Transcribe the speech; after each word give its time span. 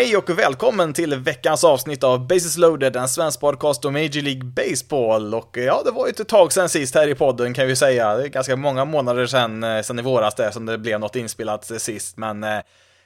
Hej 0.00 0.16
och 0.16 0.30
välkommen 0.30 0.92
till 0.92 1.14
veckans 1.14 1.64
avsnitt 1.64 2.04
av 2.04 2.26
Basis 2.26 2.56
loaded, 2.56 2.96
en 2.96 3.08
svensk 3.08 3.40
podcast 3.40 3.84
om 3.84 3.92
Major 3.92 4.22
League 4.22 4.44
Baseball. 4.44 5.34
Och 5.34 5.58
eh, 5.58 5.64
ja, 5.64 5.82
det 5.84 5.90
var 5.90 6.06
ju 6.06 6.10
ett 6.10 6.28
tag 6.28 6.52
sedan 6.52 6.68
sist 6.68 6.94
här 6.94 7.08
i 7.08 7.14
podden 7.14 7.54
kan 7.54 7.66
vi 7.66 7.76
säga. 7.76 8.14
Det 8.14 8.24
är 8.24 8.28
ganska 8.28 8.56
många 8.56 8.84
månader 8.84 9.26
sedan, 9.26 9.62
eh, 9.62 9.82
sedan 9.82 9.98
i 9.98 10.02
våras 10.02 10.34
det 10.34 10.52
som 10.52 10.66
det 10.66 10.78
blev 10.78 11.00
något 11.00 11.16
inspelat 11.16 11.70
eh, 11.70 11.76
sist, 11.76 12.16
men 12.16 12.44
eh, 12.44 12.60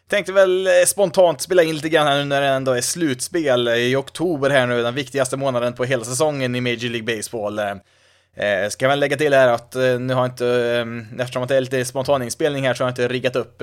Tänkte 0.09 0.33
väl 0.33 0.69
spontant 0.87 1.41
spela 1.41 1.62
in 1.62 1.75
lite 1.75 1.88
grann 1.88 2.07
här 2.07 2.19
nu 2.19 2.25
när 2.25 2.41
det 2.41 2.49
ändå 2.49 2.73
är 2.73 2.80
slutspel 2.80 3.69
i 3.69 3.97
oktober 3.97 4.51
här 4.51 4.66
nu, 4.66 4.83
den 4.83 4.95
viktigaste 4.95 5.37
månaden 5.37 5.73
på 5.73 5.85
hela 5.85 6.05
säsongen 6.05 6.55
i 6.55 6.61
Major 6.61 6.91
League 6.91 7.16
Baseball. 7.16 7.59
Eh, 7.59 8.69
ska 8.69 8.88
väl 8.88 9.01
lägga 9.01 9.16
till 9.16 9.33
här 9.35 9.49
att 9.49 9.74
eh, 9.74 9.99
nu 9.99 10.15
har 10.15 10.23
jag 10.23 10.30
inte, 10.30 10.47
eh, 10.47 11.21
eftersom 11.21 11.47
det 11.47 11.57
är 11.57 11.61
lite 11.61 11.85
spontan 11.85 12.23
inspelning 12.23 12.66
här 12.66 12.74
så 12.74 12.85
har 12.85 12.88
jag 12.88 12.93
inte 12.93 13.09
riggat 13.09 13.37
upp 13.37 13.63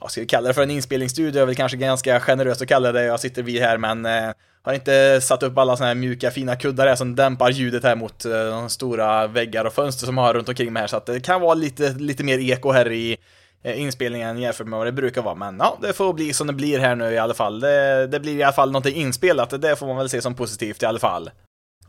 ja, 0.00 0.08
ska 0.08 0.20
vi 0.20 0.26
kalla 0.26 0.48
det 0.48 0.54
för 0.54 0.62
en 0.62 0.70
inspelningsstudio, 0.70 1.42
är 1.42 1.46
väl 1.46 1.54
kanske 1.54 1.78
ganska 1.78 2.20
generöst 2.20 2.62
att 2.62 2.68
kalla 2.68 2.92
det 2.92 3.04
jag 3.04 3.20
sitter 3.20 3.42
vid 3.42 3.62
här, 3.62 3.78
men 3.78 4.06
eh, 4.06 4.32
har 4.62 4.72
inte 4.72 5.20
satt 5.20 5.42
upp 5.42 5.58
alla 5.58 5.76
såna 5.76 5.88
här 5.88 5.94
mjuka 5.94 6.30
fina 6.30 6.56
kuddar 6.56 6.86
här 6.86 6.96
som 6.96 7.14
dämpar 7.14 7.50
ljudet 7.50 7.84
här 7.84 7.96
mot 7.96 8.24
eh, 8.24 8.32
de 8.32 8.68
stora 8.68 9.26
väggar 9.26 9.64
och 9.64 9.72
fönster 9.72 10.06
som 10.06 10.18
har 10.18 10.34
runt 10.34 10.48
omkring 10.48 10.72
mig 10.72 10.80
här, 10.80 10.86
så 10.86 10.96
att 10.96 11.06
det 11.06 11.20
kan 11.20 11.40
vara 11.40 11.54
lite, 11.54 11.90
lite 11.90 12.24
mer 12.24 12.38
eko 12.38 12.72
här 12.72 12.92
i 12.92 13.16
eh, 13.62 13.80
inspelningen 13.80 14.38
jämfört 14.38 14.66
med 14.66 14.78
vad 14.78 14.86
det 14.86 14.92
brukar 14.92 15.22
vara, 15.22 15.34
men 15.34 15.56
ja, 15.58 15.78
det 15.82 15.92
får 15.92 16.12
bli 16.12 16.32
som 16.32 16.46
det 16.46 16.52
blir 16.52 16.78
här 16.78 16.94
nu 16.94 17.12
i 17.12 17.18
alla 17.18 17.34
fall. 17.34 17.60
Det, 17.60 18.06
det 18.06 18.20
blir 18.20 18.36
i 18.36 18.42
alla 18.42 18.52
fall 18.52 18.70
någonting 18.70 18.96
inspelat, 18.96 19.62
det 19.62 19.76
får 19.76 19.86
man 19.86 19.96
väl 19.96 20.08
se 20.08 20.22
som 20.22 20.34
positivt 20.34 20.82
i 20.82 20.86
alla 20.86 20.98
fall. 20.98 21.30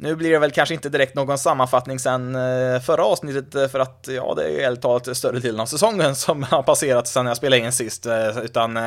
Nu 0.02 0.16
blir 0.16 0.32
det 0.32 0.40
väl 0.40 0.52
kanske 0.52 0.76
inte 0.76 0.90
direkt 0.90 1.16
någon 1.16 1.38
sammanfattning 1.38 2.00
sen 2.00 2.36
eh, 2.36 2.82
förra 2.82 3.06
avsnittet 3.06 3.56
eh, 3.56 3.68
för 3.68 3.80
att 3.80 4.08
ja, 4.12 4.34
det 4.36 4.44
är 4.44 4.50
ju 4.50 4.62
helt 4.62 4.82
talat 4.82 5.18
större 5.18 5.40
delen 5.40 5.60
av 5.60 5.66
säsongen 5.66 6.16
som 6.26 6.44
har 6.44 6.64
passerat 6.64 7.08
sen 7.08 7.26
jag 7.26 7.38
spelade 7.38 7.62
in 7.62 7.72
sist, 7.72 8.06
eh, 8.06 8.40
utan 8.40 8.80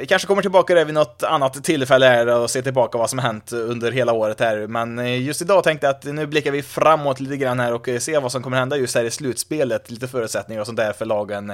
vi 0.00 0.06
kanske 0.06 0.28
kommer 0.28 0.42
tillbaka 0.42 0.74
där 0.74 0.84
vid 0.84 0.94
något 0.94 1.22
annat 1.22 1.64
tillfälle 1.64 2.06
här 2.06 2.26
och 2.26 2.50
ser 2.50 2.62
tillbaka 2.62 2.98
vad 2.98 3.10
som 3.10 3.18
har 3.18 3.26
hänt 3.26 3.52
under 3.52 3.92
hela 3.92 4.12
året 4.12 4.40
här. 4.40 4.66
Men 4.66 5.22
just 5.24 5.42
idag 5.42 5.64
tänkte 5.64 5.86
jag 5.86 5.96
att 5.96 6.04
nu 6.04 6.26
blickar 6.26 6.50
vi 6.50 6.62
framåt 6.62 7.20
lite 7.20 7.36
grann 7.36 7.60
här 7.60 7.72
och 7.72 7.88
ser 8.00 8.20
vad 8.20 8.32
som 8.32 8.42
kommer 8.42 8.56
hända 8.56 8.76
just 8.76 8.94
här 8.94 9.04
i 9.04 9.10
slutspelet, 9.10 9.90
lite 9.90 10.08
förutsättningar 10.08 10.60
och 10.60 10.66
sånt 10.66 10.78
där 10.78 10.92
för 10.92 11.04
lagen. 11.04 11.52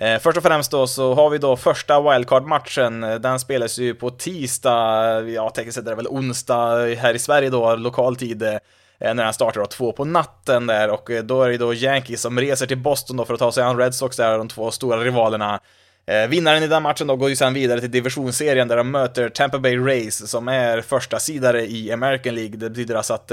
Eh, 0.00 0.18
först 0.18 0.36
och 0.36 0.42
främst 0.42 0.70
då 0.70 0.86
så 0.86 1.14
har 1.14 1.30
vi 1.30 1.38
då 1.38 1.56
första 1.56 2.00
wildcard-matchen. 2.00 3.04
Eh, 3.04 3.14
den 3.14 3.40
spelas 3.40 3.78
ju 3.78 3.94
på 3.94 4.10
tisdag, 4.10 5.20
ja 5.20 5.50
tekniskt 5.50 5.74
sett 5.74 5.86
är 5.86 5.90
det 5.90 5.96
väl 5.96 6.06
onsdag 6.06 6.94
här 6.96 7.14
i 7.14 7.18
Sverige 7.18 7.50
då, 7.50 7.76
lokal 7.76 8.16
tid. 8.16 8.42
Eh, 8.42 8.58
när 9.00 9.24
den 9.24 9.32
startar 9.32 9.60
då 9.60 9.66
två 9.66 9.92
på 9.92 10.04
natten 10.04 10.66
där 10.66 10.90
och 10.90 11.10
eh, 11.10 11.22
då 11.22 11.42
är 11.42 11.48
det 11.48 11.56
då 11.56 11.74
Yankees 11.74 12.20
som 12.20 12.40
reser 12.40 12.66
till 12.66 12.78
Boston 12.78 13.16
då 13.16 13.24
för 13.24 13.34
att 13.34 13.40
ta 13.40 13.52
sig 13.52 13.64
an 13.64 13.78
Red 13.78 13.94
Sox 13.94 14.16
där, 14.16 14.38
de 14.38 14.48
två 14.48 14.70
stora 14.70 15.04
rivalerna. 15.04 15.60
Eh, 16.06 16.28
vinnaren 16.28 16.62
i 16.62 16.66
den 16.66 16.82
matchen 16.82 17.06
då 17.06 17.16
går 17.16 17.28
ju 17.28 17.36
sen 17.36 17.54
vidare 17.54 17.80
till 17.80 17.90
divisionsserien 17.90 18.68
där 18.68 18.76
de 18.76 18.90
möter 18.90 19.28
Tampa 19.28 19.58
Bay 19.58 19.78
Rays 19.78 20.30
som 20.30 20.48
är 20.48 20.80
första 20.80 21.18
sidare 21.18 21.66
i 21.66 21.92
American 21.92 22.34
League. 22.34 22.56
Det 22.56 22.70
betyder 22.70 22.94
alltså 22.94 23.14
att 23.14 23.32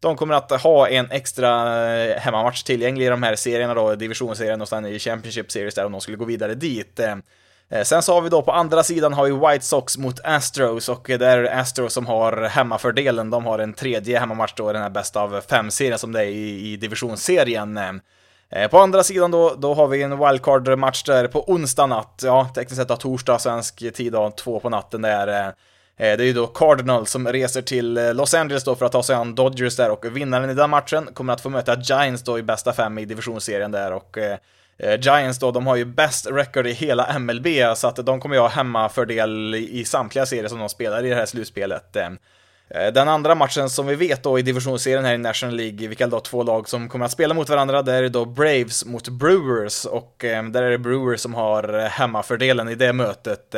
de 0.00 0.16
kommer 0.16 0.34
att 0.34 0.62
ha 0.62 0.88
en 0.88 1.10
extra 1.10 1.50
eh, 1.94 2.16
hemmamatch 2.16 2.62
tillgänglig 2.62 3.06
i 3.06 3.08
de 3.08 3.22
här 3.22 3.36
serierna 3.36 3.74
då, 3.74 3.94
divisionsserien 3.94 4.60
och 4.60 4.68
sen 4.68 4.86
i 4.86 4.98
Championship 4.98 5.50
Series 5.50 5.74
där 5.74 5.86
om 5.86 5.92
de 5.92 6.00
skulle 6.00 6.16
gå 6.16 6.24
vidare 6.24 6.54
dit. 6.54 7.00
Eh, 7.00 7.16
eh, 7.70 7.82
sen 7.82 8.02
så 8.02 8.14
har 8.14 8.20
vi 8.20 8.28
då 8.28 8.42
på 8.42 8.52
andra 8.52 8.82
sidan 8.82 9.12
har 9.12 9.24
vi 9.24 9.32
White 9.32 9.64
Sox 9.64 9.98
mot 9.98 10.20
Astros 10.24 10.88
och 10.88 11.06
där 11.06 11.38
är 11.38 11.42
det 11.42 11.54
Astros 11.54 11.92
som 11.92 12.06
har 12.06 12.42
hemmafördelen. 12.42 13.30
De 13.30 13.46
har 13.46 13.58
en 13.58 13.72
tredje 13.72 14.18
hemmamatch 14.18 14.52
då, 14.56 14.70
i 14.70 14.72
den 14.72 14.82
här 14.82 14.90
bästa 14.90 15.20
av 15.20 15.40
fem-serien 15.40 15.98
som 15.98 16.12
det 16.12 16.20
är 16.20 16.28
i, 16.28 16.72
i 16.72 16.76
divisionsserien. 16.76 18.00
På 18.70 18.78
andra 18.78 19.02
sidan 19.02 19.30
då, 19.30 19.54
då 19.58 19.74
har 19.74 19.88
vi 19.88 20.02
en 20.02 20.18
wildcard-match 20.18 21.02
där 21.02 21.26
på 21.26 21.50
onsdag 21.50 21.86
natt, 21.86 22.20
ja 22.24 22.48
tekniskt 22.54 22.76
sett 22.76 22.88
då 22.88 22.96
torsdag 22.96 23.38
svensk 23.38 23.94
tid 23.94 24.12
då, 24.12 24.30
två 24.30 24.60
på 24.60 24.68
natten 24.68 25.02
där. 25.02 25.54
Eh, 26.00 26.16
det 26.16 26.24
är 26.24 26.26
ju 26.26 26.32
då 26.32 26.46
Cardinals 26.46 27.10
som 27.10 27.28
reser 27.28 27.62
till 27.62 27.96
eh, 27.96 28.14
Los 28.14 28.34
Angeles 28.34 28.64
då 28.64 28.74
för 28.74 28.86
att 28.86 28.92
ta 28.92 29.02
sig 29.02 29.16
an 29.16 29.34
Dodgers 29.34 29.76
där 29.76 29.90
och 29.90 30.16
vinnaren 30.16 30.50
i 30.50 30.54
den 30.54 30.70
matchen 30.70 31.08
kommer 31.14 31.32
att 31.32 31.40
få 31.40 31.48
möta 31.48 31.80
Giants 31.80 32.22
då 32.22 32.38
i 32.38 32.42
bästa 32.42 32.72
fem 32.72 32.98
i 32.98 33.04
divisionsserien 33.04 33.72
där 33.72 33.92
och 33.92 34.18
eh, 34.18 34.38
Giants 35.00 35.38
då, 35.38 35.50
de 35.50 35.66
har 35.66 35.76
ju 35.76 35.84
bäst 35.84 36.26
record 36.30 36.66
i 36.66 36.72
hela 36.72 37.18
MLB, 37.18 37.46
så 37.76 37.88
att 37.88 38.06
de 38.06 38.20
kommer 38.20 38.34
ju 38.34 38.40
ha 38.40 38.48
hemmafördel 38.48 39.54
i 39.54 39.84
samtliga 39.84 40.26
serier 40.26 40.48
som 40.48 40.58
de 40.58 40.68
spelar 40.68 41.06
i 41.06 41.08
det 41.08 41.14
här 41.14 41.26
slutspelet. 41.26 41.96
Den 42.68 43.08
andra 43.08 43.34
matchen 43.34 43.70
som 43.70 43.86
vi 43.86 43.94
vet 43.94 44.22
då 44.22 44.38
i 44.38 44.42
divisionsserien 44.42 45.04
här 45.04 45.14
i 45.14 45.18
National 45.18 45.56
League, 45.56 45.88
vilka 45.88 46.06
då 46.06 46.20
två 46.20 46.42
lag 46.42 46.68
som 46.68 46.88
kommer 46.88 47.04
att 47.04 47.10
spela 47.10 47.34
mot 47.34 47.48
varandra, 47.48 47.82
det 47.82 47.92
är 47.92 48.08
då 48.08 48.24
Braves 48.24 48.84
mot 48.84 49.08
Brewers 49.08 49.84
och 49.84 50.14
där 50.20 50.62
är 50.62 50.70
det 50.70 50.78
Brewers 50.78 51.20
som 51.20 51.34
har 51.34 51.88
hemmafördelen 51.88 52.68
i 52.68 52.74
det 52.74 52.92
mötet. 52.92 53.54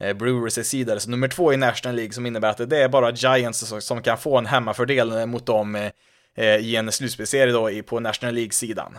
Eh, 0.00 0.12
Brewers 0.12 0.58
är 0.58 0.98
så 0.98 1.10
nummer 1.10 1.28
två 1.28 1.52
i 1.52 1.56
National 1.56 1.96
League 1.96 2.12
som 2.12 2.26
innebär 2.26 2.50
att 2.50 2.70
det 2.70 2.82
är 2.82 2.88
bara 2.88 3.10
Giants 3.10 3.72
som 3.80 4.02
kan 4.02 4.18
få 4.18 4.38
en 4.38 4.46
hemmafördel 4.46 5.26
mot 5.26 5.46
dem 5.46 5.74
eh, 5.74 5.90
eh, 6.36 6.56
i 6.56 6.76
en 6.76 6.92
slutspelserie 6.92 7.52
då 7.52 7.82
på 7.82 8.00
National 8.00 8.34
League-sidan. 8.34 8.98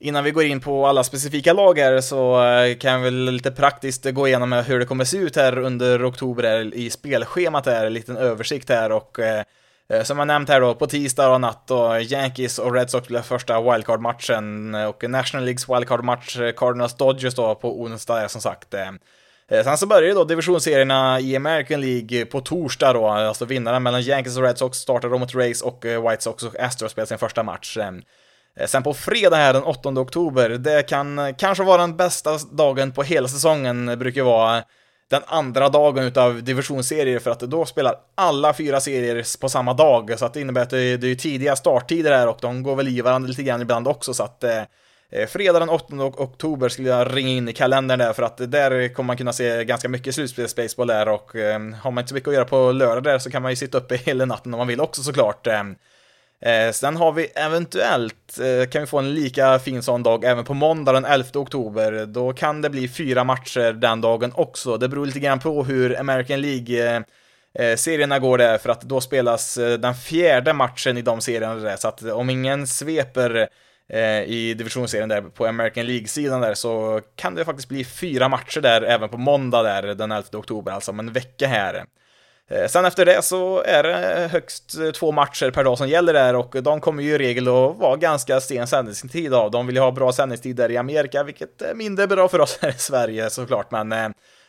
Innan 0.00 0.24
vi 0.24 0.30
går 0.30 0.44
in 0.44 0.60
på 0.60 0.86
alla 0.86 1.04
specifika 1.04 1.52
lag 1.52 1.78
här 1.78 2.00
så 2.00 2.40
kan 2.80 2.92
jag 2.92 3.00
väl 3.00 3.30
lite 3.30 3.50
praktiskt 3.50 4.10
gå 4.10 4.28
igenom 4.28 4.52
hur 4.52 4.78
det 4.78 4.86
kommer 4.86 5.04
se 5.04 5.16
ut 5.16 5.36
här 5.36 5.58
under 5.58 6.08
oktober 6.08 6.74
i 6.74 6.90
spelschemat 6.90 7.66
här, 7.66 7.86
en 7.86 7.92
liten 7.92 8.16
översikt 8.16 8.68
här 8.68 8.92
och 8.92 9.18
som 10.02 10.18
jag 10.18 10.26
nämnt 10.26 10.48
här 10.48 10.60
då, 10.60 10.74
på 10.74 10.86
tisdag 10.86 11.34
och 11.34 11.40
natt 11.40 11.66
då, 11.66 11.98
Yankees 12.00 12.58
och 12.58 12.74
Red 12.74 12.90
Sox 12.90 13.08
blir 13.08 13.20
första 13.20 13.60
wildcard-matchen 13.60 14.74
och 14.74 15.10
National 15.10 15.44
Leagues 15.44 15.68
wildcard-match 15.68 16.38
Cardinals 16.56 16.94
Dodgers 16.94 17.34
då 17.34 17.54
på 17.54 17.80
onsdag 17.82 18.28
som 18.28 18.40
sagt. 18.40 18.74
Eh, 19.54 19.64
sen 19.64 19.78
så 19.78 19.86
börjar 19.86 20.08
ju 20.08 20.14
då 20.14 20.24
divisionsserierna 20.24 21.20
i 21.20 21.36
American 21.36 21.80
League 21.80 22.24
på 22.24 22.40
torsdag 22.40 22.92
då, 22.92 23.08
alltså 23.08 23.44
vinnaren 23.44 23.82
mellan 23.82 24.02
Yankees 24.02 24.36
och 24.36 24.42
Red 24.42 24.58
Sox 24.58 24.78
startar 24.78 25.08
då 25.08 25.18
mot 25.18 25.34
Rays 25.34 25.62
och 25.62 25.86
eh, 25.86 26.10
White 26.10 26.22
Sox 26.22 26.42
och 26.42 26.60
Astros 26.60 26.92
spelar 26.92 27.06
sin 27.06 27.18
första 27.18 27.42
match. 27.42 27.76
Ehm, 27.76 28.02
eh, 28.56 28.66
sen 28.66 28.82
på 28.82 28.94
fredag 28.94 29.36
här 29.36 29.52
den 29.52 29.62
8 29.62 29.88
oktober, 29.88 30.50
det 30.50 30.88
kan 30.88 31.34
kanske 31.38 31.64
vara 31.64 31.80
den 31.80 31.96
bästa 31.96 32.38
dagen 32.52 32.92
på 32.92 33.02
hela 33.02 33.28
säsongen, 33.28 33.98
brukar 33.98 34.22
vara 34.22 34.62
den 35.10 35.22
andra 35.26 35.68
dagen 35.68 36.04
utav 36.04 36.42
divisionsserier 36.42 37.18
för 37.18 37.30
att 37.30 37.40
då 37.40 37.64
spelar 37.64 37.94
alla 38.14 38.54
fyra 38.54 38.80
serier 38.80 39.40
på 39.40 39.48
samma 39.48 39.74
dag, 39.74 40.18
så 40.18 40.26
att 40.26 40.34
det 40.34 40.40
innebär 40.40 40.62
att 40.62 40.70
det 40.70 40.78
är, 40.78 41.14
tidiga 41.14 41.56
starttider 41.56 42.12
här 42.12 42.28
och 42.28 42.38
de 42.40 42.62
går 42.62 42.76
väl 42.76 42.88
i 42.88 43.00
varandra 43.00 43.28
lite 43.28 43.42
grann 43.42 43.62
ibland 43.62 43.88
också, 43.88 44.14
så 44.14 44.22
att 44.22 44.44
Eh, 45.10 45.26
fredag 45.26 45.58
den 45.58 45.68
8 45.68 45.96
oktober 46.04 46.68
skulle 46.68 46.88
jag 46.88 47.16
ringa 47.16 47.28
in 47.28 47.48
i 47.48 47.52
kalendern 47.52 47.98
där 47.98 48.12
för 48.12 48.22
att 48.22 48.50
där 48.50 48.94
kommer 48.94 49.06
man 49.06 49.16
kunna 49.16 49.32
se 49.32 49.64
ganska 49.64 49.88
mycket 49.88 50.14
slutspelsbaseball 50.14 50.86
där 50.86 51.08
och 51.08 51.36
eh, 51.36 51.60
har 51.60 51.90
man 51.90 52.02
inte 52.02 52.08
så 52.08 52.14
mycket 52.14 52.28
att 52.28 52.34
göra 52.34 52.44
på 52.44 52.72
lördag 52.72 53.02
där 53.02 53.18
så 53.18 53.30
kan 53.30 53.42
man 53.42 53.52
ju 53.52 53.56
sitta 53.56 53.78
uppe 53.78 53.96
hela 54.04 54.24
natten 54.24 54.54
om 54.54 54.58
man 54.58 54.66
vill 54.66 54.80
också 54.80 55.02
såklart. 55.02 55.46
Eh. 55.46 55.62
Sen 56.72 56.96
har 56.96 57.12
vi 57.12 57.24
eventuellt, 57.24 58.38
kan 58.70 58.82
vi 58.82 58.86
få 58.86 58.98
en 58.98 59.14
lika 59.14 59.58
fin 59.58 59.82
sån 59.82 60.02
dag 60.02 60.24
även 60.24 60.44
på 60.44 60.54
måndag 60.54 60.92
den 60.92 61.04
11 61.04 61.28
oktober. 61.34 62.06
Då 62.06 62.32
kan 62.32 62.62
det 62.62 62.70
bli 62.70 62.88
fyra 62.88 63.24
matcher 63.24 63.72
den 63.72 64.00
dagen 64.00 64.32
också. 64.34 64.76
Det 64.76 64.88
beror 64.88 65.06
lite 65.06 65.20
grann 65.20 65.40
på 65.40 65.64
hur 65.64 66.00
American 66.00 66.40
League-serierna 66.40 68.18
går 68.18 68.38
där, 68.38 68.58
för 68.58 68.68
att 68.68 68.80
då 68.80 69.00
spelas 69.00 69.54
den 69.54 69.94
fjärde 69.94 70.52
matchen 70.52 70.98
i 70.98 71.02
de 71.02 71.20
serierna 71.20 71.54
där, 71.54 71.76
så 71.76 71.88
att 71.88 72.02
om 72.02 72.30
ingen 72.30 72.66
sveper 72.66 73.48
Eh, 73.92 74.22
i 74.22 74.54
divisionsserien 74.54 75.08
där 75.08 75.20
på 75.20 75.46
American 75.46 75.86
League-sidan 75.86 76.40
där 76.40 76.54
så 76.54 77.00
kan 77.16 77.34
det 77.34 77.44
faktiskt 77.44 77.68
bli 77.68 77.84
fyra 77.84 78.28
matcher 78.28 78.60
där 78.60 78.82
även 78.82 79.08
på 79.08 79.18
måndag 79.18 79.62
där 79.62 79.94
den 79.94 80.12
11 80.12 80.28
oktober, 80.32 80.72
alltså 80.72 80.90
om 80.90 80.98
en 80.98 81.12
vecka 81.12 81.46
här. 81.46 81.84
Eh, 82.50 82.66
sen 82.66 82.84
efter 82.84 83.04
det 83.04 83.22
så 83.22 83.62
är 83.62 83.82
det 83.82 84.28
högst 84.32 84.78
eh, 84.78 84.90
två 84.90 85.12
matcher 85.12 85.50
per 85.50 85.64
dag 85.64 85.78
som 85.78 85.88
gäller 85.88 86.12
där 86.12 86.36
och 86.36 86.62
de 86.62 86.80
kommer 86.80 87.02
ju 87.02 87.14
i 87.14 87.18
regel 87.18 87.48
att 87.48 87.76
vara 87.76 87.96
ganska 87.96 88.40
sen 88.40 88.66
sändningstid 88.66 89.34
av. 89.34 89.50
De 89.50 89.66
vill 89.66 89.76
ju 89.76 89.82
ha 89.82 89.92
bra 89.92 90.12
sändningstid 90.12 90.56
där 90.56 90.70
i 90.70 90.76
Amerika, 90.76 91.22
vilket 91.22 91.62
är 91.62 91.74
mindre 91.74 92.06
bra 92.06 92.28
för 92.28 92.40
oss 92.40 92.58
här 92.62 92.68
i 92.70 92.78
Sverige 92.78 93.30
såklart, 93.30 93.70
men 93.70 93.92
eh, 93.92 94.04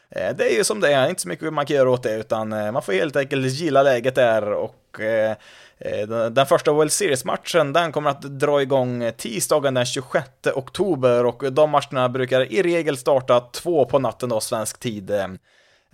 eh 0.10 0.36
det 0.38 0.54
är 0.54 0.58
ju 0.58 0.64
som 0.64 0.80
det 0.80 0.94
är, 0.94 1.10
inte 1.10 1.22
så 1.22 1.28
mycket 1.28 1.54
man 1.54 1.66
kan 1.66 1.76
göra 1.76 1.90
åt 1.90 2.04
det, 2.04 2.16
utan 2.16 2.50
man 2.50 2.82
får 2.82 2.94
helt 2.94 3.16
enkelt 3.16 3.46
gilla 3.46 3.84
läget 3.84 4.16
där 4.16 4.54
och 4.54 4.76
Eh, 5.00 5.32
eh 5.80 6.08
den 6.30 6.46
första 6.46 6.72
World 6.72 6.92
Series-matchen, 6.92 7.74
den 7.74 7.92
kommer 7.92 8.10
att 8.10 8.22
dra 8.22 8.62
igång 8.62 9.12
tisdagen 9.18 9.74
den 9.74 9.86
26 9.86 10.28
oktober. 10.56 11.26
Och 11.26 11.54
de 11.54 11.70
matcherna 11.70 12.10
brukar 12.10 12.54
i 12.54 12.62
regel 12.62 12.98
starta 12.98 13.40
två 13.40 13.86
på 13.86 14.00
natten 14.00 14.30
då, 14.30 14.40
svensk 14.40 14.80
tid. 14.80 15.12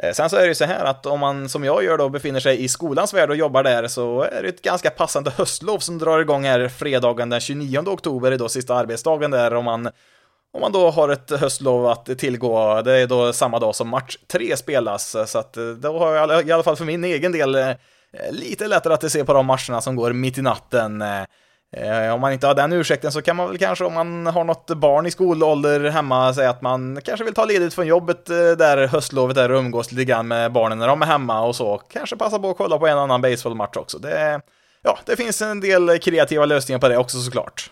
Eh, 0.04 0.12
sen 0.14 0.30
så 0.30 0.36
är 0.36 0.42
det 0.42 0.48
ju 0.48 0.56
så 0.56 0.66
här 0.66 0.86
att 0.86 1.06
om 1.06 1.20
man 1.20 1.50
som 1.50 1.64
jag 1.64 1.84
gör 1.84 1.98
då 1.98 2.10
befinner 2.10 2.40
sig 2.40 2.64
i 2.64 2.68
skolans 2.68 3.14
värld 3.14 3.30
och 3.30 3.36
jobbar 3.36 3.64
där 3.64 3.88
så 3.88 4.22
är 4.22 4.44
det 4.44 4.50
ett 4.50 4.62
ganska 4.62 4.90
passande 4.90 5.32
höstlov 5.32 5.80
som 5.80 5.98
drar 5.98 6.20
igång 6.20 6.44
här 6.44 6.68
fredagen 6.68 7.30
den 7.30 7.40
29 7.40 7.80
oktober, 7.80 8.32
är 8.32 8.38
då 8.38 8.50
sista 8.50 8.76
arbetsdagen 8.76 9.32
där 9.32 9.54
om 9.54 9.66
man 9.66 9.90
om 10.54 10.62
man 10.62 10.72
då 10.72 10.90
har 10.90 11.10
ett 11.10 11.30
höstlov 11.30 11.88
att 11.88 12.06
tillgå, 12.18 12.82
det 12.82 12.98
är 12.98 13.08
då 13.08 13.34
samma 13.34 13.60
dag 13.60 13.76
som 13.76 13.90
match 13.90 14.18
3 14.28 14.58
spelas, 14.58 15.16
så 15.26 15.40
att 15.40 15.58
eh, 15.58 15.70
då 15.70 16.00
har 16.00 16.14
jag 16.14 16.48
i 16.48 16.52
alla 16.52 16.64
fall 16.64 16.76
för 16.76 16.86
min 16.86 17.04
egen 17.04 17.32
del 17.32 17.56
Eh, 18.18 18.32
lite 18.32 18.68
lättare 18.68 18.94
att 18.94 19.12
se 19.12 19.26
på 19.26 19.34
de 19.34 19.46
matcherna 19.46 19.82
som 19.82 19.96
går 19.96 20.14
mitt 20.14 20.38
i 20.38 20.42
natten. 20.42 21.02
Eh, 21.02 21.24
eh, 21.78 22.14
om 22.14 22.22
man 22.22 22.34
inte 22.34 22.48
har 22.48 22.56
den 22.56 22.74
ursäkten 22.74 23.12
så 23.12 23.22
kan 23.22 23.36
man 23.36 23.48
väl 23.48 23.58
kanske 23.58 23.86
om 23.86 23.94
man 23.94 24.26
har 24.26 24.44
något 24.44 24.68
barn 24.68 25.06
i 25.06 25.12
skolålder 25.12 25.90
hemma 25.90 26.34
säga 26.34 26.50
att 26.50 26.62
man 26.62 27.02
kanske 27.04 27.26
vill 27.26 27.34
ta 27.34 27.46
ledigt 27.46 27.74
från 27.74 27.88
jobbet 27.88 28.26
där 28.26 28.88
höstlovet 28.88 29.38
är 29.38 29.52
och 29.52 29.60
umgås 29.60 29.92
lite 29.92 30.06
grann 30.06 30.28
med 30.28 30.52
barnen 30.52 30.78
när 30.78 30.88
de 30.88 31.02
är 31.02 31.06
hemma 31.06 31.42
och 31.42 31.56
så. 31.56 31.78
Kanske 31.78 32.16
passa 32.16 32.40
på 32.40 32.50
att 32.50 32.58
kolla 32.58 32.78
på 32.78 32.88
en 32.88 32.98
annan 32.98 33.22
baseballmatch 33.22 33.78
också. 33.78 33.98
Det, 33.98 34.42
ja, 34.82 35.00
det 35.06 35.16
finns 35.16 35.42
en 35.42 35.60
del 35.60 36.00
kreativa 36.00 36.46
lösningar 36.46 36.80
på 36.80 36.88
det 36.88 36.98
också 36.98 37.20
såklart. 37.20 37.70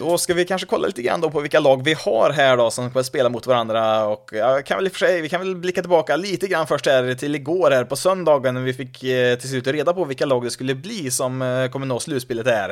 Då 0.00 0.18
ska 0.18 0.34
vi 0.34 0.44
kanske 0.44 0.66
kolla 0.66 0.86
lite 0.86 1.02
grann 1.02 1.20
då 1.20 1.30
på 1.30 1.40
vilka 1.40 1.60
lag 1.60 1.84
vi 1.84 1.94
har 1.94 2.30
här 2.30 2.56
då 2.56 2.70
som 2.70 2.90
kommer 2.90 3.02
spela 3.02 3.28
mot 3.28 3.46
varandra 3.46 4.06
och 4.06 4.30
jag 4.32 4.66
kan 4.66 4.78
väl 4.78 4.86
i 4.86 4.88
och 4.88 4.92
för 4.92 4.98
sig, 4.98 5.20
vi 5.20 5.28
kan 5.28 5.40
väl 5.40 5.56
blicka 5.56 5.80
tillbaka 5.80 6.16
lite 6.16 6.46
grann 6.46 6.66
först 6.66 6.86
här 6.86 7.14
till 7.14 7.34
igår 7.34 7.70
här 7.70 7.84
på 7.84 7.96
söndagen 7.96 8.54
när 8.54 8.60
vi 8.60 8.72
fick 8.72 9.04
eh, 9.04 9.38
till 9.38 9.48
slut 9.48 9.66
reda 9.66 9.92
på 9.92 10.04
vilka 10.04 10.26
lag 10.26 10.44
det 10.44 10.50
skulle 10.50 10.74
bli 10.74 11.10
som 11.10 11.42
eh, 11.42 11.68
kommer 11.68 11.86
nå 11.86 12.00
slutspelet 12.00 12.46
här. 12.46 12.70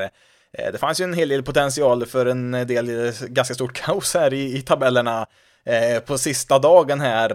Eh, 0.52 0.72
det 0.72 0.78
fanns 0.78 1.00
ju 1.00 1.04
en 1.04 1.14
hel 1.14 1.28
del 1.28 1.42
potential 1.42 2.06
för 2.06 2.26
en 2.26 2.50
del 2.50 3.12
ganska 3.28 3.54
stort 3.54 3.72
kaos 3.72 4.14
här 4.14 4.34
i, 4.34 4.56
i 4.56 4.62
tabellerna 4.62 5.26
på 6.06 6.18
sista 6.18 6.58
dagen 6.58 7.00
här. 7.00 7.28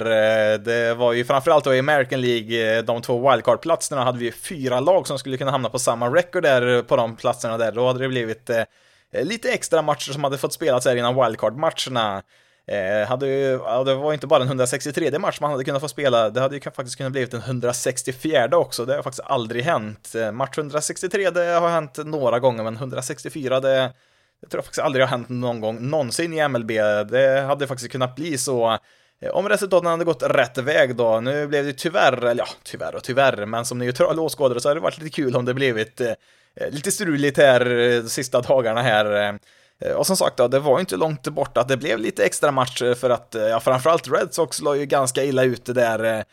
Det 0.57 0.94
var 0.94 1.13
ju 1.13 1.25
framförallt 1.25 1.63
då 1.63 1.75
i 1.75 1.80
American 1.80 2.22
League, 2.22 2.81
de 2.81 3.01
två 3.01 3.31
wildcard-platserna 3.31 4.04
hade 4.04 4.19
vi 4.19 4.31
fyra 4.31 4.80
lag 4.80 5.07
som 5.07 5.19
skulle 5.19 5.38
kunna 5.38 5.51
hamna 5.51 5.69
på 5.69 5.80
samma 5.80 6.10
record 6.10 6.44
där 6.44 6.81
på 6.81 6.95
de 6.95 7.16
platserna 7.16 7.57
där. 7.57 7.72
Då 7.72 7.88
hade 7.88 8.00
det 8.00 8.07
blivit 8.07 8.50
Eh, 9.13 9.25
lite 9.25 9.51
extra 9.51 9.81
matcher 9.81 10.12
som 10.12 10.24
hade 10.24 10.38
fått 10.38 10.54
spelas 10.54 10.86
här 10.86 10.95
innan 10.95 11.15
wildcard-matcherna. 11.15 12.24
Eh, 12.68 13.07
hade 13.07 13.27
ju, 13.27 13.51
ja, 13.51 13.83
det 13.83 13.95
var 13.95 14.13
inte 14.13 14.27
bara 14.27 14.42
en 14.42 14.48
163 14.48 15.19
match 15.19 15.38
man 15.42 15.51
hade 15.51 15.63
kunnat 15.63 15.81
få 15.81 15.88
spela, 15.88 16.30
det 16.30 16.42
hade 16.42 16.56
ju 16.56 16.62
faktiskt 16.62 16.98
kunnat 16.98 17.12
blivit 17.12 17.33
en 17.33 17.42
164 17.42 18.57
också, 18.57 18.86
det 18.86 18.95
har 18.95 19.04
faktiskt 19.04 19.27
aldrig 19.27 19.63
hänt. 19.63 20.15
Eh, 20.15 20.31
match 20.31 20.57
163 20.57 21.30
det 21.30 21.45
har 21.45 21.69
hänt 21.69 21.98
några 22.06 22.39
gånger, 22.39 22.63
men 22.63 22.75
164 22.75 23.60
det, 23.60 23.69
det 24.42 24.48
tror 24.50 24.60
jag 24.60 24.65
faktiskt 24.65 24.86
aldrig 24.86 25.06
har 25.06 25.10
hänt 25.10 25.30
någon 25.30 25.62
gång 25.62 25.89
någonsin 25.89 26.33
i 26.33 26.48
MLB. 26.48 26.71
Det 27.09 27.42
hade 27.48 27.68
faktiskt 27.68 27.92
kunnat 27.92 28.16
bli 28.16 28.38
så 28.38 28.77
eh, 29.21 29.30
om 29.31 29.50
resultaten 29.50 29.88
hade 29.88 30.06
gått 30.06 30.24
rätt 30.24 30.57
väg 30.57 30.95
då, 30.95 31.19
nu 31.19 31.48
blev 31.48 31.66
det 31.66 31.74
tyvärr, 31.74 32.25
eller 32.25 32.44
ja, 32.44 32.48
tyvärr 32.63 32.95
och 32.95 33.04
tyvärr, 33.04 33.45
men 33.45 33.66
som 33.66 33.80
neutral 33.80 34.19
åskådare 34.19 34.59
så 34.59 34.69
hade 34.69 34.80
det 34.80 34.83
varit 34.83 34.98
lite 34.98 35.16
kul 35.16 35.36
om 35.36 35.45
det 35.45 35.54
blivit 35.54 36.01
Eh, 36.01 36.13
Eh, 36.59 36.69
lite 36.69 36.91
struligt 36.91 37.38
här 37.38 37.65
de 38.03 38.09
sista 38.09 38.41
dagarna 38.41 38.81
här. 38.81 39.39
Eh. 39.85 39.91
Och 39.95 40.07
som 40.07 40.17
sagt 40.17 40.38
då, 40.38 40.47
det 40.47 40.59
var 40.59 40.77
ju 40.77 40.79
inte 40.79 40.97
långt 40.97 41.27
borta 41.27 41.61
att 41.61 41.67
det 41.67 41.77
blev 41.77 42.00
lite 42.00 42.25
extra 42.25 42.51
match 42.51 42.81
för 42.97 43.09
att, 43.09 43.35
ja, 43.50 43.59
framförallt 43.59 44.07
Red 44.07 44.33
Sox 44.33 44.61
la 44.61 44.75
ju 44.75 44.85
ganska 44.85 45.23
illa 45.23 45.44
ute 45.44 45.73
där. 45.73 46.23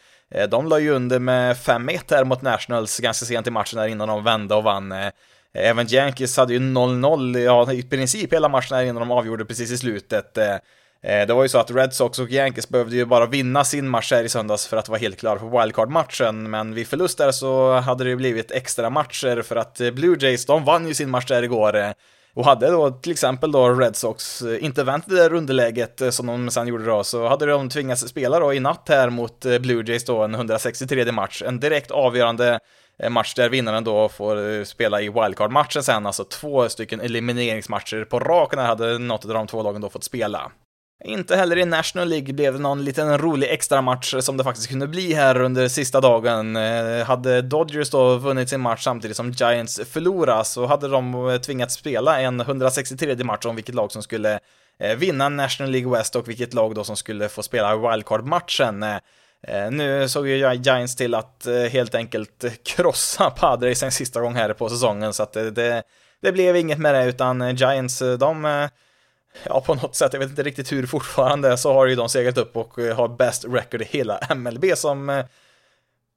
De 0.48 0.66
la 0.66 0.78
ju 0.78 0.90
under 0.90 1.18
med 1.18 1.56
5-1 1.56 2.00
här 2.10 2.24
mot 2.24 2.42
Nationals 2.42 2.98
ganska 2.98 3.26
sent 3.26 3.46
i 3.46 3.50
matchen 3.50 3.78
där 3.78 3.86
innan 3.86 4.08
de 4.08 4.24
vände 4.24 4.54
och 4.54 4.62
vann. 4.62 4.94
Även 5.54 5.86
Yankees 5.88 6.36
hade 6.36 6.52
ju 6.52 6.58
0-0, 6.58 7.38
ja, 7.38 7.72
i 7.72 7.82
princip 7.82 8.32
hela 8.32 8.48
matchen 8.48 8.76
här 8.76 8.84
innan 8.84 9.00
de 9.00 9.10
avgjorde 9.10 9.44
precis 9.44 9.70
i 9.70 9.78
slutet. 9.78 10.38
Eh, 11.02 11.26
det 11.26 11.34
var 11.34 11.42
ju 11.42 11.48
så 11.48 11.58
att 11.58 11.70
Red 11.70 11.94
Sox 11.94 12.18
och 12.18 12.30
Yankees 12.30 12.68
behövde 12.68 12.96
ju 12.96 13.04
bara 13.04 13.26
vinna 13.26 13.64
sin 13.64 13.88
match 13.88 14.12
här 14.12 14.24
i 14.24 14.28
söndags 14.28 14.66
för 14.66 14.76
att 14.76 14.88
vara 14.88 14.98
helt 14.98 15.18
klara 15.18 15.38
för 15.38 15.60
wildcard-matchen, 15.60 16.50
men 16.50 16.74
vid 16.74 16.86
förlust 16.86 17.18
där 17.18 17.32
så 17.32 17.72
hade 17.72 18.04
det 18.04 18.16
blivit 18.16 18.50
extra 18.50 18.90
matcher 18.90 19.42
för 19.42 19.56
att 19.56 19.80
eh, 19.80 19.90
Blue 19.90 20.16
Jays, 20.20 20.46
de 20.46 20.64
vann 20.64 20.88
ju 20.88 20.94
sin 20.94 21.10
match 21.10 21.26
där 21.26 21.42
igår. 21.42 21.76
Eh, 21.76 21.90
och 22.34 22.44
hade 22.44 22.70
då 22.70 22.90
till 22.90 23.12
exempel 23.12 23.52
då 23.52 23.68
Red 23.68 23.96
Sox 23.96 24.42
inte 24.60 24.84
vänt 24.84 25.04
det 25.06 25.16
där 25.16 25.34
underläget 25.34 26.02
som 26.10 26.26
de 26.26 26.50
sen 26.50 26.66
gjorde 26.66 26.84
då, 26.84 27.04
så 27.04 27.28
hade 27.28 27.46
de 27.46 27.68
tvingats 27.68 28.08
spela 28.08 28.40
då 28.40 28.54
i 28.54 28.60
natt 28.60 28.88
här 28.88 29.10
mot 29.10 29.40
Blue 29.60 29.84
Jays 29.86 30.04
då, 30.04 30.22
en 30.22 30.34
163 30.34 31.12
match, 31.12 31.42
en 31.46 31.60
direkt 31.60 31.90
avgörande 31.90 32.58
match 33.08 33.34
där 33.34 33.48
vinnaren 33.48 33.84
då 33.84 34.08
får 34.08 34.64
spela 34.64 35.00
i 35.00 35.08
wildcard-matchen 35.08 35.82
sen, 35.82 36.06
alltså 36.06 36.24
två 36.24 36.68
stycken 36.68 37.00
elimineringsmatcher 37.00 38.04
på 38.04 38.20
raken 38.20 38.58
hade 38.58 38.98
något 38.98 39.24
av 39.24 39.34
de 39.34 39.46
två 39.46 39.62
lagen 39.62 39.80
då 39.80 39.90
fått 39.90 40.04
spela. 40.04 40.52
Inte 41.04 41.36
heller 41.36 41.58
i 41.58 41.64
National 41.64 42.08
League 42.08 42.34
blev 42.34 42.52
det 42.52 42.58
någon 42.58 42.84
liten 42.84 43.18
rolig 43.18 43.48
extra 43.50 43.82
match 43.82 44.14
som 44.20 44.36
det 44.36 44.44
faktiskt 44.44 44.68
kunde 44.68 44.86
bli 44.86 45.14
här 45.14 45.40
under 45.40 45.68
sista 45.68 46.00
dagen. 46.00 46.56
Eh, 46.56 47.04
hade 47.04 47.42
Dodgers 47.42 47.90
då 47.90 48.16
vunnit 48.16 48.48
sin 48.48 48.60
match 48.60 48.84
samtidigt 48.84 49.16
som 49.16 49.30
Giants 49.30 49.80
förlorade 49.90 50.44
så 50.44 50.66
hade 50.66 50.88
de 50.88 51.28
eh, 51.28 51.36
tvingats 51.36 51.74
spela 51.74 52.20
en 52.20 52.40
163 52.40 53.24
match 53.24 53.46
om 53.46 53.56
vilket 53.56 53.74
lag 53.74 53.92
som 53.92 54.02
skulle 54.02 54.38
eh, 54.80 54.96
vinna 54.96 55.28
National 55.28 55.72
League 55.72 55.92
West 55.92 56.16
och 56.16 56.28
vilket 56.28 56.54
lag 56.54 56.74
då 56.74 56.84
som 56.84 56.96
skulle 56.96 57.28
få 57.28 57.42
spela 57.42 57.76
wildcard-matchen. 57.76 58.84
Nu 59.70 60.08
såg 60.08 60.28
ju 60.28 60.54
Giants 60.54 60.96
till 60.96 61.14
att 61.14 61.46
helt 61.70 61.94
enkelt 61.94 62.44
krossa 62.64 63.30
Padres 63.40 63.82
en 63.82 63.92
sista 63.92 64.20
gång 64.20 64.34
här 64.34 64.52
på 64.52 64.68
säsongen 64.68 65.12
så 65.12 65.22
att 65.22 65.32
det, 65.32 65.82
det 66.22 66.32
blev 66.32 66.56
inget 66.56 66.78
med 66.78 66.94
det 66.94 67.04
utan 67.04 67.56
Giants, 67.56 68.02
de 68.18 68.68
ja, 69.44 69.60
på 69.60 69.74
något 69.74 69.96
sätt, 69.96 70.12
jag 70.12 70.20
vet 70.20 70.30
inte 70.30 70.42
riktigt 70.42 70.72
hur 70.72 70.86
fortfarande, 70.86 71.56
så 71.56 71.72
har 71.72 71.86
ju 71.86 71.94
de 71.94 72.08
seglat 72.08 72.38
upp 72.38 72.56
och 72.56 72.78
eh, 72.78 72.96
har 72.96 73.08
bäst 73.08 73.44
record 73.48 73.82
i 73.82 73.84
hela 73.84 74.20
MLB 74.34 74.64
som 74.74 75.10
eh, 75.10 75.24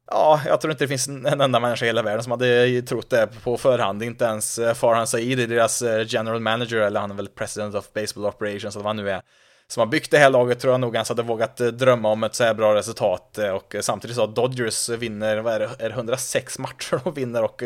Ja, 0.07 0.42
jag 0.45 0.62
tror 0.62 0.71
inte 0.71 0.83
det 0.83 0.88
finns 0.88 1.07
en 1.07 1.42
enda 1.42 1.60
människa 1.60 1.86
i 1.86 1.89
hela 1.89 2.01
världen 2.01 2.24
som 2.24 2.31
hade 2.31 2.81
trott 2.81 3.10
det 3.10 3.30
på 3.44 3.57
förhand, 3.57 4.04
inte 4.04 4.25
ens 4.25 4.60
eh, 4.60 4.74
Farhan 4.74 5.07
Said, 5.07 5.50
deras 5.50 5.83
general 6.07 6.39
manager, 6.39 6.77
eller 6.77 7.00
han 7.00 7.12
är 7.12 7.15
väl 7.15 7.27
president 7.27 7.75
of 7.75 7.94
baseball 7.94 8.25
operations, 8.25 8.75
eller 8.75 8.83
vad 8.83 8.89
han 8.89 9.06
nu 9.06 9.10
är, 9.10 9.21
som 9.68 9.81
har 9.81 9.88
byggt 9.88 10.12
det 10.12 10.18
här 10.18 10.30
laget 10.30 10.59
tror 10.59 10.74
jag 10.74 10.80
nog 10.80 10.95
ens 10.95 11.09
hade 11.09 11.24
vågat 11.24 11.57
drömma 11.57 12.09
om 12.09 12.24
ett 12.24 12.36
så 12.36 12.44
här 12.44 12.54
bra 12.54 12.75
resultat 12.75 13.38
och 13.54 13.75
samtidigt 13.81 14.16
så 14.16 14.24
att 14.24 14.36
Dodgers 14.36 14.89
vinner, 14.89 15.38
vad 15.38 15.54
är 15.54 15.59
det, 15.59 15.69
är 15.80 15.89
det 15.89 15.95
106 15.95 16.59
matcher 16.59 17.01
och 17.04 17.18
vinner 17.18 17.44
och 17.44 17.63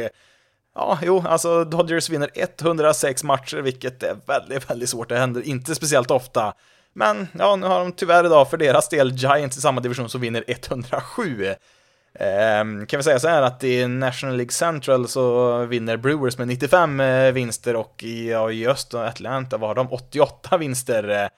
Ja, 0.77 0.99
jo, 1.01 1.23
alltså 1.27 1.63
Dodgers 1.63 2.09
vinner 2.09 2.29
106 2.35 3.23
matcher, 3.23 3.57
vilket 3.57 4.03
är 4.03 4.17
väldigt, 4.25 4.69
väldigt 4.69 4.89
svårt. 4.89 5.09
Det 5.09 5.17
händer 5.17 5.41
inte 5.41 5.75
speciellt 5.75 6.11
ofta. 6.11 6.53
Men 6.93 7.27
ja, 7.39 7.55
nu 7.55 7.67
har 7.67 7.79
de 7.79 7.91
tyvärr 7.91 8.25
idag 8.25 8.49
för 8.49 8.57
deras 8.57 8.89
del 8.89 9.11
Giants 9.11 9.57
i 9.57 9.61
samma 9.61 9.81
division 9.81 10.09
som 10.09 10.21
vinner 10.21 10.43
107. 10.47 11.45
Eh, 11.45 12.85
kan 12.87 12.97
vi 12.97 13.03
säga 13.03 13.19
så 13.19 13.27
här 13.27 13.41
att 13.41 13.63
i 13.63 13.87
National 13.87 14.35
League 14.35 14.51
Central 14.51 15.07
så 15.07 15.57
vinner 15.65 15.97
Brewers 15.97 16.37
med 16.37 16.47
95 16.47 16.99
eh, 16.99 17.31
vinster 17.31 17.75
och 17.75 18.03
i, 18.03 18.29
ja, 18.29 18.51
i 18.51 18.67
öst 18.67 18.93
och 18.93 19.07
Atlanta 19.07 19.57
vad 19.57 19.69
har 19.69 19.75
de 19.75 19.93
88 19.93 20.57
vinster. 20.57 21.29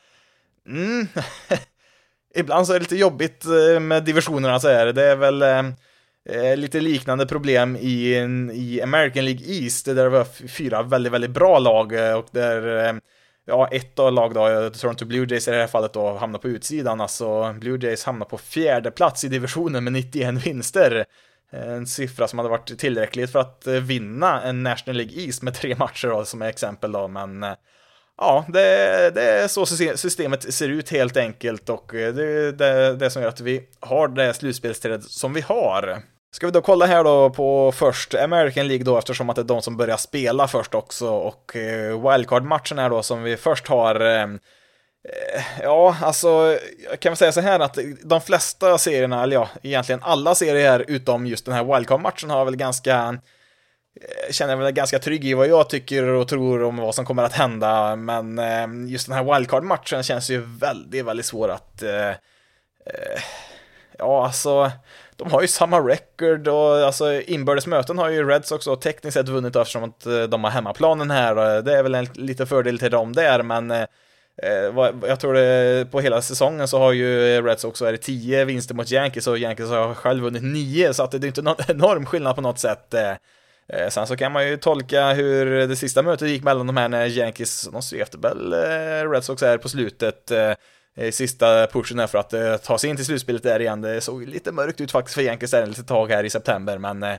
Mm. 0.68 1.08
Ibland 2.36 2.68
så 2.68 2.74
är 2.74 2.80
det 2.80 2.84
lite 2.84 2.96
jobbigt 2.96 3.46
eh, 3.46 3.80
med 3.80 4.04
divisionerna 4.04 4.60
så 4.60 4.68
här. 4.68 4.86
Det 4.86 5.06
är 5.06 5.16
väl 5.16 5.42
eh, 5.42 5.64
Eh, 6.30 6.58
lite 6.58 6.80
liknande 6.80 7.26
problem 7.26 7.76
i, 7.76 8.16
i 8.54 8.82
American 8.82 9.26
League 9.26 9.46
East, 9.46 9.86
där 9.86 9.96
det 9.96 10.10
var 10.10 10.48
fyra 10.48 10.84
väldigt, 10.84 11.14
väldigt 11.14 11.32
bra 11.32 11.60
lag 11.60 11.94
eh, 11.94 12.14
och 12.14 12.28
där 12.32 12.86
eh, 12.86 12.94
ja, 13.46 13.68
ett 13.68 14.00
av 14.00 14.14
lag 14.14 14.34
då, 14.34 14.48
eh, 14.48 14.70
Toronto 14.70 15.06
Blue 15.06 15.28
Jays 15.30 15.48
i 15.48 15.52
det 15.52 15.58
här 15.58 15.68
fallet 15.68 15.94
då, 15.94 16.18
hamnar 16.18 16.40
på 16.40 16.48
utsidan, 16.48 17.02
alltså 17.02 17.54
Blue 17.54 17.80
Jays 17.82 18.04
hamnar 18.04 18.26
på 18.26 18.38
fjärde 18.38 18.92
plats 18.92 19.24
i 19.24 19.28
divisionen 19.28 19.84
med 19.84 19.94
91 19.94 20.46
vinster. 20.46 21.06
Eh, 21.52 21.74
en 21.74 21.88
siffra 21.88 22.28
som 22.28 22.40
hade 22.40 22.50
varit 22.50 22.80
tillräckligt 22.80 23.32
för 23.32 23.40
att 23.40 23.68
vinna 23.68 24.42
en 24.42 24.64
National 24.64 24.98
League 24.98 25.24
East 25.24 25.42
med 25.42 25.54
tre 25.54 25.76
matcher 25.76 26.08
då, 26.08 26.26
som 26.26 26.42
är 26.42 26.50
exempel 26.50 26.92
då, 26.92 27.08
men 27.08 27.46
ja, 28.20 28.46
det, 28.48 28.60
det 29.16 29.24
är 29.24 29.48
så 29.48 29.66
systemet 29.98 30.54
ser 30.54 30.70
ut 30.70 30.90
helt 30.90 31.18
enkelt 31.18 31.70
och 31.70 31.96
eh, 31.96 32.14
det 32.14 32.24
är 32.24 32.52
det, 32.52 32.96
det 32.96 33.10
som 33.10 33.22
gör 33.22 33.30
att 33.30 33.42
vi 33.42 33.64
har 33.80 34.08
det 34.08 34.34
slutspelsträdet 34.34 35.04
som 35.04 35.34
vi 35.34 35.42
har. 35.42 36.02
Ska 36.32 36.46
vi 36.46 36.52
då 36.52 36.62
kolla 36.62 36.86
här 36.86 37.04
då 37.04 37.30
på 37.30 37.72
först 37.72 38.16
American 38.16 38.68
League 38.68 38.84
då 38.84 38.98
eftersom 38.98 39.30
att 39.30 39.36
det 39.36 39.42
är 39.42 39.44
de 39.44 39.62
som 39.62 39.78
börjar 39.78 39.98
spela 39.98 40.48
först 40.48 40.76
också 40.76 41.10
och 41.10 41.56
eh, 41.56 42.12
wildcard-matchen 42.12 42.78
här 42.78 42.90
då 42.90 43.04
som 43.04 43.24
vi 43.24 43.38
först 43.38 43.68
har 43.68 44.02
eh, 44.02 44.28
Ja, 45.62 45.96
alltså, 46.02 46.58
jag 46.90 47.00
kan 47.00 47.10
väl 47.10 47.18
säga 47.18 47.32
så 47.32 47.42
här 47.42 47.60
att 47.60 47.78
de 48.04 48.22
flesta 48.22 48.78
serierna, 48.78 49.24
eller 49.24 49.36
ja, 49.36 49.50
egentligen 49.64 50.02
alla 50.04 50.36
serier 50.36 50.86
utom 50.88 51.26
just 51.26 51.46
den 51.46 51.54
här 51.54 51.64
wildcard-matchen 51.64 52.30
har 52.30 52.46
väl 52.46 52.56
ganska 52.56 53.18
Eh, 54.02 54.32
känner 54.32 54.56
mig 54.56 54.72
ganska 54.72 55.00
trygg 55.00 55.26
i 55.26 55.34
vad 55.34 55.48
jag 55.48 55.70
tycker 55.70 56.04
och 56.04 56.28
tror 56.28 56.64
om 56.64 56.78
vad 56.78 56.96
som 56.96 57.06
kommer 57.06 57.24
att 57.24 57.34
hända, 57.34 57.96
men 57.96 58.40
eh, 58.40 58.92
just 58.92 59.08
den 59.08 59.16
här 59.16 59.34
wildcard-matchen 59.34 60.04
känns 60.04 60.30
ju 60.30 60.42
väldigt, 60.60 61.06
väldigt 61.06 61.26
svår 61.26 61.50
att... 61.50 61.84
Eh, 61.84 62.12
ja, 63.98 64.26
alltså 64.26 64.72
de 65.16 65.32
har 65.32 65.42
ju 65.42 65.48
samma 65.48 65.80
record 65.80 66.48
och 66.48 66.78
alltså 66.78 67.22
inbördes 67.22 67.68
möten 67.68 67.98
har 67.98 68.10
ju 68.10 68.28
Reds 68.28 68.52
också 68.52 68.76
tekniskt 68.76 69.14
sett 69.14 69.30
vunnit 69.30 69.56
eftersom 69.56 69.84
att 69.84 70.08
de 70.30 70.44
har 70.44 70.52
hemmaplanen 70.52 71.12
här 71.12 71.38
och 71.38 71.64
det 71.64 71.78
är 71.78 71.84
väl 71.84 71.96
en 71.96 72.08
liten 72.14 72.48
fördel 72.48 72.80
till 72.80 72.92
dem 72.92 73.14
där 73.14 73.44
men 73.44 73.72
eh, 73.72 73.86
jag 75.08 75.20
tror 75.20 75.34
det 75.34 75.92
på 75.92 76.02
hela 76.02 76.22
säsongen 76.22 76.68
så 76.68 76.80
har 76.80 76.92
ju 76.92 77.42
Reds 77.42 77.64
också 77.64 77.86
är 77.86 77.98
tio 77.98 78.22
10 78.22 78.46
vinster 78.46 78.76
mot 78.76 78.92
Yankees 78.92 79.28
och 79.28 79.38
Yankees 79.38 79.70
har 79.70 79.94
själv 79.94 80.24
vunnit 80.24 80.44
9 80.44 80.94
så 80.94 81.04
att 81.04 81.12
det 81.12 81.18
är 81.18 81.26
inte 81.26 81.42
någon 81.42 81.56
enorm 81.68 82.06
skillnad 82.06 82.36
på 82.36 82.42
något 82.42 82.60
sätt. 82.60 82.94
Eh, 83.74 83.90
sen 83.90 84.08
så 84.08 84.16
kan 84.16 84.32
man 84.32 84.48
ju 84.48 84.58
tolka 84.58 85.14
hur 85.14 85.68
det 85.68 85.76
sista 85.76 86.02
mötet 86.02 86.30
gick 86.30 86.44
mellan 86.44 86.68
de 86.68 86.78
här 86.78 86.90
när 86.90 87.06
Yankees, 87.06 87.70
de 87.72 87.82
svepte 87.82 88.18
väl 88.18 88.54
Red 89.12 89.24
Sox 89.24 89.42
här 89.42 89.58
på 89.58 89.70
slutet 89.70 90.32
eh, 91.00 91.12
sista 91.12 91.68
pushen 91.68 92.00
här 92.00 92.08
för 92.08 92.18
att 92.18 92.34
eh, 92.34 92.58
ta 92.58 92.78
sig 92.78 92.90
in 92.90 92.96
till 92.96 93.06
slutspelet 93.06 93.44
där 93.44 93.60
igen. 93.60 93.82
Det 93.82 94.02
såg 94.02 94.28
lite 94.28 94.52
mörkt 94.52 94.82
ut 94.82 94.92
faktiskt 94.92 95.16
för 95.16 95.22
Yankees 95.22 95.52
där 95.52 95.70
ett 95.70 95.88
tag 95.88 96.12
här 96.12 96.24
i 96.24 96.30
september, 96.30 96.78
men 96.78 97.04
eh, 97.04 97.16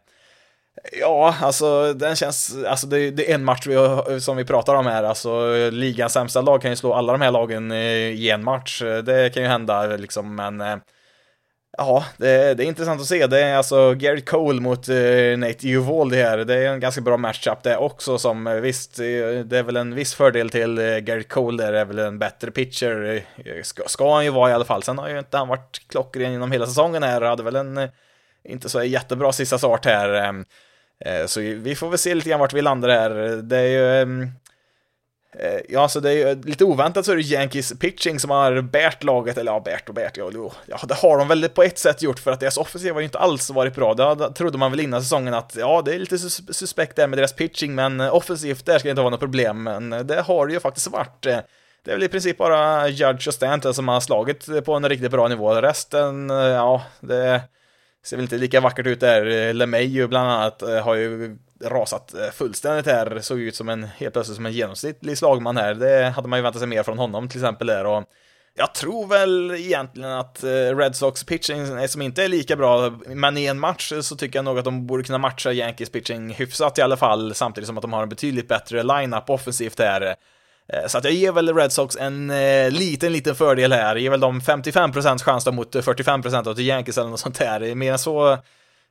Ja, 1.01 1.35
alltså 1.41 1.93
den 1.93 2.17
känns, 2.17 2.57
alltså 2.67 2.87
det, 2.87 3.11
det, 3.11 3.31
är 3.31 3.35
en 3.35 3.45
match 3.45 3.67
vi, 3.67 4.21
som 4.21 4.37
vi 4.37 4.45
pratar 4.45 4.75
om 4.75 4.87
här, 4.87 5.03
alltså 5.03 5.51
ligans 5.71 6.13
sämsta 6.13 6.41
lag 6.41 6.63
kan 6.63 6.71
ju 6.71 6.77
slå 6.77 6.93
alla 6.93 7.13
de 7.13 7.21
här 7.21 7.31
lagen 7.31 7.71
eh, 7.71 7.79
i 7.97 8.31
en 8.31 8.45
match, 8.45 8.83
det 9.05 9.35
kan 9.35 9.43
ju 9.43 9.49
hända 9.49 9.87
liksom, 9.87 10.35
men 10.35 10.61
eh, 10.61 10.77
Ja, 11.79 12.05
det, 12.17 12.55
det, 12.55 12.65
är 12.65 12.67
intressant 12.67 13.01
att 13.01 13.07
se. 13.07 13.27
Det 13.27 13.41
är 13.41 13.57
alltså 13.57 13.95
Gary 13.95 14.21
Cole 14.21 14.61
mot 14.61 14.89
uh, 14.89 15.39
Nate 15.39 15.69
Uvalde 15.69 16.17
här. 16.17 16.39
Det 16.39 16.55
är 16.55 16.73
en 16.73 16.81
ganska 16.81 17.01
bra 17.01 17.17
matchup 17.17 17.63
det 17.63 17.77
också 17.77 18.19
som 18.19 18.47
eh, 18.47 18.55
visst, 18.55 18.99
eh, 18.99 19.05
det 19.45 19.59
är 19.59 19.63
väl 19.63 19.77
en 19.77 19.95
viss 19.95 20.15
fördel 20.15 20.51
till 20.51 20.79
uh, 20.79 20.99
Gary 20.99 21.23
Cole 21.23 21.65
där, 21.65 21.73
det 21.73 21.79
är 21.79 21.85
väl 21.85 21.99
en 21.99 22.19
bättre 22.19 22.51
pitcher. 22.51 23.25
Ska, 23.63 23.83
ska, 23.87 24.15
han 24.15 24.25
ju 24.25 24.31
vara 24.31 24.51
i 24.51 24.55
alla 24.55 24.65
fall. 24.65 24.83
Sen 24.83 24.99
har 24.99 25.09
ju 25.09 25.19
inte 25.19 25.37
han 25.37 25.49
varit 25.49 25.83
klockren 25.89 26.33
genom 26.33 26.53
hela 26.53 26.67
säsongen 26.67 27.03
här 27.03 27.21
och 27.21 27.29
hade 27.29 27.43
väl 27.43 27.57
en 27.57 27.89
inte 28.45 28.69
så 28.69 28.83
jättebra 28.83 29.33
sista 29.33 29.59
start 29.59 29.85
här. 29.85 30.09
Ehm, 30.15 30.45
så 31.27 31.41
vi 31.41 31.75
får 31.75 31.89
väl 31.89 31.99
se 31.99 32.15
lite 32.15 32.31
grann 32.31 32.41
vart 32.41 32.53
vi 32.53 32.63
landar 32.63 32.89
här. 32.89 33.11
Det 33.43 33.59
är 33.59 33.67
ju 33.67 34.03
ehm, 34.03 34.29
Eh, 35.39 35.61
ja, 35.69 35.89
så 35.89 36.01
det 36.01 36.13
är 36.13 36.27
eh, 36.27 36.45
lite 36.45 36.65
oväntat 36.65 37.07
så 37.07 37.13
är 37.13 37.17
det 37.17 37.23
Yankees 37.23 37.73
pitching 37.79 38.21
som 38.21 38.31
har 38.31 38.61
bärt 38.61 39.03
laget, 39.03 39.39
eller 39.39 39.53
ja, 39.53 39.61
bärt 39.61 39.89
och 39.89 39.95
bärt, 39.95 40.17
ja, 40.17 40.31
ja, 40.67 40.81
det 40.89 40.95
har 40.95 41.19
de 41.19 41.29
väl 41.29 41.49
på 41.49 41.63
ett 41.63 41.79
sätt 41.79 42.03
gjort 42.03 42.19
för 42.19 42.31
att 42.31 42.41
deras 42.41 42.57
offensiv 42.57 42.93
har 42.93 43.01
ju 43.01 43.05
inte 43.05 43.19
alls 43.19 43.51
varit 43.51 43.75
bra. 43.75 43.95
Det 43.95 44.33
trodde 44.33 44.59
man 44.59 44.71
väl 44.71 44.81
innan 44.81 45.03
säsongen 45.03 45.35
att 45.35 45.57
ja, 45.57 45.83
det 45.85 45.95
är 45.95 45.99
lite 45.99 46.19
suspekt 46.19 46.97
där 46.97 47.07
med 47.07 47.19
deras 47.19 47.33
pitching, 47.33 47.75
men 47.75 48.01
eh, 48.01 48.15
offensivt 48.15 48.67
där 48.67 48.79
ska 48.79 48.87
det 48.87 48.91
inte 48.91 49.03
vara 49.03 49.11
något 49.11 49.21
problem, 49.21 49.63
men 49.63 49.91
det 49.91 50.21
har 50.21 50.47
det 50.47 50.53
ju 50.53 50.61
faktiskt 50.61 50.87
varit. 50.87 51.23
Det 51.83 51.91
är 51.91 51.95
väl 51.95 52.03
i 52.03 52.09
princip 52.09 52.39
bara 52.39 52.89
Judge 52.89 53.29
och 53.29 53.35
Stanton 53.35 53.75
som 53.75 53.89
har 53.89 54.01
slagit 54.01 54.65
på 54.65 54.75
en 54.75 54.89
riktigt 54.89 55.11
bra 55.11 55.29
nivå. 55.29 55.55
Resten, 55.55 56.31
ja, 56.31 56.83
det 57.01 57.41
ser 58.05 58.17
väl 58.17 58.25
inte 58.25 58.37
lika 58.37 58.61
vackert 58.61 58.87
ut 58.87 59.01
där. 59.01 59.49
Eh, 59.49 59.55
LeMayu 59.55 60.07
bland 60.07 60.31
annat 60.31 60.63
eh, 60.63 60.85
har 60.85 60.95
ju 60.95 61.39
rasat 61.65 62.15
eh, 62.15 62.31
fullständigt 62.31 62.87
här, 62.87 63.19
såg 63.21 63.41
ut 63.41 63.57
som 63.57 63.69
en, 63.69 63.85
helt 63.85 64.13
plötsligt 64.13 64.37
som 64.37 64.47
en 64.47 64.53
genomsnittlig 64.53 65.19
slagman 65.19 65.57
här. 65.57 65.75
Det 65.75 66.11
hade 66.17 66.29
man 66.29 66.39
ju 66.39 66.43
väntat 66.43 66.61
sig 66.61 66.69
mer 66.69 66.83
från 66.83 66.99
honom 66.99 67.29
till 67.29 67.41
exempel 67.41 67.67
där 67.67 67.87
och 67.87 68.05
jag 68.55 68.75
tror 68.75 69.07
väl 69.07 69.51
egentligen 69.51 70.11
att 70.11 70.45
Red 70.77 70.97
Sox 70.97 71.25
pitching, 71.25 71.89
som 71.89 72.03
inte 72.03 72.25
är 72.25 72.29
lika 72.29 72.57
bra, 72.57 72.99
men 73.07 73.37
i 73.37 73.47
en 73.47 73.61
match 73.61 73.93
så 74.01 74.17
tycker 74.17 74.39
jag 74.39 74.45
nog 74.45 74.59
att 74.59 74.65
de 74.65 74.87
borde 74.87 75.03
kunna 75.03 75.19
matcha 75.19 75.53
Yankees 75.53 75.91
pitching 75.91 76.31
hyfsat 76.31 76.79
i 76.79 76.83
alla 76.83 76.97
fall, 76.97 77.35
samtidigt 77.35 77.67
som 77.67 77.79
att 77.79 77.83
de 77.83 77.93
har 77.93 78.03
en 78.03 78.09
betydligt 78.09 78.49
bättre 78.49 78.83
lineup 78.83 79.31
offensivt 79.31 79.79
här. 79.79 80.15
Eh, 80.73 80.87
så 80.87 80.99
att 80.99 81.05
jag 81.05 81.13
ger 81.13 81.33
väl 81.33 81.55
Red 81.55 81.73
Sox 81.73 81.97
en 81.97 82.31
eh, 82.31 82.71
liten, 82.71 83.13
liten 83.13 83.35
fördel 83.35 83.73
här. 83.73 83.97
Jag 83.97 84.03
ger 84.03 84.11
väl 84.11 84.21
dem 84.21 84.41
55% 84.41 85.19
chans 85.19 85.45
då 85.45 85.53
mot 85.53 85.75
eh, 85.75 85.83
45% 85.83 86.49
åt 86.49 86.59
Yankees 86.59 86.99
eller 86.99 87.11
något 87.11 87.21
sånt 87.21 87.39
där. 87.39 87.75
Mer 87.75 87.93
än 87.93 87.99
så 87.99 88.39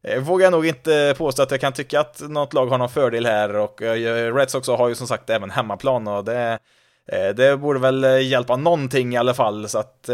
Eh, 0.03 0.19
vågar 0.19 0.45
jag 0.45 0.51
nog 0.51 0.65
inte 0.65 1.15
påstå 1.17 1.43
att 1.43 1.51
jag 1.51 1.62
kan 1.62 1.74
tycka 1.74 2.00
att 2.00 2.21
något 2.29 2.53
lag 2.53 2.67
har 2.67 2.77
någon 2.77 2.89
fördel 2.89 3.25
här 3.25 3.55
och 3.55 3.81
eh, 3.81 4.36
Red 4.36 4.50
Sox 4.50 4.67
har 4.67 4.89
ju 4.89 4.95
som 4.95 5.07
sagt 5.07 5.29
även 5.29 5.50
hemmaplan 5.51 6.07
och 6.07 6.25
det, 6.25 6.59
eh, 7.12 7.29
det 7.36 7.57
borde 7.57 7.79
väl 7.79 8.03
eh, 8.03 8.27
hjälpa 8.27 8.55
någonting 8.55 9.13
i 9.13 9.17
alla 9.17 9.33
fall 9.33 9.69
så 9.69 9.79
att 9.79 10.09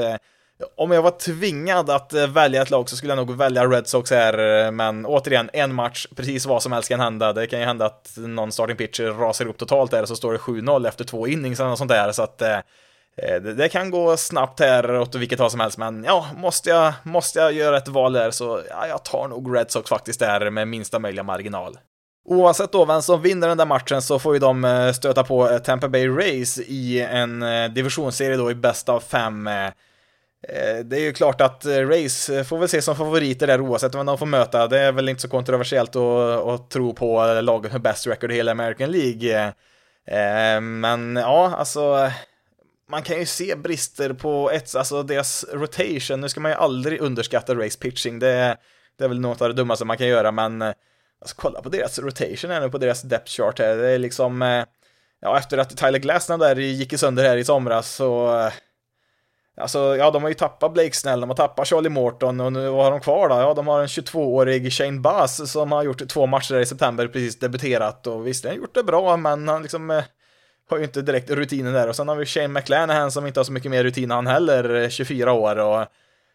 om 0.76 0.92
jag 0.92 1.02
var 1.02 1.12
tvingad 1.12 1.90
att 1.90 2.14
eh, 2.14 2.28
välja 2.28 2.62
ett 2.62 2.70
lag 2.70 2.90
så 2.90 2.96
skulle 2.96 3.12
jag 3.12 3.28
nog 3.28 3.38
välja 3.38 3.66
Red 3.66 3.88
Sox 3.88 4.12
här, 4.12 4.66
eh, 4.66 4.72
men 4.72 5.06
återigen, 5.06 5.50
en 5.54 5.74
match, 5.74 6.08
precis 6.16 6.46
vad 6.46 6.64
som 6.64 6.72
helst 6.72 6.90
kan 6.90 7.00
hända. 7.00 7.34
Det 7.34 7.48
kan 7.48 7.60
ju 7.60 7.66
hända 7.66 7.86
att 7.86 8.14
någon 8.18 8.52
starting 8.52 8.76
pitcher 8.76 9.04
rasar 9.04 9.48
upp 9.48 9.58
totalt 9.58 9.92
där 9.92 10.02
och 10.02 10.08
så 10.08 10.16
står 10.16 10.32
det 10.34 10.40
7-0 10.40 10.88
efter 10.88 11.04
två 11.04 11.28
innings 11.28 11.60
eller 11.60 11.70
något 11.70 11.78
sånt 11.78 11.92
där, 11.92 12.12
så 12.12 12.24
att 12.24 12.42
Eh, 13.18 13.36
eh 13.36 13.42
det, 13.42 13.70
kan 13.70 13.92
gå 13.92 14.18
snabbt 14.18 14.60
här 14.60 15.00
åt 15.00 15.16
vilket 15.16 15.40
håll 15.40 15.52
som 15.52 15.60
helst, 15.60 15.78
men 15.78 16.04
ja, 16.04 16.28
måste 16.36 16.70
jag, 16.70 16.94
måste 17.04 17.40
jag 17.40 17.54
göra 17.54 17.78
ett 17.78 17.88
val 17.88 18.14
där 18.14 18.32
så 18.32 18.62
ja, 18.70 18.88
jag 18.88 19.06
tar 19.06 19.28
nog 19.28 19.56
Red 19.56 19.72
Sox 19.72 19.90
faktiskt 19.90 20.20
där 20.20 20.50
med 20.50 20.68
minsta 20.68 21.00
möjliga 21.00 21.24
marginal. 21.24 21.78
Oavsett 22.28 22.72
då 22.72 22.86
vem 22.86 23.02
som 23.02 23.22
vinner 23.22 23.48
den 23.48 23.58
där 23.58 23.66
matchen 23.66 24.02
så 24.02 24.20
får 24.20 24.34
ju 24.34 24.40
de 24.40 24.94
stöta 24.96 25.24
på 25.24 25.60
Tampa 25.64 25.88
Bay 25.88 26.08
Rays 26.08 26.60
i 26.60 27.02
en 27.02 27.46
divisionsserie 27.74 28.38
då 28.38 28.52
i 28.52 28.56
bäst 28.56 28.90
av 28.90 29.00
fem. 29.00 29.50
Eh, 30.50 30.86
det 30.86 30.98
är 30.98 31.02
ju 31.02 31.14
klart 31.14 31.42
att 31.42 31.66
eh, 31.66 31.88
Race 31.88 32.38
eh, 32.38 32.44
får 32.44 32.58
väl 32.58 32.70
se 32.70 32.82
som 32.82 32.96
favoriter 32.96 33.48
där 33.48 33.62
oavsett 33.62 33.96
vem 33.96 34.06
de 34.06 34.18
får 34.18 34.26
möta. 34.26 34.68
Det 34.68 34.80
är 34.80 34.92
väl 34.92 35.10
inte 35.10 35.22
så 35.22 35.30
kontroversiellt 35.30 35.96
att, 35.96 36.48
att 36.48 36.70
tro 36.70 36.94
på 36.94 37.42
laget 37.42 37.72
med 37.72 37.82
best 37.82 38.08
record 38.08 38.32
i 38.32 38.36
hela 38.36 38.52
American 38.52 38.92
League. 38.92 39.54
Men 40.62 41.16
ja, 41.16 41.56
alltså 41.56 42.12
man 42.90 43.04
kan 43.04 43.20
ju 43.20 43.26
se 43.26 43.56
brister 43.56 44.14
på 44.14 44.52
ett, 44.52 44.76
alltså 44.76 45.04
deras 45.04 45.46
rotation, 45.54 46.22
nu 46.22 46.30
ska 46.30 46.40
man 46.40 46.52
ju 46.52 46.58
aldrig 46.58 47.02
underskatta 47.02 47.56
race 47.56 47.80
pitching, 47.80 48.20
det 48.20 48.30
är, 48.30 48.58
det 48.98 49.04
är 49.04 49.08
väl 49.08 49.20
något 49.20 49.42
av 49.42 49.48
det 49.48 49.54
dummaste 49.54 49.86
man 49.86 49.98
kan 49.98 50.08
göra, 50.08 50.32
men 50.32 50.62
alltså 50.62 51.36
kolla 51.36 51.62
på 51.62 51.70
deras 51.70 52.00
rotation 52.00 52.52
här 52.52 52.62
nu, 52.62 52.70
på 52.70 52.78
deras 52.78 53.02
depth 53.02 53.32
chart 53.32 53.60
här, 53.60 53.76
det 53.76 53.90
är 53.90 54.00
liksom, 54.00 54.42
ja 55.22 55.38
efter 55.38 55.58
att 55.58 55.78
Tyler 55.78 56.00
Glasnow 56.00 56.40
där 56.40 56.56
gick 56.56 57.00
sönder 57.00 57.24
här 57.24 57.38
i 57.38 57.46
somras 57.46 57.96
så 57.96 58.50
Alltså, 59.58 59.96
ja, 59.98 60.12
de 60.12 60.22
har 60.22 60.30
ju 60.30 60.36
tappat 60.36 60.74
Blake 60.74 60.96
Snell, 60.96 61.20
de 61.22 61.30
har 61.30 61.38
tappat 61.38 61.68
Charlie 61.68 61.90
Morton 61.90 62.40
och 62.40 62.54
nu, 62.54 62.70
vad 62.70 62.84
har 62.84 62.92
de 62.92 63.00
kvar 63.00 63.30
då? 63.30 63.36
Ja, 63.36 63.54
de 63.54 63.68
har 63.68 63.82
en 63.82 63.88
22-årig 63.88 64.74
Shane 64.74 65.00
Bass 65.00 65.52
som 65.52 65.72
har 65.72 65.84
gjort 65.84 66.08
två 66.08 66.26
matcher 66.26 66.60
i 66.60 66.66
september, 66.66 67.08
precis 67.08 67.40
debuterat 67.40 68.08
och 68.08 68.28
visst, 68.28 68.44
han 68.44 68.52
har 68.52 68.58
gjort 68.58 68.76
det 68.76 68.84
bra, 68.84 69.18
men 69.18 69.48
han 69.48 69.62
liksom 69.62 69.92
eh, 69.92 70.04
har 70.70 70.78
ju 70.78 70.84
inte 70.84 71.02
direkt 71.02 71.30
rutinen 71.30 71.74
där. 71.74 71.88
Och 71.88 71.96
sen 71.96 72.08
har 72.08 72.16
vi 72.16 72.26
Shane 72.26 72.48
McLanahan 72.48 73.12
som 73.12 73.28
inte 73.28 73.40
har 73.40 73.46
så 73.46 73.52
mycket 73.52 73.72
mer 73.72 73.84
rutin 73.84 74.12
han 74.12 74.28
heller, 74.28 74.84
eh, 74.84 74.90
24 74.90 75.34
år. 75.34 75.60
Och 75.60 75.86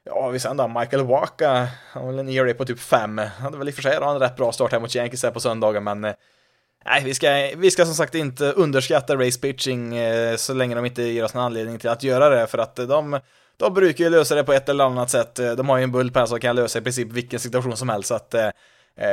ja, 0.05 0.29
vi 0.29 0.39
sen 0.39 0.57
då 0.57 0.69
Michael 0.69 1.07
Waka, 1.07 1.69
han 1.93 2.03
har 2.03 2.11
väl 2.11 2.19
en 2.19 2.29
ERA 2.29 2.55
på 2.55 2.65
typ 2.65 2.81
5. 2.81 3.19
Han 3.19 3.29
hade 3.39 3.59
väl 3.59 3.69
i 3.69 3.71
och 3.71 3.75
för 3.75 3.83
sig 3.83 3.97
en 3.97 4.19
rätt 4.19 4.37
bra 4.37 4.53
start 4.53 4.73
här 4.73 4.81
mot 4.81 4.95
Yankees 4.95 5.23
här 5.23 5.31
på 5.31 5.41
söndagen, 5.41 5.85
men 5.85 6.05
eh, 6.05 6.15
Nej, 6.85 7.03
vi 7.05 7.15
ska, 7.15 7.51
vi 7.57 7.71
ska 7.71 7.85
som 7.85 7.95
sagt 7.95 8.15
inte 8.15 8.53
underskatta 8.53 9.17
race 9.17 9.41
pitching 9.41 9.97
eh, 9.97 10.37
så 10.37 10.55
länge 10.55 10.75
de 10.75 10.87
inte 10.87 11.03
ger 11.03 11.25
oss 11.25 11.35
någon 11.35 11.45
anledning 11.45 11.79
till 11.79 11.91
att 11.91 12.03
göra 12.03 12.29
det, 12.29 12.47
för 12.47 12.59
att 12.59 12.77
de, 12.77 13.21
de 13.57 13.75
brukar 13.75 14.05
ju 14.05 14.11
lösa 14.11 14.35
det 14.35 14.45
på 14.45 14.53
ett 14.53 14.69
eller 14.69 14.85
annat 14.85 15.11
sätt. 15.11 15.39
Eh, 15.39 15.53
de 15.53 15.69
har 15.69 15.77
ju 15.79 15.85
en 15.85 15.93
bullpen 15.93 16.27
som 16.27 16.41
kan 16.41 16.57
lösa 16.57 16.79
i 16.79 16.83
princip 16.83 17.13
vilken 17.13 17.41
situation 17.41 17.77
som 17.77 17.89
helst, 17.89 18.09
så 18.09 18.15
att 18.15 18.35
eh, 18.35 18.49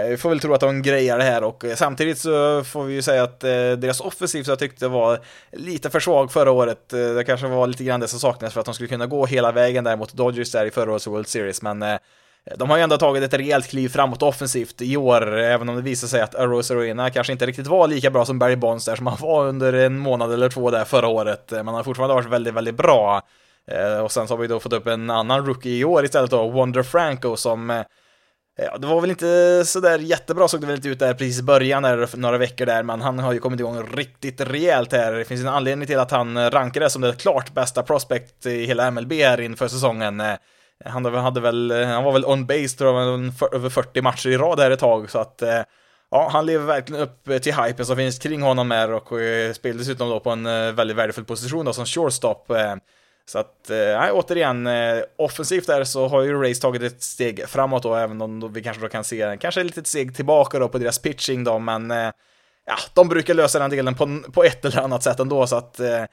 vi 0.09 0.17
får 0.17 0.29
väl 0.29 0.39
tro 0.39 0.53
att 0.53 0.59
de 0.59 0.81
grejar 0.81 1.17
det 1.17 1.23
här 1.23 1.43
och 1.43 1.65
samtidigt 1.75 2.17
så 2.17 2.63
får 2.63 2.83
vi 2.83 2.93
ju 2.93 3.01
säga 3.01 3.23
att 3.23 3.39
deras 3.39 4.01
offensiv 4.01 4.43
så 4.43 4.51
jag 4.51 4.59
tyckte 4.59 4.87
var 4.87 5.19
lite 5.51 5.89
för 5.89 5.99
svag 5.99 6.31
förra 6.31 6.51
året. 6.51 6.89
Det 6.89 7.23
kanske 7.25 7.47
var 7.47 7.67
lite 7.67 7.83
grann 7.83 7.99
det 7.99 8.07
som 8.07 8.19
saknades 8.19 8.53
för 8.53 8.59
att 8.59 8.65
de 8.65 8.73
skulle 8.73 8.89
kunna 8.89 9.05
gå 9.05 9.25
hela 9.25 9.51
vägen 9.51 9.83
där 9.83 9.95
mot 9.95 10.13
Dodgers 10.13 10.51
där 10.51 10.65
i 10.65 10.71
förra 10.71 10.91
årets 10.91 11.07
World 11.07 11.27
Series, 11.27 11.61
men 11.61 11.83
de 12.55 12.69
har 12.69 12.77
ju 12.77 12.83
ändå 12.83 12.97
tagit 12.97 13.23
ett 13.23 13.33
rejält 13.33 13.67
kliv 13.67 13.89
framåt 13.89 14.23
offensivt 14.23 14.81
i 14.81 14.97
år, 14.97 15.37
även 15.37 15.69
om 15.69 15.75
det 15.75 15.81
visar 15.81 16.07
sig 16.07 16.21
att 16.21 16.35
Arose 16.35 16.73
Arena 16.73 17.09
kanske 17.09 17.33
inte 17.33 17.45
riktigt 17.45 17.67
var 17.67 17.87
lika 17.87 18.09
bra 18.09 18.25
som 18.25 18.39
Barry 18.39 18.55
Bonds 18.55 18.85
där 18.85 18.95
som 18.95 19.07
han 19.07 19.17
var 19.21 19.47
under 19.47 19.73
en 19.73 19.99
månad 19.99 20.33
eller 20.33 20.49
två 20.49 20.71
där 20.71 20.85
förra 20.85 21.07
året. 21.07 21.51
Man 21.51 21.67
har 21.75 21.83
fortfarande 21.83 22.15
varit 22.15 22.29
väldigt, 22.29 22.53
väldigt 22.53 22.77
bra. 22.77 23.21
Eh, 23.71 23.99
och 23.99 24.11
sen 24.11 24.27
så 24.27 24.33
har 24.33 24.41
vi 24.41 24.47
då 24.47 24.59
fått 24.59 24.73
upp 24.73 24.87
en 24.87 25.09
annan 25.09 25.45
rookie 25.45 25.77
i 25.77 25.85
år 25.85 26.05
istället 26.05 26.31
då, 26.31 26.49
Wonder 26.49 26.83
Franco, 26.83 27.35
som 27.35 27.69
eh, 27.69 27.81
Ja, 28.59 28.77
det 28.77 28.87
var 28.87 29.01
väl 29.01 29.09
inte 29.09 29.63
sådär 29.65 29.99
jättebra 29.99 30.47
såg 30.47 30.61
det 30.61 30.67
väl 30.67 30.75
inte 30.75 30.89
ut 30.89 30.99
där 30.99 31.13
precis 31.13 31.39
i 31.39 31.43
början, 31.43 31.83
där, 31.83 32.17
några 32.17 32.37
veckor 32.37 32.65
där, 32.65 32.83
men 32.83 33.01
han 33.01 33.19
har 33.19 33.33
ju 33.33 33.39
kommit 33.39 33.59
igång 33.59 33.83
riktigt 33.83 34.41
rejält 34.41 34.91
här. 34.91 35.13
Det 35.13 35.25
finns 35.25 35.41
en 35.41 35.47
anledning 35.47 35.87
till 35.87 35.99
att 35.99 36.11
han 36.11 36.51
rankades 36.51 36.93
som 36.93 37.01
det 37.01 37.21
klart 37.21 37.53
bästa 37.53 37.83
prospect 37.83 38.45
i 38.45 38.65
hela 38.65 38.91
MLB 38.91 39.13
här 39.13 39.41
inför 39.41 39.67
säsongen. 39.67 40.19
Eh, 40.19 40.33
han 40.85 41.05
hade 41.05 41.39
väl, 41.39 41.71
han 41.71 42.03
var 42.03 42.11
väl 42.11 42.25
on 42.25 42.45
base 42.45 42.77
tror 42.77 43.01
jag, 43.01 43.53
över 43.53 43.69
40 43.69 44.01
matcher 44.01 44.29
i 44.29 44.37
rad 44.37 44.59
här 44.59 44.71
ett 44.71 44.79
tag, 44.79 45.09
så 45.09 45.19
att 45.19 45.41
eh, 45.41 45.61
ja, 46.11 46.29
han 46.31 46.45
lever 46.45 46.65
verkligen 46.65 47.01
upp 47.01 47.43
till 47.43 47.53
hypen 47.53 47.85
som 47.85 47.95
finns 47.95 48.19
kring 48.19 48.41
honom 48.41 48.71
här 48.71 48.91
och 48.91 49.21
eh, 49.21 49.53
spelar 49.53 49.77
dessutom 49.77 50.09
då 50.09 50.19
på 50.19 50.29
en 50.29 50.45
eh, 50.45 50.71
väldigt 50.71 50.97
värdefull 50.97 51.25
position 51.25 51.65
då 51.65 51.73
som 51.73 51.85
shortstop. 51.85 52.51
Så 53.29 53.39
att, 53.39 53.65
nej, 53.69 54.11
återigen, 54.11 54.69
offensivt 55.17 55.67
där 55.67 55.83
så 55.83 56.07
har 56.07 56.21
ju 56.21 56.43
Race 56.43 56.61
tagit 56.61 56.81
ett 56.81 57.03
steg 57.03 57.49
framåt 57.49 57.83
då, 57.83 57.95
även 57.95 58.21
om 58.21 58.53
vi 58.53 58.63
kanske 58.63 58.81
då 58.81 58.89
kan 58.89 59.03
se 59.03 59.37
kanske 59.39 59.61
ett 59.61 59.67
litet 59.67 59.87
steg 59.87 60.15
tillbaka 60.15 60.59
då 60.59 60.69
på 60.69 60.77
deras 60.77 60.99
pitching 60.99 61.43
då, 61.43 61.59
men 61.59 61.89
ja, 61.89 62.77
de 62.93 63.09
brukar 63.09 63.33
lösa 63.33 63.59
den 63.59 63.69
delen 63.69 63.95
på, 63.95 64.21
på 64.33 64.43
ett 64.43 64.65
eller 64.65 64.81
annat 64.81 65.03
sätt 65.03 65.19
ändå, 65.19 65.47
så 65.47 65.55
att 65.55 65.79
eh 65.79 66.05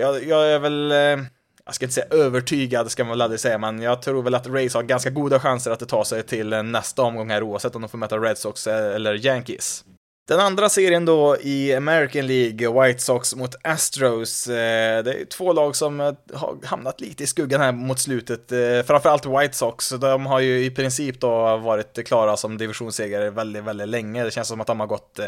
jag, 0.00 0.24
jag, 0.24 0.52
är 0.52 0.58
väl, 0.58 0.92
eh, 0.92 1.26
jag 1.70 1.74
ska 1.74 1.84
inte 1.84 1.94
säga 1.94 2.06
övertygad 2.10 2.90
ska 2.90 3.04
man 3.04 3.10
väl 3.10 3.22
aldrig 3.22 3.40
säga, 3.40 3.58
men 3.58 3.82
jag 3.82 4.02
tror 4.02 4.22
väl 4.22 4.34
att 4.34 4.46
Rays 4.46 4.74
har 4.74 4.82
ganska 4.82 5.10
goda 5.10 5.40
chanser 5.40 5.70
att 5.70 5.88
ta 5.88 6.04
sig 6.04 6.22
till 6.22 6.48
nästa 6.48 7.02
omgång 7.02 7.30
här 7.30 7.42
oavsett 7.42 7.74
om 7.76 7.82
de 7.82 7.88
får 7.88 7.98
möta 7.98 8.18
Red 8.18 8.38
Sox 8.38 8.66
eller 8.66 9.26
Yankees. 9.26 9.84
Den 10.28 10.40
andra 10.40 10.68
serien 10.68 11.04
då 11.04 11.36
i 11.40 11.74
American 11.74 12.26
League, 12.26 12.82
White 12.82 13.02
Sox 13.02 13.34
mot 13.34 13.54
Astros. 13.64 14.48
Eh, 14.48 15.04
det 15.04 15.12
är 15.12 15.24
två 15.24 15.52
lag 15.52 15.76
som 15.76 16.00
eh, 16.00 16.12
har 16.34 16.66
hamnat 16.66 17.00
lite 17.00 17.24
i 17.24 17.26
skuggan 17.26 17.60
här 17.60 17.72
mot 17.72 17.98
slutet. 17.98 18.52
Eh, 18.52 18.82
framförallt 18.86 19.26
White 19.26 19.56
Sox, 19.56 19.90
de 19.90 20.26
har 20.26 20.40
ju 20.40 20.64
i 20.64 20.70
princip 20.70 21.20
då 21.20 21.56
varit 21.56 22.06
klara 22.06 22.36
som 22.36 22.58
divisionssegare 22.58 23.30
väldigt, 23.30 23.64
väldigt 23.64 23.88
länge. 23.88 24.24
Det 24.24 24.30
känns 24.30 24.48
som 24.48 24.60
att 24.60 24.66
de 24.66 24.80
har 24.80 24.86
gått 24.86 25.20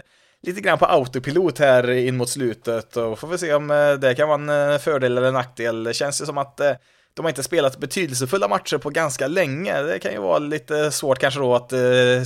lite 0.42 0.60
grann 0.60 0.78
på 0.78 0.86
autopilot 0.86 1.58
här 1.58 1.90
in 1.90 2.16
mot 2.16 2.28
slutet 2.28 2.96
och 2.96 3.18
får 3.18 3.28
vi 3.28 3.38
se 3.38 3.54
om 3.54 3.70
eh, 3.70 3.92
det 3.92 4.14
kan 4.14 4.28
vara 4.28 4.40
en 4.40 4.72
eh, 4.72 4.78
fördel 4.78 5.18
eller 5.18 5.32
nackdel. 5.32 5.84
Det 5.84 5.94
känns 5.94 6.22
ju 6.22 6.26
som 6.26 6.38
att 6.38 6.60
eh, 6.60 6.72
de 7.14 7.22
har 7.22 7.30
inte 7.30 7.42
spelat 7.42 7.78
betydelsefulla 7.78 8.48
matcher 8.48 8.78
på 8.78 8.90
ganska 8.90 9.26
länge. 9.26 9.82
Det 9.82 9.98
kan 9.98 10.12
ju 10.12 10.18
vara 10.18 10.38
lite 10.38 10.90
svårt 10.90 11.18
kanske 11.18 11.40
då 11.40 11.54
att 11.54 11.72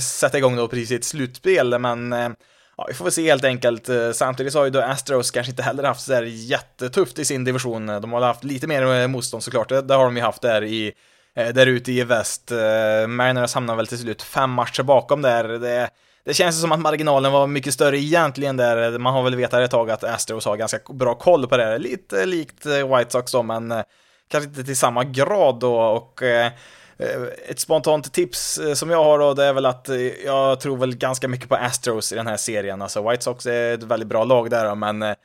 sätta 0.01 0.37
igång 0.37 0.55
då 0.55 0.67
precis 0.67 0.91
i 0.91 0.95
ett 0.95 1.03
slutspel, 1.03 1.79
men 1.79 2.11
ja, 2.77 2.85
vi 2.87 2.93
får 2.93 3.05
väl 3.05 3.11
se 3.11 3.29
helt 3.29 3.43
enkelt. 3.43 3.89
Samtidigt 4.13 4.53
så 4.53 4.59
har 4.59 4.65
ju 4.65 4.71
då 4.71 4.81
Astros 4.81 5.31
kanske 5.31 5.51
inte 5.51 5.63
heller 5.63 5.83
haft 5.83 6.01
sådär 6.01 6.23
jättetufft 6.23 7.19
i 7.19 7.25
sin 7.25 7.43
division. 7.43 7.87
De 7.87 8.13
har 8.13 8.21
haft 8.21 8.43
lite 8.43 8.67
mer 8.67 9.07
motstånd 9.07 9.43
såklart, 9.43 9.69
det, 9.69 9.93
har 9.93 10.03
de 10.05 10.17
ju 10.17 10.23
haft 10.23 10.41
där 10.41 10.63
i 10.63 10.93
där 11.33 11.67
ute 11.67 11.91
i 11.91 12.03
väst. 12.03 12.51
Mariners 13.07 13.53
hamnar 13.53 13.75
väl 13.75 13.87
till 13.87 13.99
slut 13.99 14.21
fem 14.21 14.49
matcher 14.49 14.83
bakom 14.83 15.21
där. 15.21 15.47
Det, 15.47 15.89
det 16.27 16.33
känns 16.33 16.61
som 16.61 16.71
att 16.71 16.79
marginalen 16.79 17.31
var 17.31 17.47
mycket 17.47 17.73
större 17.73 17.99
egentligen 17.99 18.57
där. 18.57 18.97
Man 18.97 19.13
har 19.13 19.23
väl 19.23 19.35
vetat 19.35 19.59
ett 19.59 19.71
tag 19.71 19.91
att 19.91 20.03
Astros 20.03 20.45
har 20.45 20.57
ganska 20.57 20.79
bra 20.89 21.15
koll 21.15 21.47
på 21.47 21.57
det. 21.57 21.63
här, 21.63 21.79
Lite 21.79 22.25
likt 22.25 22.65
eh, 22.65 22.97
White 22.97 23.11
Sox 23.11 23.31
då, 23.31 23.43
men 23.43 23.71
eh, 23.71 23.81
kanske 24.27 24.49
inte 24.49 24.63
till 24.63 24.77
samma 24.77 25.03
grad 25.03 25.59
då. 25.59 25.79
Och 25.79 26.23
eh, 26.23 26.51
ett 27.47 27.59
spontant 27.59 28.13
tips 28.13 28.59
som 28.75 28.89
jag 28.89 29.03
har 29.03 29.19
då, 29.19 29.33
det 29.33 29.45
är 29.45 29.53
väl 29.53 29.65
att 29.65 29.89
jag 30.25 30.59
tror 30.59 30.77
väl 30.77 30.95
ganska 30.95 31.27
mycket 31.27 31.49
på 31.49 31.55
Astros 31.55 32.11
i 32.11 32.15
den 32.15 32.27
här 32.27 32.37
serien. 32.37 32.81
Alltså 32.81 33.09
White 33.09 33.23
Sox 33.23 33.45
är 33.45 33.73
ett 33.73 33.83
väldigt 33.83 34.09
bra 34.09 34.23
lag 34.23 34.49
där, 34.49 34.75
men 34.75 35.15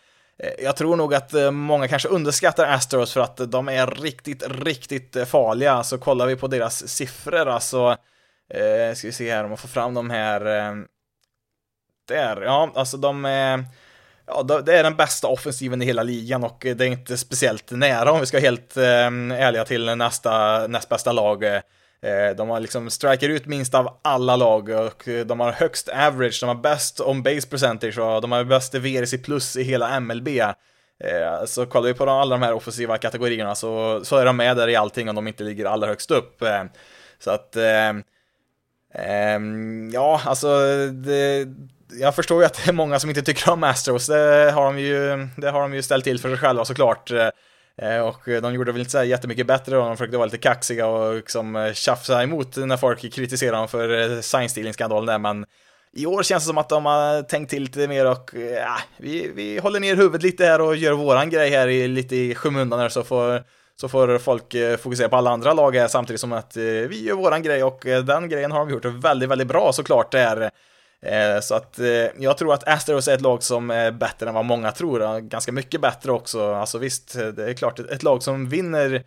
jag 0.62 0.76
tror 0.76 0.96
nog 0.96 1.14
att 1.14 1.32
många 1.52 1.88
kanske 1.88 2.08
underskattar 2.08 2.66
Astros 2.66 3.12
för 3.12 3.20
att 3.20 3.36
de 3.36 3.68
är 3.68 3.86
riktigt, 3.86 4.42
riktigt 4.48 5.28
farliga. 5.28 5.82
Så 5.82 5.98
kollar 5.98 6.26
vi 6.26 6.36
på 6.36 6.46
deras 6.46 6.88
siffror, 6.88 7.48
alltså, 7.48 7.96
eh, 8.54 8.94
ska 8.94 9.08
vi 9.08 9.12
se 9.12 9.32
här 9.32 9.44
om 9.44 9.50
man 9.50 9.58
får 9.58 9.68
fram 9.68 9.94
de 9.94 10.10
här. 10.10 10.40
Eh, 10.46 10.74
där, 12.08 12.42
ja, 12.42 12.72
alltså 12.74 12.96
de 12.96 13.24
är 13.24 13.64
Ja, 14.26 14.42
det 14.42 14.78
är 14.78 14.82
den 14.82 14.96
bästa 14.96 15.28
offensiven 15.28 15.82
i 15.82 15.84
hela 15.84 16.02
ligan 16.02 16.44
och 16.44 16.58
det 16.60 16.80
är 16.80 16.88
inte 16.88 17.16
speciellt 17.16 17.70
nära 17.70 18.12
om 18.12 18.20
vi 18.20 18.26
ska 18.26 18.36
vara 18.36 18.44
helt 18.44 18.76
eh, 18.76 19.42
ärliga 19.46 19.64
till 19.64 19.96
nästa, 19.96 20.66
näst 20.66 20.88
bästa 20.88 21.12
lag. 21.12 21.44
Eh, 21.44 21.60
de 22.36 22.48
har 22.48 22.60
liksom 22.60 22.90
striker 22.90 23.28
ut 23.28 23.46
minst 23.46 23.74
av 23.74 23.98
alla 24.02 24.36
lag 24.36 24.68
och 24.68 25.08
de 25.26 25.40
har 25.40 25.52
högst 25.52 25.88
average, 25.88 26.38
de 26.40 26.46
har 26.46 26.54
bäst 26.54 27.00
on 27.00 27.22
base 27.22 27.48
percentage 27.48 27.98
och 27.98 28.20
de 28.20 28.32
har 28.32 28.44
bäst 28.44 28.74
VRC 28.74 29.18
plus 29.18 29.56
i 29.56 29.62
hela 29.62 30.00
MLB. 30.00 30.28
Eh, 30.28 31.44
så 31.46 31.66
kollar 31.66 31.88
vi 31.88 31.94
på 31.94 32.10
alla 32.10 32.36
de 32.36 32.42
här 32.42 32.52
offensiva 32.52 32.98
kategorierna 32.98 33.54
så, 33.54 34.04
så 34.04 34.16
är 34.16 34.24
de 34.24 34.36
med 34.36 34.56
där 34.56 34.68
i 34.68 34.76
allting 34.76 35.08
om 35.08 35.14
de 35.14 35.28
inte 35.28 35.44
ligger 35.44 35.64
allra 35.64 35.86
högst 35.86 36.10
upp. 36.10 36.42
Så 37.18 37.30
att 37.30 37.56
Ehm, 38.94 39.90
ja, 39.92 40.20
alltså 40.24 40.48
det, 40.92 41.48
jag 42.00 42.14
förstår 42.14 42.40
ju 42.40 42.46
att 42.46 42.54
det 42.64 42.70
är 42.70 42.72
många 42.72 42.98
som 42.98 43.10
inte 43.10 43.22
tycker 43.22 43.50
om 43.50 43.64
Astros, 43.64 44.06
det 44.06 44.52
har 44.54 44.64
de 44.64 44.78
ju, 44.78 45.28
det 45.36 45.50
har 45.50 45.60
de 45.62 45.74
ju 45.74 45.82
ställt 45.82 46.04
till 46.04 46.18
för 46.18 46.28
sig 46.28 46.38
själva 46.38 46.64
såklart. 46.64 47.10
Eh, 47.82 47.98
och 47.98 48.20
de 48.42 48.54
gjorde 48.54 48.72
väl 48.72 48.80
inte 48.80 48.90
så 48.90 49.04
jättemycket 49.04 49.46
bättre 49.46 49.76
då, 49.76 49.80
de 49.80 49.96
försökte 49.96 50.16
vara 50.16 50.26
lite 50.26 50.38
kaxiga 50.38 50.86
och 50.86 51.14
liksom 51.14 51.56
eh, 51.56 51.72
tjafsa 51.72 52.22
emot 52.22 52.56
när 52.56 52.76
folk 52.76 53.12
kritiserade 53.14 53.56
dem 53.56 53.68
för 53.68 54.12
eh, 54.12 54.20
sign-stealing-skandalen 54.20 55.06
där, 55.06 55.18
men 55.18 55.46
i 55.96 56.06
år 56.06 56.22
känns 56.22 56.42
det 56.44 56.46
som 56.46 56.58
att 56.58 56.68
de 56.68 56.86
har 56.86 57.22
tänkt 57.22 57.50
till 57.50 57.62
lite 57.62 57.88
mer 57.88 58.06
och 58.06 58.34
eh, 58.34 58.40
ja, 58.40 58.76
vi, 58.96 59.30
vi 59.34 59.58
håller 59.58 59.80
ner 59.80 59.96
huvudet 59.96 60.22
lite 60.22 60.44
här 60.44 60.60
och 60.60 60.76
gör 60.76 60.92
våran 60.92 61.30
grej 61.30 61.50
här 61.50 61.68
i, 61.68 61.88
lite 61.88 62.16
i 62.16 62.34
skymundan 62.34 62.80
här 62.80 62.88
så 62.88 63.04
får, 63.04 63.42
så 63.76 63.88
får 63.88 64.18
folk 64.18 64.54
eh, 64.54 64.76
fokusera 64.76 65.08
på 65.08 65.16
alla 65.16 65.30
andra 65.30 65.52
lag 65.52 65.76
här 65.76 65.88
samtidigt 65.88 66.20
som 66.20 66.32
att 66.32 66.56
eh, 66.56 66.62
vi 66.62 67.04
gör 67.04 67.14
våran 67.14 67.42
grej 67.42 67.64
och 67.64 67.86
eh, 67.86 68.04
den 68.04 68.28
grejen 68.28 68.52
har 68.52 68.58
de 68.58 68.70
gjort 68.70 68.84
väldigt, 68.84 69.28
väldigt 69.28 69.48
bra 69.48 69.72
såklart. 69.72 70.12
Det 70.12 70.50
är 71.04 71.40
så 71.40 71.54
att 71.54 71.80
jag 72.18 72.38
tror 72.38 72.54
att 72.54 72.68
Astros 72.68 73.08
är 73.08 73.14
ett 73.14 73.20
lag 73.20 73.42
som 73.42 73.70
är 73.70 73.90
bättre 73.90 74.28
än 74.28 74.34
vad 74.34 74.44
många 74.44 74.72
tror, 74.72 75.20
ganska 75.20 75.52
mycket 75.52 75.80
bättre 75.80 76.12
också. 76.12 76.54
Alltså 76.54 76.78
visst, 76.78 77.14
det 77.14 77.50
är 77.50 77.54
klart, 77.54 77.78
ett 77.78 78.02
lag 78.02 78.22
som 78.22 78.48
vinner 78.48 79.02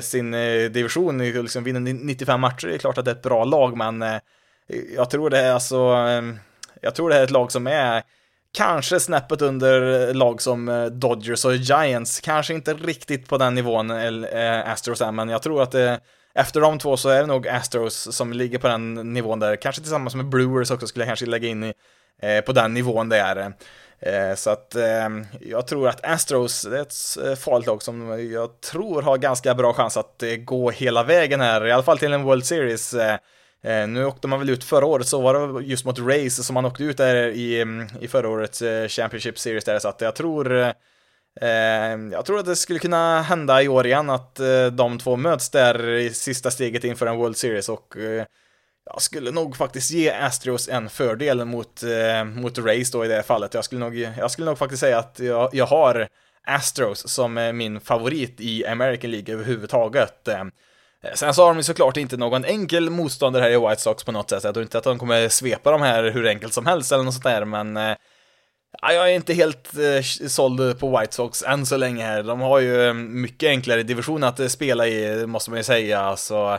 sin 0.00 0.30
division, 0.72 1.18
liksom 1.18 1.64
vinner 1.64 1.80
95 1.80 2.40
matcher, 2.40 2.66
det 2.66 2.74
är 2.74 2.78
klart 2.78 2.98
att 2.98 3.04
det 3.04 3.10
är 3.10 3.14
ett 3.14 3.22
bra 3.22 3.44
lag, 3.44 3.76
men 3.76 4.04
jag 4.96 5.10
tror 5.10 5.30
det 5.30 5.38
är 5.38 5.52
alltså, 5.52 5.96
jag 6.80 6.94
tror 6.94 7.10
det 7.10 7.16
är 7.16 7.24
ett 7.24 7.30
lag 7.30 7.52
som 7.52 7.66
är 7.66 8.02
kanske 8.52 9.00
snäppet 9.00 9.42
under 9.42 10.14
lag 10.14 10.42
som 10.42 10.68
eh, 10.68 10.84
Dodgers 10.84 11.44
och 11.44 11.54
Giants, 11.54 12.20
kanske 12.20 12.54
inte 12.54 12.74
riktigt 12.74 13.28
på 13.28 13.38
den 13.38 13.54
nivån 13.54 13.90
eh, 13.90 14.06
eh, 14.24 14.72
Astros 14.72 15.00
är, 15.00 15.12
men 15.12 15.28
jag 15.28 15.42
tror 15.42 15.62
att 15.62 15.70
det 15.70 16.00
efter 16.34 16.60
de 16.60 16.78
två 16.78 16.96
så 16.96 17.08
är 17.08 17.20
det 17.20 17.26
nog 17.26 17.48
Astros 17.48 18.16
som 18.16 18.32
ligger 18.32 18.58
på 18.58 18.68
den 18.68 18.94
nivån 18.94 19.40
där, 19.40 19.56
kanske 19.56 19.82
tillsammans 19.82 20.14
med 20.14 20.28
Brewers 20.28 20.70
också 20.70 20.86
skulle 20.86 21.04
jag 21.04 21.08
kanske 21.08 21.26
lägga 21.26 21.48
in 21.48 21.64
i, 21.64 21.72
eh, 22.22 22.40
på 22.40 22.52
den 22.52 22.74
nivån 22.74 23.08
det 23.08 23.52
Eh, 24.02 24.34
så 24.34 24.50
att 24.50 24.74
eh, 24.74 25.08
jag 25.40 25.66
tror 25.66 25.88
att 25.88 26.04
Astros 26.04 26.64
är 26.64 26.82
ett 26.82 27.38
farligt 27.38 27.66
lag 27.66 27.82
som 27.82 28.30
jag 28.32 28.60
tror 28.60 29.02
har 29.02 29.18
ganska 29.18 29.54
bra 29.54 29.72
chans 29.72 29.96
att 29.96 30.22
gå 30.38 30.70
hela 30.70 31.02
vägen 31.02 31.40
här, 31.40 31.66
i 31.66 31.72
alla 31.72 31.82
fall 31.82 31.98
till 31.98 32.12
en 32.12 32.22
World 32.22 32.44
Series. 32.44 32.94
Eh, 33.62 33.88
nu 33.88 34.04
åkte 34.04 34.28
man 34.28 34.38
väl 34.38 34.50
ut 34.50 34.64
förra 34.64 34.86
året, 34.86 35.06
så 35.06 35.20
var 35.20 35.34
det 35.34 35.66
just 35.66 35.84
mot 35.84 35.98
Race 35.98 36.42
som 36.42 36.54
man 36.54 36.64
åkte 36.64 36.84
ut 36.84 36.96
där 36.96 37.28
i, 37.28 37.60
i 38.00 38.08
förra 38.08 38.28
årets 38.28 38.62
eh, 38.62 38.88
Championship 38.88 39.38
Series 39.38 39.64
där, 39.64 39.78
så 39.78 39.88
att 39.88 40.00
jag 40.00 40.16
tror 40.16 40.74
Eh, 41.40 41.98
jag 42.12 42.24
tror 42.26 42.38
att 42.38 42.46
det 42.46 42.56
skulle 42.56 42.78
kunna 42.78 43.22
hända 43.22 43.62
i 43.62 43.68
år 43.68 43.86
igen 43.86 44.10
att 44.10 44.40
eh, 44.40 44.66
de 44.66 44.98
två 44.98 45.16
möts 45.16 45.50
där 45.50 45.88
i 45.88 46.10
sista 46.10 46.50
steget 46.50 46.84
inför 46.84 47.06
en 47.06 47.16
World 47.16 47.36
Series 47.36 47.68
och 47.68 47.96
eh, 47.96 48.24
jag 48.84 49.02
skulle 49.02 49.30
nog 49.30 49.56
faktiskt 49.56 49.90
ge 49.90 50.10
Astros 50.10 50.68
en 50.68 50.88
fördel 50.88 51.44
mot, 51.44 51.82
eh, 51.82 52.24
mot 52.24 52.58
Race 52.58 52.92
då 52.92 53.04
i 53.04 53.08
det 53.08 53.22
fallet. 53.22 53.54
Jag 53.54 53.64
skulle 53.64 53.80
nog, 53.80 53.96
jag 53.96 54.30
skulle 54.30 54.46
nog 54.46 54.58
faktiskt 54.58 54.80
säga 54.80 54.98
att 54.98 55.18
jag, 55.18 55.50
jag 55.52 55.66
har 55.66 56.08
Astros 56.46 57.08
som 57.08 57.38
eh, 57.38 57.52
min 57.52 57.80
favorit 57.80 58.40
i 58.40 58.66
American 58.66 59.10
League 59.10 59.34
överhuvudtaget. 59.34 60.28
Eh, 61.04 61.12
sen 61.14 61.34
så 61.34 61.42
har 61.42 61.48
de 61.48 61.56
ju 61.56 61.62
såklart 61.62 61.96
inte 61.96 62.16
någon 62.16 62.44
enkel 62.44 62.90
motståndare 62.90 63.42
här 63.42 63.50
i 63.50 63.68
White 63.68 63.82
Sox 63.82 64.04
på 64.04 64.12
något 64.12 64.30
sätt. 64.30 64.44
Jag 64.44 64.54
tror 64.54 64.62
inte 64.62 64.78
att 64.78 64.84
de 64.84 64.98
kommer 64.98 65.28
svepa 65.28 65.70
de 65.70 65.82
här 65.82 66.10
hur 66.10 66.26
enkelt 66.26 66.52
som 66.52 66.66
helst 66.66 66.92
eller 66.92 67.04
något 67.04 67.14
sånt 67.14 67.24
där, 67.24 67.44
men 67.44 67.76
eh, 67.76 67.96
Ja, 68.82 68.92
jag 68.92 69.10
är 69.10 69.14
inte 69.14 69.34
helt 69.34 69.78
eh, 69.78 70.28
såld 70.28 70.78
på 70.78 70.98
White 70.98 71.14
Sox 71.14 71.42
än 71.42 71.66
så 71.66 71.76
länge 71.76 72.04
här. 72.04 72.22
De 72.22 72.40
har 72.40 72.60
ju 72.60 72.88
eh, 72.88 72.94
mycket 72.94 73.48
enklare 73.48 73.82
division 73.82 74.24
att 74.24 74.50
spela 74.50 74.86
i, 74.86 75.26
måste 75.26 75.50
man 75.50 75.58
ju 75.58 75.62
säga. 75.64 76.00
Alltså, 76.00 76.24
så, 76.24 76.58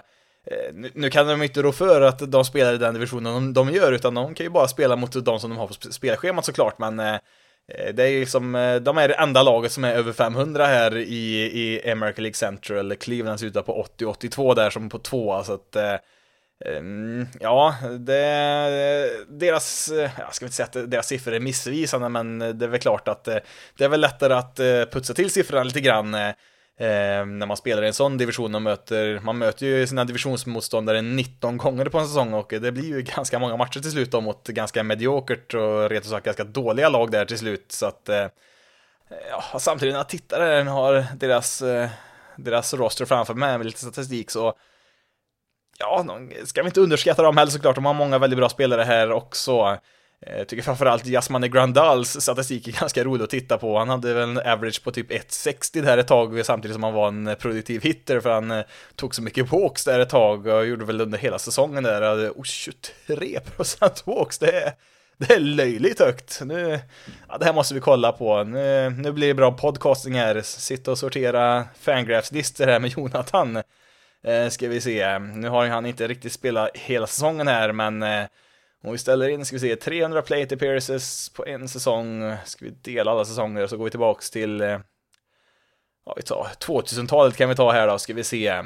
nu, 0.93 1.09
kan 1.09 1.27
de 1.27 1.43
inte 1.43 1.61
rå 1.61 1.71
för 1.71 2.01
att 2.01 2.31
de 2.31 2.45
spelar 2.45 2.73
i 2.73 2.77
den 2.77 2.93
divisionen 2.93 3.53
de, 3.53 3.69
gör, 3.69 3.91
utan 3.91 4.13
de 4.13 4.35
kan 4.35 4.45
ju 4.45 4.49
bara 4.49 4.67
spela 4.67 4.95
mot 4.95 5.25
de 5.25 5.39
som 5.39 5.49
de 5.49 5.59
har 5.59 5.67
på 5.67 5.73
spelschemat 5.73 6.45
såklart. 6.45 6.79
Men 6.79 7.19
Eh, 7.75 7.93
det 7.93 8.03
är 8.03 8.19
liksom, 8.19 8.55
eh, 8.55 8.75
de 8.75 8.97
är 8.97 9.07
det 9.07 9.13
enda 9.13 9.43
laget 9.43 9.71
som 9.71 9.83
är 9.83 9.93
över 9.93 10.13
500 10.13 10.65
här 10.65 10.97
i, 10.97 11.51
i 11.61 11.91
American 11.91 12.23
League 12.23 12.35
Central. 12.35 12.95
Cleveland 12.95 13.39
slutar 13.39 13.61
på 13.61 13.85
80-82 13.97 14.55
där 14.55 14.69
som 14.69 14.89
på 14.89 14.99
tvåa, 14.99 15.43
så 15.43 15.53
att 15.53 15.75
eh, 15.75 15.95
ehm, 16.65 17.27
ja, 17.39 17.75
det, 17.99 18.15
deras, 19.29 19.91
jag 20.17 20.35
ska 20.35 20.45
inte 20.45 20.55
säga 20.55 20.65
att 20.65 20.91
deras 20.91 21.07
siffror 21.07 21.33
är 21.33 21.39
missvisande, 21.39 22.09
men 22.09 22.39
det 22.39 22.65
är 22.65 22.67
väl 22.67 22.79
klart 22.79 23.07
att 23.07 23.23
det 23.77 23.83
är 23.83 23.89
väl 23.89 24.01
lättare 24.01 24.33
att 24.33 24.55
putsa 24.91 25.13
till 25.13 25.29
siffrorna 25.29 25.63
lite 25.63 25.81
grann 25.81 26.15
eh, 26.81 27.25
när 27.25 27.45
man 27.45 27.57
spelar 27.57 27.83
i 27.83 27.87
en 27.87 27.93
sån 27.93 28.17
division 28.17 28.55
och 28.55 28.61
möter, 28.61 29.19
man 29.19 29.37
möter 29.37 29.65
ju 29.65 29.87
sina 29.87 30.05
divisionsmotståndare 30.05 31.01
19 31.01 31.57
gånger 31.57 31.85
på 31.85 31.99
en 31.99 32.07
säsong 32.07 32.33
och 32.33 32.53
det 32.61 32.71
blir 32.71 32.85
ju 32.85 33.01
ganska 33.15 33.39
många 33.39 33.57
matcher 33.57 33.79
till 33.79 33.91
slut 33.91 34.11
då 34.11 34.21
mot 34.21 34.47
ganska 34.47 34.83
mediokert 34.83 35.53
och 35.53 35.89
rent 35.89 36.05
sagt 36.05 36.25
ganska 36.25 36.43
dåliga 36.43 36.89
lag 36.89 37.11
där 37.11 37.25
till 37.25 37.37
slut, 37.37 37.71
så 37.71 37.85
att 37.85 38.09
eh, 38.09 38.27
ja, 39.29 39.59
samtidigt 39.59 39.93
när 39.93 39.99
jag 39.99 40.09
tittar 40.09 40.39
där 40.39 40.63
har 40.63 41.05
deras, 41.15 41.61
eh, 41.61 41.89
deras 42.35 42.73
roster 42.73 43.05
framför 43.05 43.33
mig 43.33 43.57
med 43.57 43.65
lite 43.65 43.79
statistik 43.79 44.31
så 44.31 44.53
ja, 45.79 46.03
de 46.07 46.31
ska 46.45 46.61
vi 46.61 46.67
inte 46.67 46.81
underskatta 46.81 47.23
dem 47.23 47.37
heller 47.37 47.51
såklart, 47.51 47.75
de 47.75 47.85
har 47.85 47.93
många 47.93 48.19
väldigt 48.19 48.37
bra 48.37 48.49
spelare 48.49 48.83
här 48.83 49.11
också. 49.11 49.77
Jag 50.25 50.47
tycker 50.47 50.63
framförallt 50.63 51.05
Jasmine 51.05 51.47
Grandals 51.47 52.21
statistik 52.21 52.67
är 52.67 52.71
ganska 52.71 53.03
rolig 53.03 53.23
att 53.23 53.29
titta 53.29 53.57
på. 53.57 53.77
Han 53.77 53.89
hade 53.89 54.13
väl 54.13 54.29
en 54.29 54.37
average 54.37 54.83
på 54.83 54.91
typ 54.91 55.11
1,60 55.11 55.81
där 55.81 55.97
ett 55.97 56.07
tag 56.07 56.45
samtidigt 56.45 56.75
som 56.75 56.83
han 56.83 56.93
var 56.93 57.07
en 57.07 57.27
eh, 57.27 57.35
produktiv 57.35 57.81
hitter 57.81 58.19
för 58.19 58.29
han 58.29 58.51
eh, 58.51 58.65
tog 58.95 59.15
så 59.15 59.21
mycket 59.21 59.51
walks 59.51 59.85
där 59.85 59.99
ett 59.99 60.09
tag 60.09 60.47
och 60.47 60.65
gjorde 60.65 60.85
väl 60.85 61.01
under 61.01 61.17
hela 61.17 61.39
säsongen 61.39 61.83
där, 61.83 62.29
oh, 62.29 62.43
23% 62.43 64.01
walks, 64.05 64.39
det 64.39 64.51
är 64.51 64.73
det 65.27 65.33
är 65.33 65.39
löjligt 65.39 65.99
högt. 65.99 66.41
Nu, 66.45 66.79
ja, 67.29 67.37
det 67.37 67.45
här 67.45 67.53
måste 67.53 67.73
vi 67.73 67.79
kolla 67.79 68.11
på. 68.11 68.43
Nu, 68.43 68.89
nu 68.89 69.11
blir 69.11 69.27
det 69.27 69.33
bra 69.33 69.51
podcasting 69.51 70.13
här. 70.13 70.41
Sitta 70.41 70.91
och 70.91 70.97
sortera 70.97 71.65
fangraphs-listor 71.79 72.65
här 72.65 72.79
med 72.79 72.91
Jonathan. 72.97 73.55
Eh, 74.23 74.49
ska 74.49 74.67
vi 74.67 74.81
se. 74.81 75.19
Nu 75.19 75.49
har 75.49 75.67
han 75.67 75.85
inte 75.85 76.07
riktigt 76.07 76.33
spelat 76.33 76.69
hela 76.73 77.07
säsongen 77.07 77.47
här, 77.47 77.71
men 77.71 78.03
eh, 78.03 78.25
om 78.83 78.91
vi 78.91 78.97
ställer 78.97 79.29
in, 79.29 79.45
ska 79.45 79.55
vi 79.55 79.59
se, 79.59 79.75
300 79.75 80.21
plate 80.21 80.55
appearances 80.55 81.29
på 81.29 81.45
en 81.45 81.69
säsong. 81.69 82.35
Ska 82.45 82.65
vi 82.65 82.71
dela 82.71 83.11
alla 83.11 83.25
säsonger 83.25 83.67
så 83.67 83.77
går 83.77 83.83
vi 83.83 83.91
tillbaks 83.91 84.31
till 84.31 84.61
eh, 84.61 84.79
ja, 86.05 86.13
vi 86.15 86.21
tar 86.21 86.47
2000-talet 86.59 87.37
kan 87.37 87.49
vi 87.49 87.55
ta 87.55 87.71
här 87.71 87.87
då, 87.87 87.97
ska 87.97 88.13
vi 88.13 88.23
se. 88.23 88.63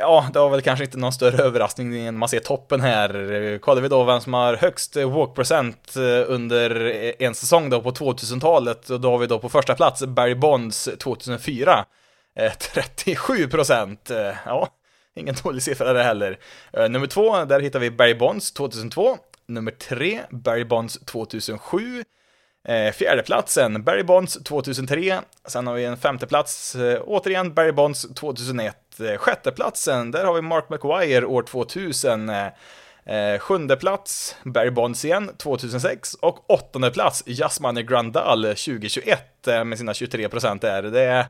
Ja, 0.00 0.30
det 0.32 0.38
var 0.38 0.50
väl 0.50 0.62
kanske 0.62 0.84
inte 0.84 0.98
någon 0.98 1.12
större 1.12 1.42
överraskning 1.44 2.04
när 2.04 2.12
man 2.12 2.28
ser 2.28 2.40
toppen 2.40 2.80
här. 2.80 3.58
Kollar 3.58 3.82
vi 3.82 3.88
då 3.88 4.04
vem 4.04 4.20
som 4.20 4.34
har 4.34 4.56
högst 4.56 4.96
walk-procent 4.96 5.96
eh, 5.96 6.32
under 6.32 6.86
eh, 6.86 7.26
en 7.26 7.34
säsong 7.34 7.70
då 7.70 7.82
på 7.82 7.90
2000-talet, 7.90 8.90
och 8.90 9.00
då 9.00 9.10
har 9.10 9.18
vi 9.18 9.26
då 9.26 9.38
på 9.38 9.48
första 9.48 9.74
plats 9.74 10.02
Barry 10.02 10.34
Bonds 10.34 10.88
2004. 10.98 11.84
37 12.74 13.48
procent. 13.48 14.10
Ja, 14.46 14.68
ingen 15.14 15.34
dålig 15.42 15.62
siffra 15.62 15.92
det 15.92 16.02
heller. 16.02 16.38
Nummer 16.88 17.06
två, 17.06 17.44
där 17.44 17.60
hittar 17.60 17.78
vi 17.78 17.90
Barry 17.90 18.14
Bonds 18.14 18.52
2002. 18.52 19.18
Nummer 19.50 19.70
tre, 19.70 20.20
Barry 20.30 20.64
Bonds 20.64 20.98
2007. 21.04 22.04
Eh, 22.68 22.92
fjärdeplatsen, 22.92 23.84
Barry 23.84 24.02
Bonds 24.02 24.38
2003. 24.44 25.20
Sen 25.44 25.66
har 25.66 25.74
vi 25.74 25.84
en 25.84 25.96
femteplats, 25.96 26.74
eh, 26.74 27.00
återigen 27.04 27.54
Barry 27.54 27.72
Bonds 27.72 28.06
2001. 28.14 29.00
Eh, 29.00 29.16
sjätteplatsen, 29.16 30.10
där 30.10 30.24
har 30.24 30.34
vi 30.34 30.42
Mark 30.42 30.68
McGuire 30.68 31.26
år 31.26 31.42
2000. 31.42 32.28
Eh, 32.28 32.46
eh, 33.04 33.38
sjunde 33.38 33.76
plats, 33.76 34.36
Barry 34.44 34.70
Bonds 34.70 35.04
igen, 35.04 35.30
2006. 35.38 36.14
Och 36.14 36.50
åttonde 36.50 36.90
plats, 36.90 37.22
Jasmine 37.26 37.82
Grandal 37.82 38.42
2021 38.42 39.48
eh, 39.48 39.64
med 39.64 39.78
sina 39.78 39.94
23 39.94 40.28
procent 40.28 40.62
där. 40.62 40.82
Det 40.82 41.02
är, 41.02 41.26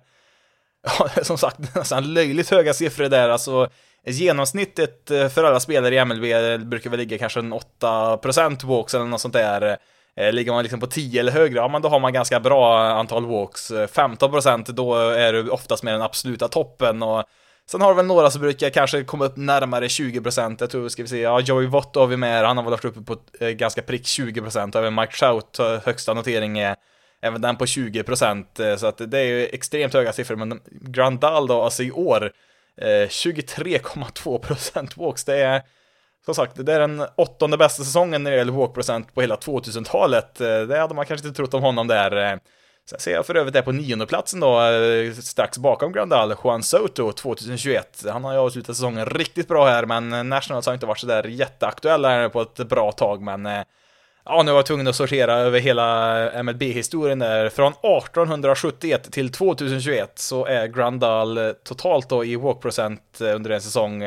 ja, 0.98 1.24
som 1.24 1.38
sagt, 1.38 1.58
nästan 1.74 2.14
löjligt 2.14 2.50
höga 2.50 2.74
siffror 2.74 3.08
där. 3.08 3.28
Alltså, 3.28 3.68
genomsnittet 4.06 5.10
eh, 5.10 5.28
för 5.28 5.44
alla 5.44 5.60
spelare 5.60 5.94
i 5.94 6.04
MLB 6.04 6.24
eh, 6.24 6.58
brukar 6.58 6.90
väl 6.90 6.98
ligga 6.98 7.18
kanske 7.18 7.40
en 7.40 7.54
8% 7.54 8.66
walks 8.66 8.94
eller 8.94 9.04
något 9.04 9.20
sånt 9.20 9.34
där. 9.34 9.76
Eh, 10.16 10.32
ligger 10.32 10.52
man 10.52 10.62
liksom 10.62 10.80
på 10.80 10.86
10 10.86 11.20
eller 11.20 11.32
högre, 11.32 11.56
ja 11.56 11.68
men 11.68 11.82
då 11.82 11.88
har 11.88 12.00
man 12.00 12.12
ganska 12.12 12.40
bra 12.40 12.80
antal 12.88 13.26
walks. 13.26 13.70
15% 13.70 14.72
då 14.72 14.94
är 14.96 15.32
du 15.32 15.48
oftast 15.48 15.82
med 15.82 15.94
den 15.94 16.02
absoluta 16.02 16.48
toppen 16.48 17.02
och 17.02 17.24
Sen 17.70 17.80
har 17.80 17.88
du 17.88 17.96
väl 17.96 18.06
några 18.06 18.30
som 18.30 18.40
brukar 18.40 18.70
kanske 18.70 19.04
komma 19.04 19.24
upp 19.24 19.36
närmare 19.36 19.86
20%, 19.86 20.56
jag 20.60 20.70
tror, 20.70 20.88
ska 20.88 21.02
vi 21.02 21.08
se, 21.08 21.20
ja 21.20 21.40
Joey 21.40 21.66
Votto 21.66 22.00
har 22.00 22.06
vi 22.06 22.16
med 22.16 22.44
han 22.44 22.56
har 22.56 22.64
väl 22.64 22.70
varit 22.70 22.84
uppe 22.84 23.00
på 23.00 23.16
ganska 23.52 23.82
prick 23.82 24.02
20%, 24.02 24.78
även 24.78 24.94
Mike 24.94 25.12
Trout, 25.12 25.58
högsta 25.84 26.14
notering 26.14 26.58
är 26.58 26.76
även 27.22 27.40
den 27.40 27.56
på 27.56 27.66
20%, 27.66 28.60
eh, 28.60 28.76
så 28.76 28.86
att 28.86 29.00
det 29.10 29.18
är 29.18 29.24
ju 29.24 29.46
extremt 29.46 29.94
höga 29.94 30.12
siffror, 30.12 30.36
men 30.36 30.60
Grandal 30.70 31.46
då, 31.46 31.62
alltså 31.62 31.82
i 31.82 31.92
år, 31.92 32.32
eh, 32.80 33.08
23,2% 33.08 34.96
walks, 34.96 35.24
det 35.24 35.36
är 35.36 35.62
som 36.24 36.34
sagt, 36.34 36.66
det 36.66 36.74
är 36.74 36.80
den 36.80 37.02
åttonde 37.16 37.56
bästa 37.56 37.84
säsongen 37.84 38.22
när 38.22 38.30
det 38.30 38.36
gäller 38.36 38.52
walk-procent 38.52 39.14
på 39.14 39.20
hela 39.20 39.36
2000-talet. 39.36 40.40
Eh, 40.40 40.60
det 40.60 40.78
hade 40.78 40.94
man 40.94 41.06
kanske 41.06 41.26
inte 41.26 41.36
trott 41.36 41.54
om 41.54 41.62
honom 41.62 41.86
där. 41.86 42.40
Sen 42.90 43.00
ser 43.00 43.12
jag 43.12 43.26
för 43.26 43.34
övrigt 43.34 43.54
det 43.54 43.62
på 43.62 43.72
niondeplatsen 43.72 44.40
då, 44.40 44.60
strax 45.22 45.58
bakom 45.58 45.92
Grandal, 45.92 46.34
Juan 46.44 46.62
Soto 46.62 47.12
2021. 47.12 48.04
Han 48.08 48.24
har 48.24 48.32
ju 48.32 48.38
avslutat 48.38 48.76
säsongen 48.76 49.06
riktigt 49.06 49.48
bra 49.48 49.66
här, 49.66 49.86
men 49.86 50.28
Nationals 50.28 50.66
har 50.66 50.74
inte 50.74 50.86
varit 50.86 50.98
sådär 50.98 51.24
jätteaktuella 51.24 52.08
här 52.08 52.28
på 52.28 52.40
ett 52.40 52.56
bra 52.56 52.92
tag, 52.92 53.22
men 53.22 53.64
ja, 54.24 54.42
nu 54.42 54.50
var 54.50 54.58
jag 54.58 54.66
tvungen 54.66 54.86
att 54.86 54.96
sortera 54.96 55.34
över 55.34 55.60
hela 55.60 56.18
eh, 56.32 56.42
MLB-historien 56.42 57.18
där. 57.18 57.48
Från 57.48 57.72
1871 57.72 59.12
till 59.12 59.32
2021 59.32 60.18
så 60.18 60.46
är 60.46 60.66
Grandal 60.66 61.38
eh, 61.38 61.50
totalt 61.52 62.08
då 62.08 62.24
i 62.24 62.36
walk-procent 62.36 63.20
eh, 63.20 63.34
under 63.34 63.50
en 63.50 63.60
säsong 63.60 64.02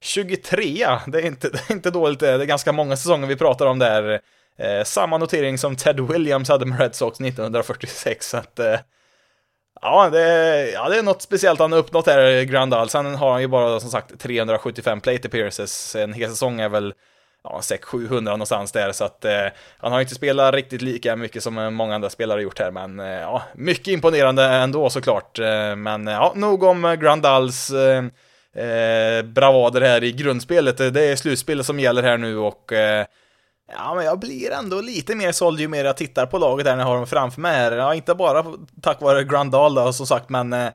23, 0.00 0.86
det 1.06 1.18
är 1.18 1.26
inte, 1.26 1.48
det 1.52 1.70
är 1.70 1.72
inte 1.72 1.90
dåligt, 1.90 2.20
det 2.20 2.28
är 2.28 2.44
ganska 2.44 2.72
många 2.72 2.96
säsonger 2.96 3.26
vi 3.26 3.36
pratar 3.36 3.66
om 3.66 3.78
där. 3.78 4.20
Eh, 4.58 4.84
samma 4.84 5.18
notering 5.18 5.58
som 5.58 5.76
Ted 5.76 6.00
Williams 6.00 6.48
hade 6.48 6.66
med 6.66 6.80
Red 6.80 6.94
Sox 6.94 7.20
1946, 7.20 8.28
så 8.28 8.36
att 8.36 8.58
eh, 8.58 8.78
Ja 9.80 10.10
det, 10.10 10.70
ja, 10.70 10.88
det 10.88 10.98
är 10.98 11.02
något 11.02 11.22
speciellt 11.22 11.60
han 11.60 11.72
har 11.72 11.78
uppnått 11.78 12.06
här, 12.06 12.42
Grandal. 12.42 12.88
Sen 12.88 13.14
har 13.14 13.32
han 13.32 13.40
ju 13.40 13.46
bara 13.46 13.80
som 13.80 13.90
sagt 13.90 14.20
375 14.20 15.00
plate 15.00 15.28
appearances. 15.28 15.96
En 15.96 16.12
hel 16.12 16.30
säsong 16.30 16.60
är 16.60 16.68
väl 16.68 16.94
ja, 17.50 17.60
600-700 17.60 18.20
någonstans 18.20 18.72
där, 18.72 18.92
så 18.92 19.04
att 19.04 19.24
eh, 19.24 19.46
han 19.78 19.92
har 19.92 20.00
inte 20.00 20.14
spelat 20.14 20.54
riktigt 20.54 20.82
lika 20.82 21.16
mycket 21.16 21.42
som 21.42 21.58
eh, 21.58 21.70
många 21.70 21.94
andra 21.94 22.10
spelare 22.10 22.42
gjort 22.42 22.58
här, 22.58 22.70
men 22.70 23.00
eh, 23.00 23.06
ja, 23.06 23.42
mycket 23.54 23.88
imponerande 23.88 24.44
ändå 24.44 24.90
såklart. 24.90 25.38
Eh, 25.38 25.76
men 25.76 26.08
eh, 26.08 26.14
ja, 26.14 26.32
nog 26.34 26.62
om 26.62 26.96
Grandals 27.00 27.70
eh, 27.70 28.04
eh, 28.64 29.22
bravader 29.22 29.80
här 29.80 30.04
i 30.04 30.12
grundspelet. 30.12 30.76
Det 30.76 31.04
är 31.04 31.16
slutspelet 31.16 31.66
som 31.66 31.80
gäller 31.80 32.02
här 32.02 32.18
nu 32.18 32.38
och 32.38 32.72
eh, 32.72 33.06
Ja, 33.72 33.94
men 33.94 34.04
jag 34.04 34.18
blir 34.18 34.50
ändå 34.50 34.80
lite 34.80 35.14
mer 35.14 35.32
såld 35.32 35.60
ju 35.60 35.68
mer 35.68 35.84
jag 35.84 35.96
tittar 35.96 36.26
på 36.26 36.38
laget 36.38 36.66
här 36.66 36.76
när 36.76 36.82
jag 36.82 36.88
har 36.88 36.96
dem 36.96 37.06
framför 37.06 37.40
mig 37.40 37.56
här. 37.56 37.72
Ja, 37.72 37.94
inte 37.94 38.14
bara 38.14 38.44
tack 38.82 39.00
vare 39.00 39.24
Grandal 39.24 39.74
då, 39.74 39.92
som 39.92 40.06
sagt, 40.06 40.28
men 40.28 40.52
eh, 40.52 40.68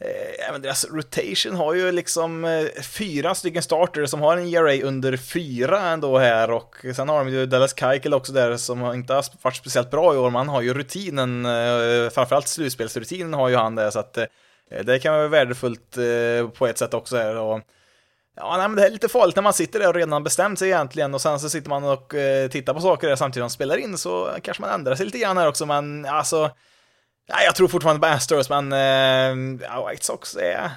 eh, 0.00 0.48
även 0.48 0.62
deras 0.62 0.86
rotation 0.90 1.54
har 1.54 1.74
ju 1.74 1.92
liksom 1.92 2.44
eh, 2.44 2.66
fyra 2.82 3.34
stycken 3.34 3.62
starter 3.62 4.06
som 4.06 4.20
har 4.20 4.36
en 4.36 4.46
ERA 4.46 4.86
under 4.86 5.16
fyra 5.16 5.80
ändå 5.80 6.18
här 6.18 6.50
och 6.50 6.76
sen 6.96 7.08
har 7.08 7.24
de 7.24 7.28
ju 7.30 7.46
Dallas 7.46 7.74
Keuchel 7.78 8.14
också 8.14 8.32
där 8.32 8.56
som 8.56 8.94
inte 8.94 9.14
har 9.14 9.24
varit 9.42 9.56
speciellt 9.56 9.90
bra 9.90 10.14
i 10.14 10.16
år, 10.16 10.30
man 10.30 10.48
har 10.48 10.62
ju 10.62 10.74
rutinen, 10.74 11.46
eh, 11.46 12.10
framförallt 12.10 12.48
slutspelsrutinen 12.48 13.34
har 13.34 13.48
ju 13.48 13.56
han 13.56 13.74
där 13.74 13.90
så 13.90 13.98
att 13.98 14.18
eh, 14.70 14.84
det 14.84 14.98
kan 14.98 15.14
vara 15.14 15.28
värdefullt 15.28 15.96
eh, 15.96 16.48
på 16.48 16.66
ett 16.66 16.78
sätt 16.78 16.94
också. 16.94 17.16
Här, 17.16 17.36
och, 17.36 17.60
ja, 18.36 18.56
nej, 18.56 18.68
men 18.68 18.76
det 18.76 18.86
är 18.86 18.90
lite 18.90 19.08
farligt 19.08 19.36
när 19.36 19.42
man 19.42 19.52
sitter 19.52 19.78
där 19.78 19.88
och 19.88 19.94
redan 19.94 20.24
bestämt 20.24 20.58
sig 20.58 20.68
egentligen 20.68 21.14
och 21.14 21.20
sen 21.20 21.40
så 21.40 21.50
sitter 21.50 21.68
man 21.68 21.84
och 21.84 22.14
eh, 22.14 22.48
tittar 22.48 22.74
på 22.74 22.80
saker 22.80 23.08
där 23.08 23.16
samtidigt 23.16 23.34
som 23.34 23.42
man 23.42 23.50
spelar 23.50 23.76
in 23.76 23.98
så 23.98 24.30
kanske 24.42 24.60
man 24.60 24.70
ändrar 24.70 24.94
sig 24.94 25.06
lite 25.06 25.18
grann 25.18 25.36
här 25.36 25.48
också, 25.48 25.66
men 25.66 26.06
alltså 26.06 26.50
Nej, 27.28 27.44
jag 27.44 27.54
tror 27.54 27.68
fortfarande 27.68 28.00
på 28.00 28.14
Astros, 28.14 28.50
men 28.50 28.72
eh, 28.72 29.58
ja, 29.68 29.88
White 29.90 30.04
Sox 30.04 30.36
är... 30.36 30.70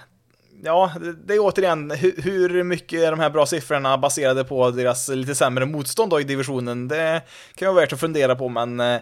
Ja, 0.63 0.91
det 1.25 1.33
är 1.33 1.39
återigen, 1.39 1.91
hur, 1.91 2.21
hur 2.21 2.63
mycket 2.63 2.99
är 2.99 3.11
de 3.11 3.19
här 3.19 3.29
bra 3.29 3.45
siffrorna 3.45 3.97
baserade 3.97 4.43
på 4.43 4.71
deras 4.71 5.07
lite 5.07 5.35
sämre 5.35 5.65
motstånd 5.65 6.11
då 6.11 6.19
i 6.19 6.23
divisionen? 6.23 6.87
Det 6.87 7.21
kan 7.55 7.73
vara 7.73 7.81
värt 7.81 7.93
att 7.93 7.99
fundera 7.99 8.35
på, 8.35 8.49
men 8.49 9.01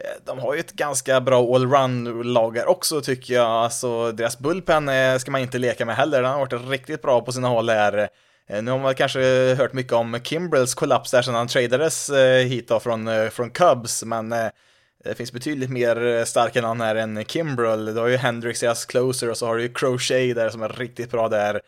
Eh, 0.00 0.22
de 0.24 0.38
har 0.38 0.54
ju 0.54 0.60
ett 0.60 0.72
ganska 0.72 1.20
bra 1.20 1.54
allround-lag 1.54 2.58
också 2.66 3.00
tycker 3.00 3.34
jag. 3.34 3.46
Alltså 3.46 4.12
deras 4.12 4.38
bullpen 4.38 4.88
eh, 4.88 5.18
ska 5.18 5.30
man 5.30 5.40
inte 5.40 5.58
leka 5.58 5.84
med 5.84 5.96
heller. 5.96 6.22
Den 6.22 6.30
har 6.30 6.38
varit 6.38 6.70
riktigt 6.70 7.02
bra 7.02 7.20
på 7.20 7.32
sina 7.32 7.48
håll 7.48 7.68
här. 7.68 8.08
Eh, 8.48 8.62
nu 8.62 8.70
har 8.70 8.78
man 8.78 8.94
kanske 8.94 9.54
hört 9.54 9.72
mycket 9.72 9.92
om 9.92 10.18
Kimbrells 10.22 10.74
kollaps 10.74 11.10
där 11.10 11.22
sedan 11.22 11.34
han 11.34 11.48
tradades 11.48 12.10
hit 12.44 12.68
då 12.68 12.80
från, 12.80 13.30
från 13.30 13.50
Cubs, 13.50 14.04
men 14.04 14.34
det 15.08 15.14
finns 15.14 15.32
betydligt 15.32 15.70
mer 15.70 16.06
eh, 16.06 16.24
starka 16.24 16.62
namn 16.62 16.80
här 16.80 16.96
än 16.96 17.24
Kimbrel. 17.24 17.84
Du 17.84 18.00
har 18.00 18.06
ju 18.06 18.16
Hendrix 18.16 18.60
deras 18.60 18.84
closer 18.84 19.30
och 19.30 19.36
så 19.36 19.46
har 19.46 19.56
du 19.56 19.62
ju 19.62 19.72
Crochet 19.72 20.36
där 20.36 20.50
som 20.50 20.62
är 20.62 20.68
riktigt 20.68 21.10
bra 21.10 21.28
där. 21.28 21.60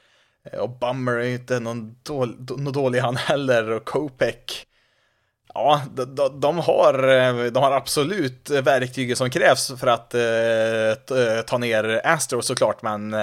Eh, 0.52 0.58
och 0.58 0.70
Bummer 0.70 1.12
är 1.12 1.24
ju 1.24 1.34
inte 1.34 1.60
någon, 1.60 1.96
dålig, 2.02 2.36
någon 2.50 2.72
dålig 2.72 3.00
han 3.00 3.16
heller 3.16 3.70
och 3.70 3.84
Kopek. 3.84 4.66
Ja, 5.54 5.82
de, 5.94 6.40
de, 6.40 6.58
har, 6.58 7.08
eh, 7.08 7.44
de 7.44 7.62
har 7.62 7.72
absolut 7.72 8.50
verktyget 8.50 9.18
som 9.18 9.30
krävs 9.30 9.72
för 9.80 9.86
att 9.86 10.14
eh, 10.14 11.42
ta 11.46 11.58
ner 11.58 12.00
Astros 12.04 12.46
såklart, 12.46 12.82
men 12.82 13.14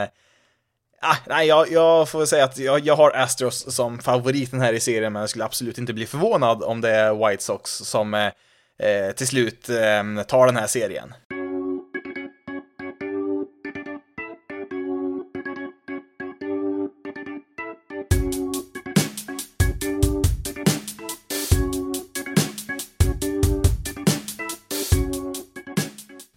Ah, 1.07 1.17
nej, 1.27 1.47
jag, 1.47 1.71
jag 1.71 2.09
får 2.09 2.25
säga 2.25 2.43
att 2.43 2.57
jag, 2.57 2.79
jag 2.79 2.95
har 2.95 3.11
Astros 3.11 3.75
som 3.75 3.99
favoriten 3.99 4.61
här 4.61 4.73
i 4.73 4.79
serien, 4.79 5.13
men 5.13 5.19
jag 5.19 5.29
skulle 5.29 5.45
absolut 5.45 5.77
inte 5.77 5.93
bli 5.93 6.05
förvånad 6.05 6.63
om 6.63 6.81
det 6.81 6.89
är 6.89 7.29
White 7.29 7.43
Sox 7.43 7.71
som 7.71 8.31
eh, 8.79 9.11
till 9.15 9.27
slut 9.27 9.69
ehm, 9.69 10.21
tar 10.27 10.45
den 10.45 10.55
här 10.55 10.67
serien. 10.67 11.13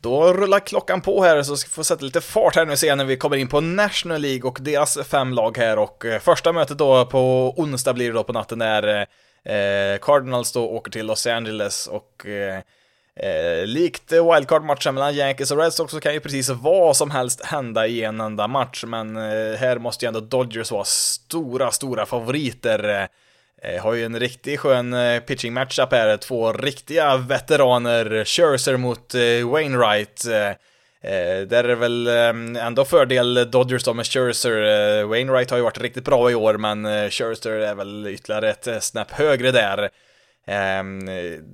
Då 0.00 0.32
rullar 0.32 0.60
klockan 0.60 1.00
på 1.00 1.22
här 1.22 1.42
så 1.42 1.56
ska 1.56 1.68
vi 1.68 1.72
få 1.72 1.84
sätta 1.84 2.04
lite 2.04 2.20
fart 2.20 2.56
här 2.56 2.66
nu 2.66 2.76
sen 2.76 2.98
när 2.98 3.04
vi 3.04 3.16
kommer 3.16 3.36
in 3.36 3.48
på 3.48 3.60
National 3.60 4.20
League 4.20 4.48
och 4.50 4.58
deras 4.60 4.98
fem 5.08 5.32
lag 5.32 5.56
här 5.58 5.78
och 5.78 6.04
eh, 6.04 6.20
första 6.20 6.52
mötet 6.52 6.78
då 6.78 7.06
på 7.06 7.54
onsdag 7.56 7.94
blir 7.94 8.06
det 8.06 8.12
då 8.12 8.24
på 8.24 8.32
natten 8.32 8.60
är 8.60 9.00
eh, 9.00 9.06
eh, 9.44 9.98
Cardinals 10.00 10.52
då 10.52 10.68
åker 10.68 10.90
till 10.90 11.06
Los 11.06 11.26
Angeles 11.26 11.86
och 11.86 12.26
eh, 12.26 12.60
Eh, 13.20 13.66
likt 13.66 14.12
wildcard-matchen 14.12 14.94
mellan 14.94 15.14
Yankees 15.14 15.50
och 15.50 15.58
Red 15.58 15.72
Sox 15.72 15.92
så 15.92 16.00
kan 16.00 16.14
ju 16.14 16.20
precis 16.20 16.48
vad 16.48 16.96
som 16.96 17.10
helst 17.10 17.44
hända 17.44 17.86
i 17.86 18.04
en 18.04 18.20
enda 18.20 18.48
match, 18.48 18.84
men 18.86 19.16
eh, 19.16 19.58
här 19.58 19.78
måste 19.78 20.04
ju 20.04 20.06
ändå 20.06 20.20
Dodgers 20.20 20.70
vara 20.70 20.84
stora, 20.84 21.70
stora 21.70 22.06
favoriter. 22.06 22.88
Eh, 22.88 23.06
eh 23.62 23.82
har 23.82 23.94
ju 23.94 24.04
en 24.04 24.20
riktigt 24.20 24.60
skön 24.60 24.92
eh, 24.92 25.20
pitching 25.20 25.52
matchup 25.52 25.92
här, 25.92 26.16
två 26.16 26.52
riktiga 26.52 27.16
veteraner, 27.16 28.24
Scherzer 28.24 28.76
mot 28.76 29.14
eh, 29.14 29.50
Wainwright. 29.50 30.24
Eh, 30.26 30.52
eh, 31.00 31.46
Där 31.46 31.64
är 31.64 31.68
det 31.68 31.74
väl 31.74 32.06
ehm, 32.06 32.56
ändå 32.56 32.84
fördel 32.84 33.50
Dodgers 33.50 33.84
då 33.84 33.94
med 33.94 34.06
Scherzer. 34.06 34.62
Eh, 35.00 35.06
Wainwright 35.06 35.50
har 35.50 35.56
ju 35.56 35.62
varit 35.62 35.80
riktigt 35.80 36.04
bra 36.04 36.30
i 36.30 36.34
år, 36.34 36.56
men 36.56 36.86
eh, 36.86 37.10
Scherzer 37.10 37.50
är 37.50 37.74
väl 37.74 38.06
ytterligare 38.06 38.50
ett 38.50 38.66
eh, 38.66 38.78
snäpp 38.78 39.10
högre 39.10 39.50
där. 39.50 39.90
Ehm, 40.46 41.06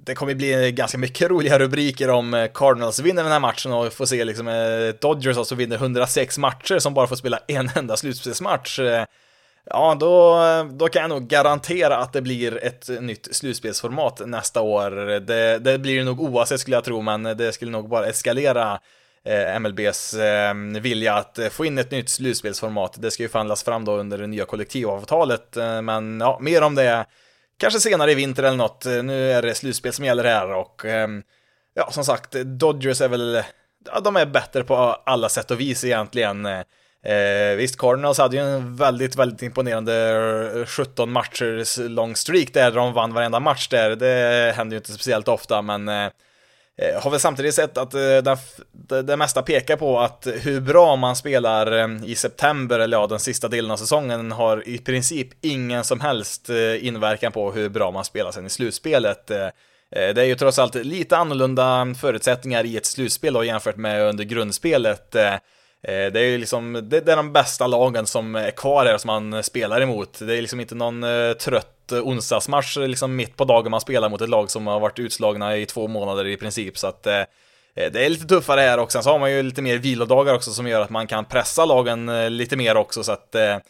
det 0.04 0.14
kommer 0.14 0.34
bli 0.34 0.72
ganska 0.72 0.98
mycket 0.98 1.30
roliga 1.30 1.58
rubriker 1.58 2.10
om 2.10 2.48
Cardinals 2.54 3.00
vinner 3.00 3.22
den 3.22 3.32
här 3.32 3.40
matchen 3.40 3.72
och 3.72 3.92
får 3.92 4.06
se 4.06 4.24
liksom 4.24 4.46
Dodgers 5.00 5.36
alltså 5.36 5.54
vinner 5.54 5.76
106 5.76 6.38
matcher 6.38 6.78
som 6.78 6.94
bara 6.94 7.06
får 7.06 7.16
spela 7.16 7.38
en 7.48 7.70
enda 7.74 7.96
slutspelsmatch. 7.96 8.80
Ja, 9.70 9.96
då, 10.00 10.38
då 10.72 10.88
kan 10.88 11.02
jag 11.02 11.08
nog 11.08 11.28
garantera 11.28 11.96
att 11.96 12.12
det 12.12 12.22
blir 12.22 12.64
ett 12.64 12.88
nytt 13.00 13.28
slutspelsformat 13.34 14.22
nästa 14.26 14.60
år. 14.60 14.90
Det, 15.20 15.58
det 15.58 15.78
blir 15.78 15.98
det 15.98 16.04
nog 16.04 16.20
oavsett 16.20 16.60
skulle 16.60 16.76
jag 16.76 16.84
tro, 16.84 17.00
men 17.00 17.22
det 17.22 17.52
skulle 17.52 17.70
nog 17.70 17.88
bara 17.88 18.06
eskalera 18.06 18.78
Eh, 19.26 19.60
MLBs 19.60 20.14
eh, 20.14 20.54
vilja 20.80 21.14
att 21.14 21.38
eh, 21.38 21.48
få 21.48 21.64
in 21.64 21.78
ett 21.78 21.90
nytt 21.90 22.08
slutspelsformat. 22.08 22.96
Det 22.98 23.10
ska 23.10 23.22
ju 23.22 23.28
förhandlas 23.28 23.62
fram 23.62 23.84
då 23.84 23.96
under 23.96 24.18
det 24.18 24.26
nya 24.26 24.44
kollektivavtalet, 24.44 25.56
men 25.82 26.20
ja, 26.20 26.38
mer 26.40 26.62
om 26.62 26.74
det 26.74 27.06
kanske 27.58 27.80
senare 27.80 28.12
i 28.12 28.14
vinter 28.14 28.42
eller 28.42 28.56
något. 28.56 28.84
Nu 28.84 29.32
är 29.32 29.42
det 29.42 29.54
slutspel 29.54 29.92
som 29.92 30.04
gäller 30.04 30.24
här 30.24 30.52
och 30.52 30.82
ja, 31.74 31.90
som 31.90 32.04
sagt, 32.04 32.32
Dodgers 32.32 33.00
är 33.00 33.08
väl, 33.08 33.42
ja, 33.86 34.00
de 34.00 34.16
är 34.16 34.26
bättre 34.26 34.64
på 34.64 34.76
alla 35.06 35.28
sätt 35.28 35.50
och 35.50 35.60
vis 35.60 35.84
egentligen. 35.84 36.46
Eh, 36.46 37.56
visst, 37.56 37.78
Cardinals 37.78 38.18
hade 38.18 38.36
ju 38.36 38.42
en 38.42 38.76
väldigt, 38.76 39.16
väldigt 39.16 39.42
imponerande 39.42 40.64
17 40.66 41.12
matchers 41.12 41.78
lång 41.78 42.16
streak 42.16 42.52
där 42.52 42.70
de 42.70 42.92
vann 42.92 43.14
varenda 43.14 43.40
match 43.40 43.68
där. 43.68 43.96
Det 43.96 44.52
händer 44.56 44.74
ju 44.74 44.78
inte 44.78 44.92
speciellt 44.92 45.28
ofta, 45.28 45.62
men 45.62 45.88
eh 45.88 46.10
Eh, 46.78 47.02
har 47.02 47.10
väl 47.10 47.20
samtidigt 47.20 47.54
sett 47.54 47.78
att 47.78 47.94
eh, 47.94 48.36
det, 48.72 49.02
det 49.02 49.16
mesta 49.16 49.42
pekar 49.42 49.76
på 49.76 50.00
att 50.00 50.26
hur 50.40 50.60
bra 50.60 50.96
man 50.96 51.16
spelar 51.16 51.72
eh, 51.72 52.04
i 52.04 52.14
september, 52.14 52.78
eller 52.78 52.96
ja, 52.96 53.06
den 53.06 53.18
sista 53.18 53.48
delen 53.48 53.70
av 53.70 53.76
säsongen, 53.76 54.32
har 54.32 54.68
i 54.68 54.78
princip 54.78 55.28
ingen 55.40 55.84
som 55.84 56.00
helst 56.00 56.50
inverkan 56.80 57.32
på 57.32 57.52
hur 57.52 57.68
bra 57.68 57.90
man 57.90 58.04
spelar 58.04 58.32
sen 58.32 58.46
i 58.46 58.50
slutspelet. 58.50 59.26
Det 59.90 60.20
är 60.20 60.24
ju 60.24 60.34
trots 60.34 60.58
allt 60.58 60.74
lite 60.74 61.16
annorlunda 61.16 61.94
förutsättningar 62.00 62.64
i 62.64 62.76
ett 62.76 62.86
slutspel 62.86 63.34
då 63.34 63.44
jämfört 63.44 63.76
med 63.76 64.02
under 64.02 64.24
grundspelet. 64.24 65.16
Eh, 65.88 66.12
det 66.12 66.20
är 66.20 66.24
ju 66.24 66.38
liksom, 66.38 66.80
det, 66.82 67.08
är 67.08 67.16
de 67.16 67.32
bästa 67.32 67.66
lagen 67.66 68.06
som 68.06 68.34
är 68.34 68.50
kvar 68.50 68.86
här 68.86 68.98
som 68.98 69.08
man 69.08 69.42
spelar 69.42 69.80
emot. 69.80 70.18
Det 70.18 70.36
är 70.36 70.40
liksom 70.40 70.60
inte 70.60 70.74
någon 70.74 71.04
eh, 71.04 71.32
trött 71.32 71.92
onsdagsmatch 71.92 72.76
liksom 72.76 73.16
mitt 73.16 73.36
på 73.36 73.44
dagen 73.44 73.70
man 73.70 73.80
spelar 73.80 74.08
mot 74.08 74.20
ett 74.20 74.28
lag 74.28 74.50
som 74.50 74.66
har 74.66 74.80
varit 74.80 74.98
utslagna 74.98 75.56
i 75.56 75.66
två 75.66 75.88
månader 75.88 76.26
i 76.26 76.36
princip. 76.36 76.78
Så 76.78 76.86
att 76.86 77.06
eh, 77.06 77.22
det 77.74 78.04
är 78.04 78.08
lite 78.08 78.26
tuffare 78.26 78.60
här 78.60 78.78
och 78.78 78.92
sen 78.92 79.02
så 79.02 79.10
har 79.10 79.18
man 79.18 79.32
ju 79.32 79.42
lite 79.42 79.62
mer 79.62 79.78
vilodagar 79.78 80.34
också 80.34 80.50
som 80.50 80.66
gör 80.66 80.80
att 80.80 80.90
man 80.90 81.06
kan 81.06 81.24
pressa 81.24 81.64
lagen 81.64 82.36
lite 82.36 82.56
mer 82.56 82.76
också 82.76 83.02
så 83.04 83.12
att 83.12 83.32
det 83.32 83.60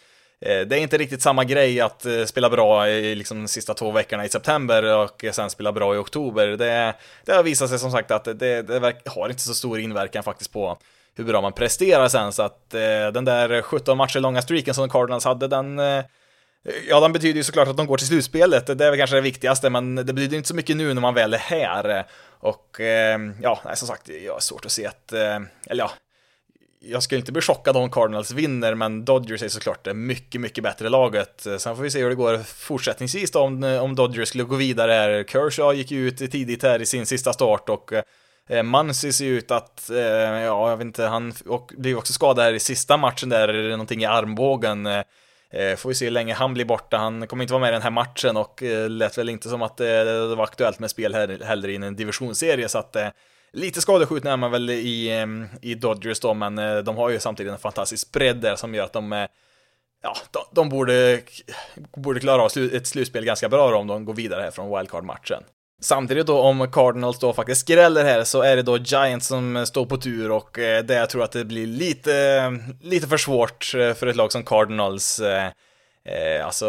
är 0.46 0.74
inte 0.74 0.98
riktigt 0.98 1.22
samma 1.22 1.44
grej 1.44 1.80
att 1.80 2.06
spela 2.26 2.50
bra 2.50 2.88
i 2.88 3.14
liksom 3.14 3.38
de 3.38 3.48
sista 3.48 3.74
två 3.74 3.90
veckorna 3.90 4.24
i 4.24 4.28
september 4.28 4.96
och 4.96 5.24
sen 5.32 5.50
spela 5.50 5.72
bra 5.72 5.94
i 5.94 5.98
oktober. 5.98 6.46
Det, 6.46 6.94
det 7.24 7.32
har 7.32 7.42
visat 7.42 7.70
sig 7.70 7.78
som 7.78 7.90
sagt 7.90 8.10
att 8.10 8.24
det, 8.24 8.62
det 8.62 8.94
har 9.06 9.28
inte 9.28 9.42
så 9.42 9.54
stor 9.54 9.80
inverkan 9.80 10.22
faktiskt 10.22 10.52
på 10.52 10.78
hur 11.16 11.24
bra 11.24 11.40
man 11.40 11.52
presterar 11.52 12.08
sen, 12.08 12.32
så 12.32 12.42
att 12.42 12.74
eh, 12.74 12.80
den 13.12 13.24
där 13.24 13.62
17 13.62 13.98
matcher 13.98 14.20
långa 14.20 14.42
streaken 14.42 14.74
som 14.74 14.88
Cardinals 14.88 15.24
hade, 15.24 15.48
den 15.48 15.78
eh, 15.78 16.04
Ja, 16.88 17.00
den 17.00 17.12
betyder 17.12 17.36
ju 17.36 17.44
såklart 17.44 17.68
att 17.68 17.76
de 17.76 17.86
går 17.86 17.96
till 17.96 18.06
slutspelet, 18.06 18.66
det 18.66 18.84
är 18.84 18.90
väl 18.90 18.98
kanske 18.98 19.16
det 19.16 19.22
viktigaste, 19.22 19.70
men 19.70 19.94
det 19.94 20.12
betyder 20.12 20.36
inte 20.36 20.48
så 20.48 20.54
mycket 20.54 20.76
nu 20.76 20.94
när 20.94 21.00
man 21.00 21.14
väl 21.14 21.34
är 21.34 21.38
här. 21.38 22.04
Och 22.40 22.80
eh, 22.80 23.18
ja, 23.42 23.60
nej, 23.64 23.76
som 23.76 23.88
sagt, 23.88 24.08
jag 24.08 24.32
har 24.32 24.40
svårt 24.40 24.64
att 24.64 24.72
se 24.72 24.86
att, 24.86 25.12
eh, 25.12 25.40
eller 25.66 25.84
ja, 25.84 25.90
jag 26.80 27.02
skulle 27.02 27.18
inte 27.18 27.32
bli 27.32 27.42
chockad 27.42 27.76
om 27.76 27.90
Cardinals 27.90 28.30
vinner, 28.30 28.74
men 28.74 29.04
Dodgers 29.04 29.42
är 29.42 29.48
såklart 29.48 29.84
det 29.84 29.94
mycket, 29.94 30.40
mycket 30.40 30.64
bättre 30.64 30.88
laget. 30.88 31.46
Sen 31.58 31.76
får 31.76 31.82
vi 31.82 31.90
se 31.90 32.02
hur 32.02 32.08
det 32.08 32.14
går 32.14 32.38
fortsättningsvis 32.38 33.30
då, 33.30 33.40
om, 33.40 33.62
om 33.62 33.94
Dodgers 33.94 34.28
skulle 34.28 34.44
gå 34.44 34.56
vidare 34.56 34.92
här. 34.92 35.24
Kershaw 35.24 35.78
gick 35.78 35.90
ju 35.90 36.08
ut 36.08 36.18
tidigt 36.18 36.62
här 36.62 36.82
i 36.82 36.86
sin 36.86 37.06
sista 37.06 37.32
start 37.32 37.68
och 37.68 37.92
eh, 37.92 38.02
Eh, 38.48 38.62
Mansi 38.62 39.12
ser 39.12 39.26
ut 39.26 39.50
att, 39.50 39.90
eh, 39.90 39.96
ja, 39.98 40.70
jag 40.70 40.76
vet 40.76 40.84
inte, 40.84 41.04
han 41.04 41.32
och, 41.46 41.72
blev 41.76 41.98
också 41.98 42.12
skadad 42.12 42.44
här 42.44 42.52
i 42.52 42.60
sista 42.60 42.96
matchen 42.96 43.28
där, 43.28 43.48
är 43.48 43.62
det 43.62 43.70
någonting 43.70 44.02
i 44.02 44.06
armbågen. 44.06 44.86
Eh, 44.86 45.02
eh, 45.50 45.76
får 45.76 45.88
vi 45.88 45.94
se 45.94 46.04
hur 46.04 46.12
länge 46.12 46.34
han 46.34 46.54
blir 46.54 46.64
borta. 46.64 46.96
Han 46.96 47.26
kommer 47.26 47.44
inte 47.44 47.52
vara 47.52 47.60
med 47.60 47.68
i 47.68 47.72
den 47.72 47.82
här 47.82 47.90
matchen 47.90 48.36
och 48.36 48.62
eh, 48.62 48.90
lät 48.90 49.18
väl 49.18 49.28
inte 49.28 49.48
som 49.48 49.62
att 49.62 49.80
eh, 49.80 49.86
det 49.86 50.34
var 50.34 50.44
aktuellt 50.44 50.78
med 50.78 50.90
spel 50.90 51.14
heller 51.44 51.68
i 51.68 51.76
en 51.76 51.96
divisionsserie, 51.96 52.68
så 52.68 52.78
att 52.78 52.96
Lite 53.56 53.80
skadeskjutna 53.80 54.32
är 54.32 54.36
man 54.36 54.50
väl 54.50 54.70
i, 54.70 55.26
i 55.62 55.74
Dodgers 55.74 56.20
då, 56.20 56.34
men 56.34 56.84
de 56.84 56.96
har 56.96 57.10
ju 57.10 57.18
samtidigt 57.18 57.52
en 57.52 57.58
fantastisk 57.58 58.12
bredd 58.12 58.36
där 58.36 58.56
som 58.56 58.74
gör 58.74 58.84
att 58.84 58.92
de 58.92 59.26
Ja, 60.02 60.16
de, 60.30 60.42
de 60.52 60.68
borde, 60.68 61.20
borde 61.96 62.20
klara 62.20 62.42
av 62.42 62.50
ett 62.72 62.86
slutspel 62.86 63.24
ganska 63.24 63.48
bra 63.48 63.76
om 63.78 63.86
de 63.86 64.04
går 64.04 64.14
vidare 64.14 64.42
här 64.42 64.50
från 64.50 64.78
wildcard-matchen. 64.78 65.42
Samtidigt 65.80 66.26
då 66.26 66.38
om 66.38 66.72
Cardinals 66.72 67.18
då 67.18 67.32
faktiskt 67.32 67.60
skräller 67.60 68.04
här 68.04 68.24
så 68.24 68.42
är 68.42 68.56
det 68.56 68.62
då 68.62 68.78
Giants 68.78 69.26
som 69.26 69.66
står 69.66 69.86
på 69.86 69.96
tur 69.96 70.30
och 70.30 70.58
eh, 70.58 70.84
tror 70.84 70.98
jag 70.98 71.10
tror 71.10 71.24
att 71.24 71.32
det 71.32 71.44
blir 71.44 71.66
lite, 71.66 72.14
eh, 72.16 72.50
lite 72.80 73.06
för 73.06 73.16
svårt 73.16 73.74
eh, 73.74 73.94
för 73.94 74.06
ett 74.06 74.16
lag 74.16 74.32
som 74.32 74.42
Cardinals. 74.42 75.20
Eh, 75.20 75.50
eh 76.08 76.46
alltså 76.46 76.68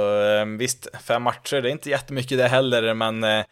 visst, 0.58 0.88
fem 1.04 1.24
matcher, 1.24 1.62
det 1.62 1.70
är 1.70 1.72
inte 1.72 1.90
jättemycket 1.90 2.38
det 2.38 2.48
heller, 2.48 2.94
men 2.94 3.44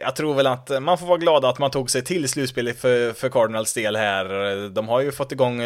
jag 0.00 0.16
tror 0.16 0.34
väl 0.34 0.46
att 0.46 0.82
man 0.82 0.98
får 0.98 1.06
vara 1.06 1.18
glad 1.18 1.44
att 1.44 1.58
man 1.58 1.70
tog 1.70 1.90
sig 1.90 2.04
till 2.04 2.28
slutspelet 2.28 2.80
för, 2.80 3.12
för 3.12 3.28
Cardinals 3.28 3.74
del 3.74 3.96
här. 3.96 4.68
De 4.68 4.88
har 4.88 5.00
ju 5.00 5.12
fått 5.12 5.32
igång 5.32 5.60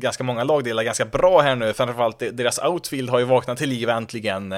ganska 0.00 0.24
många 0.24 0.44
lagdelar 0.44 0.82
ganska 0.82 1.04
bra 1.04 1.40
här 1.40 1.56
nu, 1.56 1.72
framförallt 1.72 2.18
deras 2.18 2.58
outfield 2.58 3.10
har 3.10 3.18
ju 3.18 3.24
vaknat 3.24 3.58
till 3.58 3.68
liv 3.68 3.88
äntligen. 3.88 4.54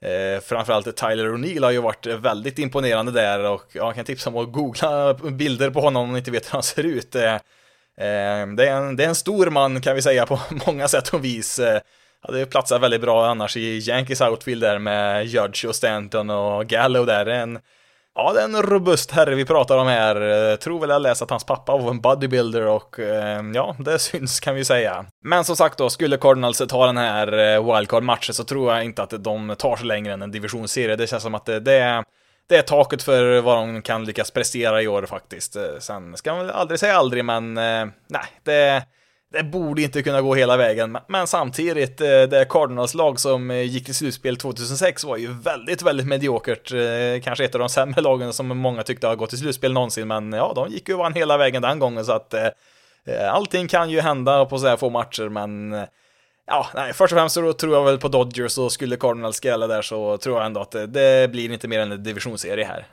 Eh, 0.00 0.40
framförallt 0.40 0.96
Tyler 0.96 1.24
O'Neill 1.24 1.64
har 1.64 1.70
ju 1.70 1.80
varit 1.80 2.06
väldigt 2.06 2.58
imponerande 2.58 3.12
där 3.12 3.50
och 3.50 3.64
jag 3.72 3.94
kan 3.94 4.04
tipsa 4.04 4.30
om 4.30 4.36
att 4.36 4.52
googla 4.52 5.14
bilder 5.30 5.70
på 5.70 5.80
honom 5.80 6.02
om 6.02 6.12
ni 6.12 6.18
inte 6.18 6.30
vet 6.30 6.46
hur 6.46 6.52
han 6.52 6.62
ser 6.62 6.84
ut. 6.84 7.14
Eh, 7.14 7.34
eh, 7.34 8.46
det, 8.56 8.68
är 8.68 8.76
en, 8.76 8.96
det 8.96 9.04
är 9.04 9.08
en 9.08 9.14
stor 9.14 9.50
man 9.50 9.80
kan 9.80 9.94
vi 9.94 10.02
säga 10.02 10.26
på 10.26 10.40
många 10.66 10.88
sätt 10.88 11.08
och 11.08 11.24
vis. 11.24 11.58
Eh, 11.58 11.80
det 12.28 12.46
platsar 12.46 12.78
väldigt 12.78 13.00
bra 13.00 13.26
annars 13.26 13.56
i 13.56 13.78
Yankees 13.78 14.20
outfield 14.20 14.62
där 14.62 14.78
med 14.78 15.26
Judge 15.26 15.64
och 15.64 15.74
Stanton 15.74 16.30
och 16.30 16.66
Gallo 16.66 17.04
där. 17.04 17.26
En, 17.26 17.58
Ja, 18.18 18.32
det 18.32 18.40
är 18.40 18.44
en 18.44 18.62
robust 18.62 19.10
herre 19.10 19.34
vi 19.34 19.44
pratar 19.44 19.78
om 19.78 19.86
här. 19.86 20.20
Jag 20.20 20.60
tror 20.60 20.80
väl 20.80 20.90
jag 20.90 21.02
läst 21.02 21.22
att 21.22 21.30
hans 21.30 21.44
pappa 21.44 21.76
var 21.76 21.90
en 21.90 22.00
bodybuilder 22.00 22.66
och 22.66 22.98
eh, 22.98 23.42
ja, 23.54 23.76
det 23.78 23.98
syns 23.98 24.40
kan 24.40 24.54
vi 24.54 24.64
säga. 24.64 25.06
Men 25.24 25.44
som 25.44 25.56
sagt 25.56 25.78
då, 25.78 25.90
skulle 25.90 26.16
Cardinals 26.16 26.62
ta 26.68 26.86
den 26.86 26.96
här 26.96 27.32
eh, 27.32 27.74
wildcard-matchen 27.74 28.34
så 28.34 28.44
tror 28.44 28.72
jag 28.72 28.84
inte 28.84 29.02
att 29.02 29.24
de 29.24 29.54
tar 29.58 29.76
sig 29.76 29.86
längre 29.86 30.12
än 30.12 30.22
en 30.22 30.30
divisionsserie. 30.30 30.96
Det 30.96 31.06
känns 31.06 31.22
som 31.22 31.34
att 31.34 31.44
det, 31.44 31.60
det 31.60 31.78
är 31.78 32.04
det 32.48 32.56
är 32.56 32.62
taket 32.62 33.02
för 33.02 33.40
vad 33.40 33.56
de 33.56 33.82
kan 33.82 34.04
lyckas 34.04 34.30
prestera 34.30 34.82
i 34.82 34.88
år 34.88 35.06
faktiskt. 35.06 35.56
Eh, 35.56 35.62
sen 35.78 36.16
ska 36.16 36.34
man 36.34 36.46
väl 36.46 36.54
aldrig 36.54 36.80
säga 36.80 36.96
aldrig, 36.96 37.24
men 37.24 37.54
nej, 37.54 38.26
det, 38.42 38.82
det 39.32 39.42
borde 39.42 39.82
inte 39.82 40.02
kunna 40.02 40.22
gå 40.22 40.34
hela 40.34 40.56
vägen, 40.56 40.98
men 41.08 41.26
samtidigt, 41.26 42.00
eh, 42.00 42.06
det 42.06 42.46
Cardinals-lag 42.48 43.20
som 43.20 43.50
eh, 43.50 43.62
gick 43.62 43.84
till 43.84 43.94
slutspel 43.94 44.36
2006 44.36 45.04
var 45.04 45.16
ju 45.16 45.32
väldigt, 45.32 45.82
väldigt 45.82 46.06
mediokert. 46.06 46.72
Eh, 46.72 47.22
kanske 47.22 47.44
ett 47.44 47.54
av 47.54 47.58
de 47.58 47.68
sämre 47.68 48.00
lagen 48.00 48.32
som 48.32 48.46
många 48.46 48.82
tyckte 48.82 49.06
har 49.06 49.16
gått 49.16 49.30
till 49.30 49.38
slutspel 49.38 49.72
någonsin, 49.72 50.08
men 50.08 50.32
ja, 50.32 50.52
de 50.54 50.68
gick 50.68 50.88
ju 50.88 50.94
och 50.94 51.00
vann 51.00 51.14
hela 51.14 51.36
vägen 51.36 51.62
den 51.62 51.78
gången, 51.78 52.04
så 52.04 52.12
att 52.12 52.34
allting 53.30 53.68
kan 53.68 53.90
ju 53.90 54.00
hända 54.00 54.44
på 54.44 54.58
så 54.58 54.66
här 54.66 54.76
få 54.76 54.90
matcher, 54.90 55.28
men 55.28 55.72
ja, 56.46 56.66
nej, 56.74 56.92
först 56.92 57.12
och 57.12 57.18
främst 57.18 57.34
så 57.34 57.52
tror 57.52 57.74
jag 57.74 57.84
väl 57.84 57.98
på 57.98 58.08
Dodgers 58.08 58.58
och 58.58 58.72
skulle 58.72 58.96
Cardinals 58.96 59.36
skrälla 59.36 59.66
där 59.66 59.82
så 59.82 60.18
tror 60.18 60.36
jag 60.36 60.46
ändå 60.46 60.60
att 60.60 60.70
det, 60.70 60.86
det 60.86 61.30
blir 61.30 61.52
inte 61.52 61.68
mer 61.68 61.80
än 61.80 61.92
en 61.92 62.02
divisionsserie 62.02 62.64
här. 62.64 62.86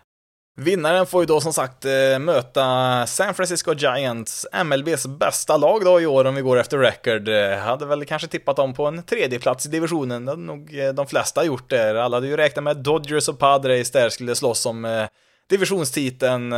Vinnaren 0.56 1.06
får 1.06 1.22
ju 1.22 1.26
då 1.26 1.42
som 1.42 1.54
sagt 1.54 1.86
eh, 1.86 2.20
möta 2.20 3.08
San 3.08 3.34
Francisco 3.34 3.74
Giants, 3.74 4.48
MLBs 4.66 5.06
bästa 5.06 5.58
lag 5.58 5.86
då 5.86 6.02
i 6.02 6.06
år 6.06 6.26
om 6.26 6.36
vi 6.36 6.42
går 6.42 6.60
efter 6.60 6.78
record. 6.78 7.28
Eh, 7.28 7.58
hade 7.58 7.86
väl 7.86 8.06
kanske 8.06 8.28
tippat 8.28 8.56
dem 8.56 8.74
på 8.74 8.86
en 8.86 9.04
tredje 9.04 9.40
plats 9.40 9.66
i 9.66 9.70
divisionen, 9.70 10.26
det 10.26 10.32
hade 10.32 10.42
nog 10.42 10.80
eh, 10.80 10.94
de 10.94 11.08
flesta 11.08 11.46
gjort 11.46 11.70
där. 11.70 11.96
Alla 11.96 12.18
hade 12.18 12.28
ju 12.28 12.38
räknat 12.38 12.64
med 12.64 12.78
Dodgers 12.78 13.30
och 13.30 13.40
Padres 13.40 13.92
där 13.92 14.10
skulle 14.10 14.36
slåss 14.36 14.66
om 14.66 15.08
divisionstiteln, 15.50 16.50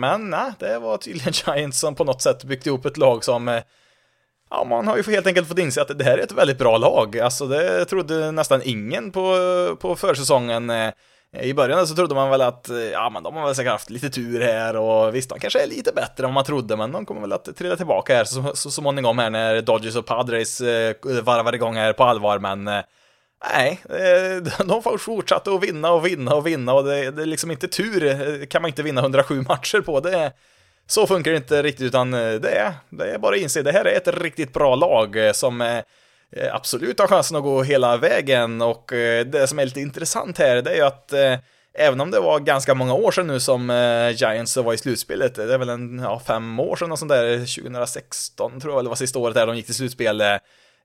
men 0.00 0.30
nej, 0.30 0.52
det 0.58 0.78
var 0.78 0.96
tydligen 0.96 1.32
Giants 1.46 1.80
som 1.80 1.94
på 1.94 2.04
något 2.04 2.22
sätt 2.22 2.44
byggt 2.44 2.66
ihop 2.66 2.86
ett 2.86 2.96
lag 2.96 3.24
som 3.24 3.60
Ja, 4.50 4.64
man 4.64 4.88
har 4.88 4.96
ju 4.96 5.02
helt 5.02 5.26
enkelt 5.26 5.48
fått 5.48 5.58
inse 5.58 5.82
att 5.82 5.98
det 5.98 6.04
här 6.04 6.18
är 6.18 6.22
ett 6.22 6.32
väldigt 6.32 6.58
bra 6.58 6.78
lag. 6.78 7.18
Alltså, 7.18 7.46
det 7.46 7.84
trodde 7.84 8.30
nästan 8.32 8.62
ingen 8.64 9.12
på, 9.12 9.36
på 9.80 9.96
försäsongen. 9.96 10.72
Eh, 11.32 11.44
I 11.44 11.54
början 11.54 11.86
så 11.86 11.94
trodde 11.94 12.14
man 12.14 12.30
väl 12.30 12.40
att, 12.40 12.68
eh, 12.68 12.76
ja 12.76 13.10
men 13.10 13.22
de 13.22 13.36
har 13.36 13.46
väl 13.46 13.54
säkert 13.54 13.72
haft 13.72 13.90
lite 13.90 14.10
tur 14.10 14.40
här 14.40 14.76
och 14.76 15.14
visst, 15.14 15.30
de 15.30 15.38
kanske 15.38 15.62
är 15.62 15.66
lite 15.66 15.92
bättre 15.92 16.26
än 16.26 16.32
man 16.32 16.44
trodde, 16.44 16.76
men 16.76 16.92
de 16.92 17.06
kommer 17.06 17.20
väl 17.20 17.32
att 17.32 17.56
trilla 17.56 17.76
tillbaka 17.76 18.14
här 18.14 18.24
så, 18.24 18.50
så, 18.54 18.70
småningom 18.70 19.18
här 19.18 19.30
när 19.30 19.62
Dodgers 19.62 19.96
och 19.96 20.06
Padres 20.06 20.60
eh, 20.60 20.94
varvar 21.22 21.54
igång 21.54 21.76
här 21.76 21.92
på 21.92 22.04
allvar, 22.04 22.38
men 22.38 22.70
Nej, 23.54 23.80
de 24.58 24.66
de 24.66 24.98
fortsatte 24.98 25.54
att 25.54 25.62
vinna 25.62 25.92
och 25.92 26.06
vinna 26.06 26.34
och 26.34 26.46
vinna 26.46 26.74
och 26.74 26.84
det, 26.84 27.10
det 27.10 27.22
är 27.22 27.26
liksom 27.26 27.50
inte 27.50 27.68
tur, 27.68 28.46
kan 28.46 28.62
man 28.62 28.68
inte 28.68 28.82
vinna 28.82 29.00
107 29.00 29.44
matcher 29.48 29.80
på. 29.80 30.00
Det, 30.00 30.32
så 30.86 31.06
funkar 31.06 31.30
det 31.30 31.36
inte 31.36 31.62
riktigt, 31.62 31.86
utan 31.86 32.10
det 32.10 32.50
är, 32.50 32.72
det 32.88 33.10
är 33.14 33.18
bara 33.18 33.34
att 33.34 33.42
inse, 33.42 33.62
det 33.62 33.72
här 33.72 33.84
är 33.84 33.96
ett 33.96 34.08
riktigt 34.08 34.52
bra 34.52 34.74
lag 34.74 35.16
som 35.34 35.82
Eh, 36.36 36.54
absolut 36.54 37.00
har 37.00 37.06
chansen 37.06 37.36
att 37.36 37.42
gå 37.42 37.62
hela 37.62 37.96
vägen 37.96 38.62
och 38.62 38.92
eh, 38.92 39.26
det 39.26 39.46
som 39.46 39.58
är 39.58 39.64
lite 39.64 39.80
intressant 39.80 40.38
här, 40.38 40.62
det 40.62 40.70
är 40.70 40.76
ju 40.76 40.82
att 40.82 41.12
eh, 41.12 41.38
Även 41.74 42.00
om 42.00 42.10
det 42.10 42.20
var 42.20 42.40
ganska 42.40 42.74
många 42.74 42.94
år 42.94 43.10
sedan 43.10 43.26
nu 43.26 43.40
som 43.40 43.70
Giants 44.16 44.56
var 44.56 44.74
i 44.74 44.78
slutspelet, 44.78 45.34
det 45.34 45.54
är 45.54 45.58
väl 45.58 45.68
en, 45.68 45.98
ja, 45.98 46.22
fem 46.26 46.60
år 46.60 46.76
sedan 46.76 46.92
och 46.92 46.98
sånt 46.98 47.08
där, 47.08 47.38
2016 47.62 48.60
tror 48.60 48.72
jag, 48.72 48.80
eller 48.80 48.88
var 48.88 48.96
sista 48.96 49.18
året 49.18 49.34
där 49.34 49.46
de 49.46 49.56
gick 49.56 49.66
till 49.66 49.74
slutspel. 49.74 50.18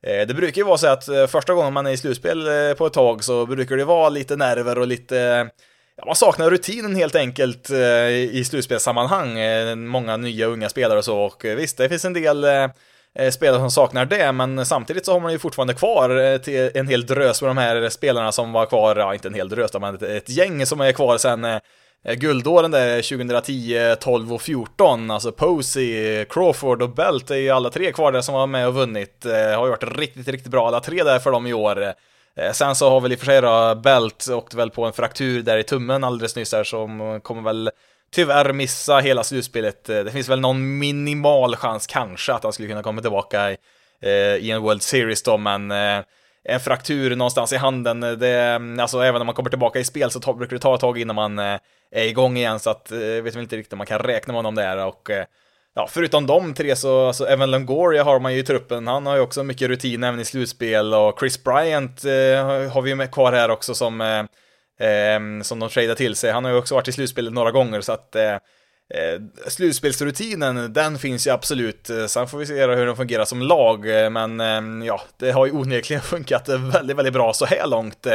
Det 0.02 0.36
brukar 0.36 0.62
ju 0.62 0.66
vara 0.66 0.78
så 0.78 0.88
att 0.88 1.06
första 1.30 1.54
gången 1.54 1.74
man 1.74 1.88
är 1.88 1.92
i 1.92 1.98
slutspel 1.98 2.48
på 2.78 2.86
ett 2.86 2.94
tag 2.94 3.24
så 3.24 3.46
brukar 3.46 3.78
det 3.78 3.86
vara 3.86 4.10
lite 4.10 4.36
nerver 4.36 4.78
och 4.78 4.88
lite 4.88 5.50
Ja, 5.98 6.06
man 6.06 6.16
saknar 6.16 6.50
rutinen 6.50 6.96
helt 6.96 7.16
enkelt 7.16 7.70
i 8.32 8.44
slutspelssammanhang. 8.46 9.38
Många 9.88 10.18
nya 10.18 10.46
unga 10.46 10.70
spelare 10.70 10.98
och 10.98 11.06
så, 11.06 11.20
och 11.20 11.46
visst, 11.46 11.78
det 11.78 11.90
finns 11.90 12.06
en 12.06 12.14
del 12.14 12.46
Eh, 13.20 13.32
spelare 13.32 13.60
som 13.60 13.72
saknar 13.72 14.06
det, 14.06 14.32
men 14.32 14.66
samtidigt 14.66 15.06
så 15.06 15.14
har 15.14 15.20
man 15.20 15.32
ju 15.32 15.40
fortfarande 15.40 15.74
kvar 15.74 16.34
eh, 16.34 16.38
till 16.38 16.72
en 16.74 16.88
hel 16.88 17.06
drös 17.06 17.42
med 17.42 17.50
de 17.50 17.58
här 17.58 17.90
spelarna 17.90 18.32
som 18.32 18.52
var 18.52 18.66
kvar, 18.66 18.96
ja, 18.96 19.14
inte 19.14 19.28
en 19.28 19.34
hel 19.34 19.50
drös, 19.50 19.74
men 19.74 19.96
ett 19.96 20.30
gäng 20.30 20.66
som 20.66 20.82
är 20.82 20.92
kvar 20.92 21.18
sen 21.18 21.46
eh, 21.46 21.60
guldåren 22.16 22.72
där 22.72 23.02
2010, 23.02 23.96
12 24.00 24.34
och 24.34 24.42
14, 24.42 25.12
alltså 25.12 25.32
Posey, 25.32 26.26
Crawford 26.26 26.82
och 26.82 26.90
Belt 26.90 27.32
är 27.32 27.36
ju 27.36 27.50
alla 27.50 27.70
tre 27.70 27.92
kvar 27.92 28.12
där 28.12 28.22
som 28.22 28.36
var 28.36 28.48
med 28.48 28.68
och 28.68 28.74
vunnit. 28.74 29.26
Har 29.56 29.66
ju 29.66 29.70
varit 29.70 29.98
riktigt, 29.98 30.28
riktigt 30.28 30.52
bra 30.52 30.68
alla 30.68 30.80
tre 30.80 31.04
där 31.04 31.20
för 31.20 31.32
dem 31.32 31.48
i 31.48 31.54
år. 31.54 31.94
Sen 32.54 32.76
så 32.76 32.90
har 32.90 33.02
väl 33.02 33.12
i 33.12 33.16
och 33.16 33.20
för 33.20 33.26
sig 33.26 33.42
då 33.42 33.76
Belt 33.76 34.30
åkt 34.30 34.54
väl 34.54 34.70
på 34.70 34.86
en 34.86 34.94
fraktur 34.94 35.42
där 35.42 35.58
i 35.58 35.64
tummen 35.64 36.04
alldeles 36.04 36.36
nyss 36.36 36.54
här 36.54 36.64
som 36.64 37.20
kommer 37.24 37.42
väl 37.42 37.70
tyvärr 38.12 38.54
missa 38.54 38.98
hela 38.98 39.24
slutspelet. 39.24 39.90
Eh, 39.90 40.04
det 40.04 40.12
finns 40.12 40.30
väl 40.30 40.40
någon 40.40 40.78
minimal 40.78 41.56
chans 41.56 41.88
kanske 41.88 42.34
att 42.34 42.44
han 42.44 42.54
skulle 42.54 42.68
kunna 42.68 42.84
komma 42.84 43.02
tillbaka 43.02 43.52
i, 43.52 43.58
eh, 44.02 44.36
i 44.36 44.52
en 44.52 44.62
World 44.62 44.82
Series 44.82 45.24
då, 45.24 45.38
men 45.38 45.72
eh, 45.72 46.04
en 46.44 46.60
fraktur 46.60 47.16
någonstans 47.16 47.54
i 47.54 47.58
handen, 47.58 48.00
det, 48.00 48.32
mm, 48.32 48.80
alltså 48.80 49.00
även 49.00 49.22
om 49.22 49.26
man 49.26 49.36
kommer 49.36 49.50
tillbaka 49.50 49.80
i 49.80 49.84
spel 49.84 50.12
så 50.12 50.34
brukar 50.34 50.56
det 50.56 50.62
ta 50.62 50.76
ett 50.76 50.82
tag 50.82 50.98
innan 50.98 51.16
man 51.16 51.60
är 51.92 52.06
igång 52.06 52.38
igen, 52.38 52.60
så 52.60 52.70
att, 52.70 52.88
jag 52.92 53.18
eh, 53.18 53.24
vet 53.24 53.36
väl 53.36 53.44
inte 53.44 53.58
riktigt 53.58 53.74
om 53.74 53.78
man 53.78 53.88
kan 53.88 54.00
räkna 54.00 54.34
med 54.34 54.38
honom 54.38 54.56
där 54.56 54.86
och 54.86 55.10
eh, 55.10 55.26
Ja, 55.78 55.88
förutom 55.90 56.28
de 56.28 56.54
tre 56.54 56.76
så, 56.76 57.08
alltså 57.08 57.26
Evan 57.26 57.52
Longoria 57.52 58.04
har 58.04 58.20
man 58.20 58.34
ju 58.34 58.40
i 58.40 58.44
truppen, 58.44 58.88
han 58.88 59.06
har 59.06 59.16
ju 59.16 59.22
också 59.22 59.44
mycket 59.44 59.68
rutin 59.68 60.04
även 60.04 60.20
i 60.20 60.26
slutspel 60.26 60.94
och 60.94 61.20
Chris 61.20 61.44
Bryant 61.44 62.06
eh, 62.06 62.72
har 62.72 62.82
vi 62.82 62.90
ju 62.90 62.96
med 62.96 63.12
kvar 63.12 63.34
här 63.34 63.50
också 63.50 63.76
som, 63.76 64.02
eh, 64.80 65.42
som 65.44 65.60
de 65.60 65.70
tradar 65.70 65.96
till 65.96 66.16
sig. 66.16 66.32
Han 66.32 66.46
har 66.46 66.52
ju 66.52 66.58
också 66.58 66.76
varit 66.76 66.88
i 66.88 66.92
slutspelet 66.92 67.34
några 67.34 67.52
gånger 67.52 67.82
så 67.82 67.92
att 67.92 68.16
eh, 68.16 68.34
eh 68.94 69.20
slutspelsrutinen, 69.48 70.74
den 70.74 71.00
finns 71.00 71.28
ju 71.28 71.32
absolut. 71.32 71.90
Eh, 71.90 72.06
sen 72.06 72.28
får 72.28 72.38
vi 72.38 72.46
se 72.46 72.66
hur 72.66 72.86
den 72.86 72.96
fungerar 72.96 73.26
som 73.26 73.42
lag, 73.42 74.04
eh, 74.04 74.10
men 74.10 74.40
ehm, 74.40 74.84
ja, 74.84 75.02
det 75.18 75.32
har 75.32 75.46
ju 75.46 75.52
onekligen 75.52 76.02
funkat 76.04 76.50
väldigt, 76.50 76.98
väldigt 76.98 77.14
bra 77.14 77.34
så 77.34 77.46
här 77.46 77.68
långt. 77.68 78.08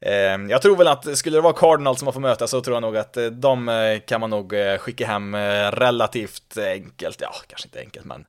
Ehm, 0.00 0.50
jag 0.50 0.62
tror 0.62 0.76
väl 0.76 0.88
att 0.88 1.18
skulle 1.18 1.36
det 1.36 1.40
vara 1.40 1.52
Cardinals 1.52 1.98
som 1.98 2.04
man 2.06 2.12
får 2.12 2.20
möta 2.20 2.46
så 2.46 2.60
tror 2.60 2.76
jag 2.76 2.82
nog 2.82 2.96
att 2.96 3.16
de 3.32 4.00
kan 4.06 4.20
man 4.20 4.30
nog 4.30 4.54
skicka 4.78 5.06
hem 5.06 5.36
relativt 5.70 6.58
enkelt. 6.58 7.20
Ja, 7.20 7.34
kanske 7.46 7.68
inte 7.68 7.80
enkelt, 7.80 8.04
men 8.06 8.24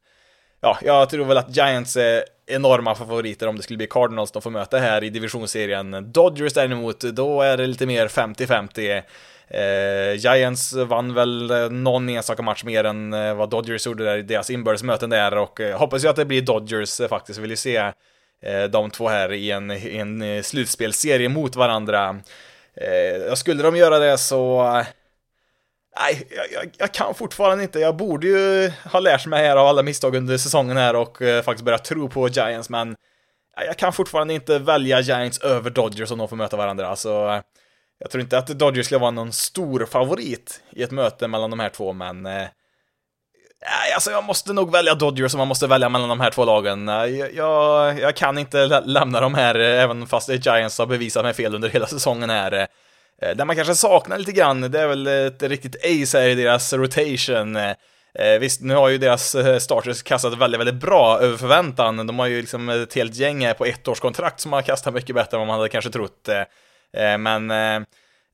ja, 0.61 0.77
jag 0.81 1.09
tror 1.09 1.25
väl 1.25 1.37
att 1.37 1.55
Giants 1.55 1.97
är 1.97 2.23
enorma 2.47 2.95
favoriter 2.95 3.47
om 3.47 3.57
det 3.57 3.63
skulle 3.63 3.77
bli 3.77 3.87
Cardinals 3.87 4.31
de 4.31 4.41
får 4.41 4.51
möta 4.51 4.77
här 4.77 5.03
i 5.03 5.09
divisionsserien. 5.09 6.11
Dodgers 6.11 6.53
däremot, 6.53 6.99
då 6.99 7.41
är 7.41 7.57
det 7.57 7.67
lite 7.67 7.85
mer 7.85 8.07
50-50. 8.07 9.03
Eh, 9.49 10.15
Giants 10.15 10.73
vann 10.73 11.13
väl 11.13 11.51
eh, 11.51 11.69
någon 11.69 12.09
enstaka 12.09 12.41
match 12.41 12.63
mer 12.63 12.83
än 12.83 13.13
eh, 13.13 13.33
vad 13.35 13.49
Dodgers 13.49 13.87
gjorde 13.87 14.03
där 14.03 14.17
i 14.17 14.21
deras 14.21 14.49
inbördes 14.49 14.83
möten 14.83 15.09
där 15.09 15.37
och 15.37 15.61
eh, 15.61 15.79
hoppas 15.79 16.03
ju 16.03 16.07
att 16.07 16.15
det 16.15 16.25
blir 16.25 16.41
Dodgers 16.41 16.99
eh, 16.99 17.07
faktiskt. 17.07 17.39
Vill 17.39 17.49
ju 17.49 17.55
se 17.55 17.91
Eh, 18.41 18.63
de 18.63 18.89
två 18.89 19.07
här 19.07 19.33
i 19.33 19.51
en, 19.51 19.71
i 19.71 19.97
en 19.97 20.21
eh, 20.21 20.41
slutspelserie 20.41 21.29
mot 21.29 21.55
varandra. 21.55 22.19
Eh, 22.75 23.33
skulle 23.33 23.63
de 23.63 23.75
göra 23.75 23.99
det 23.99 24.17
så... 24.17 24.83
Nej, 25.99 26.27
jag, 26.53 26.71
jag, 26.77 26.93
kan 26.93 27.15
fortfarande 27.15 27.63
inte. 27.63 27.79
Jag 27.79 27.95
borde 27.95 28.27
ju 28.27 28.71
ha 28.91 28.99
lärt 28.99 29.25
mig 29.25 29.47
här 29.47 29.55
av 29.55 29.67
alla 29.67 29.83
misstag 29.83 30.15
under 30.15 30.37
säsongen 30.37 30.77
här 30.77 30.95
och 30.95 31.21
eh, 31.21 31.43
faktiskt 31.43 31.65
börja 31.65 31.77
tro 31.77 32.09
på 32.09 32.27
Giants, 32.29 32.69
men 32.69 32.95
jag 33.65 33.77
kan 33.77 33.93
fortfarande 33.93 34.33
inte 34.33 34.59
välja 34.59 34.99
Giants 34.99 35.39
över 35.39 35.69
Dodgers 35.69 36.11
om 36.11 36.17
de 36.17 36.27
får 36.27 36.35
möta 36.35 36.57
varandra. 36.57 36.87
Alltså, 36.87 37.09
eh, 37.09 37.41
jag 37.99 38.11
tror 38.11 38.21
inte 38.21 38.37
att 38.37 38.47
Dodgers 38.47 38.85
skulle 38.85 38.99
vara 38.99 39.11
någon 39.11 39.31
stor 39.31 39.85
favorit 39.85 40.61
i 40.71 40.83
ett 40.83 40.91
möte 40.91 41.27
mellan 41.27 41.49
de 41.49 41.59
här 41.59 41.69
två, 41.69 41.93
men 41.93 42.25
eh, 42.25 42.47
Nej, 43.61 43.93
alltså 43.93 44.11
jag 44.11 44.23
måste 44.23 44.53
nog 44.53 44.71
välja 44.71 44.95
Dodgers 44.95 45.33
om 45.33 45.37
man 45.37 45.47
måste 45.47 45.67
välja 45.67 45.89
mellan 45.89 46.09
de 46.09 46.19
här 46.19 46.31
två 46.31 46.45
lagen. 46.45 46.87
Jag, 46.87 47.33
jag, 47.33 47.99
jag 47.99 48.15
kan 48.15 48.37
inte 48.37 48.65
lämna 48.85 49.21
de 49.21 49.35
här, 49.35 49.55
även 49.55 50.07
fast 50.07 50.29
Giants 50.29 50.79
har 50.79 50.85
bevisat 50.85 51.23
mig 51.23 51.33
fel 51.33 51.55
under 51.55 51.69
hela 51.69 51.87
säsongen 51.87 52.29
här. 52.29 52.67
Eh, 53.21 53.35
det 53.35 53.45
man 53.45 53.55
kanske 53.55 53.75
saknar 53.75 54.17
lite 54.17 54.31
grann, 54.31 54.61
det 54.61 54.79
är 54.79 54.87
väl 54.87 55.07
ett 55.07 55.43
riktigt 55.43 55.75
ace 55.75 56.19
här 56.19 56.27
i 56.27 56.35
deras 56.35 56.73
rotation. 56.73 57.55
Eh, 57.55 57.69
eh 58.19 58.39
visst, 58.39 58.61
nu 58.61 58.73
har 58.73 58.89
ju 58.89 58.97
deras 58.97 59.35
eh, 59.35 59.57
starters 59.57 60.03
kastat 60.03 60.37
väldigt, 60.37 60.59
väldigt 60.59 60.81
bra 60.81 61.19
över 61.19 61.37
förväntan. 61.37 62.07
De 62.07 62.19
har 62.19 62.27
ju 62.27 62.41
liksom 62.41 62.69
ett 62.69 62.93
helt 62.93 63.15
gäng 63.15 63.45
här 63.45 63.53
på 63.53 63.65
ettårskontrakt 63.65 64.39
som 64.39 64.53
har 64.53 64.61
kastat 64.61 64.93
mycket 64.93 65.15
bättre 65.15 65.37
än 65.37 65.39
vad 65.39 65.47
man 65.47 65.57
hade 65.57 65.69
kanske 65.69 65.91
trott. 65.91 66.29
Eh, 66.97 67.17
men 67.17 67.51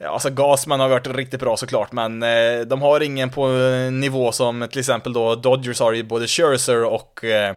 Ja, 0.03 0.09
alltså 0.09 0.29
Gasman 0.29 0.79
har 0.79 0.89
varit 0.89 1.07
riktigt 1.07 1.39
bra 1.39 1.57
såklart, 1.57 1.91
men 1.91 2.23
eh, 2.23 2.59
de 2.59 2.81
har 2.81 3.03
ingen 3.03 3.29
på 3.29 3.47
nivå 3.91 4.31
som 4.31 4.67
till 4.71 4.79
exempel 4.79 5.13
då 5.13 5.35
Dodgers 5.35 5.79
har 5.79 5.93
i 5.93 6.03
både 6.03 6.27
Scherzer 6.27 6.83
och 6.83 7.23
eh, 7.23 7.55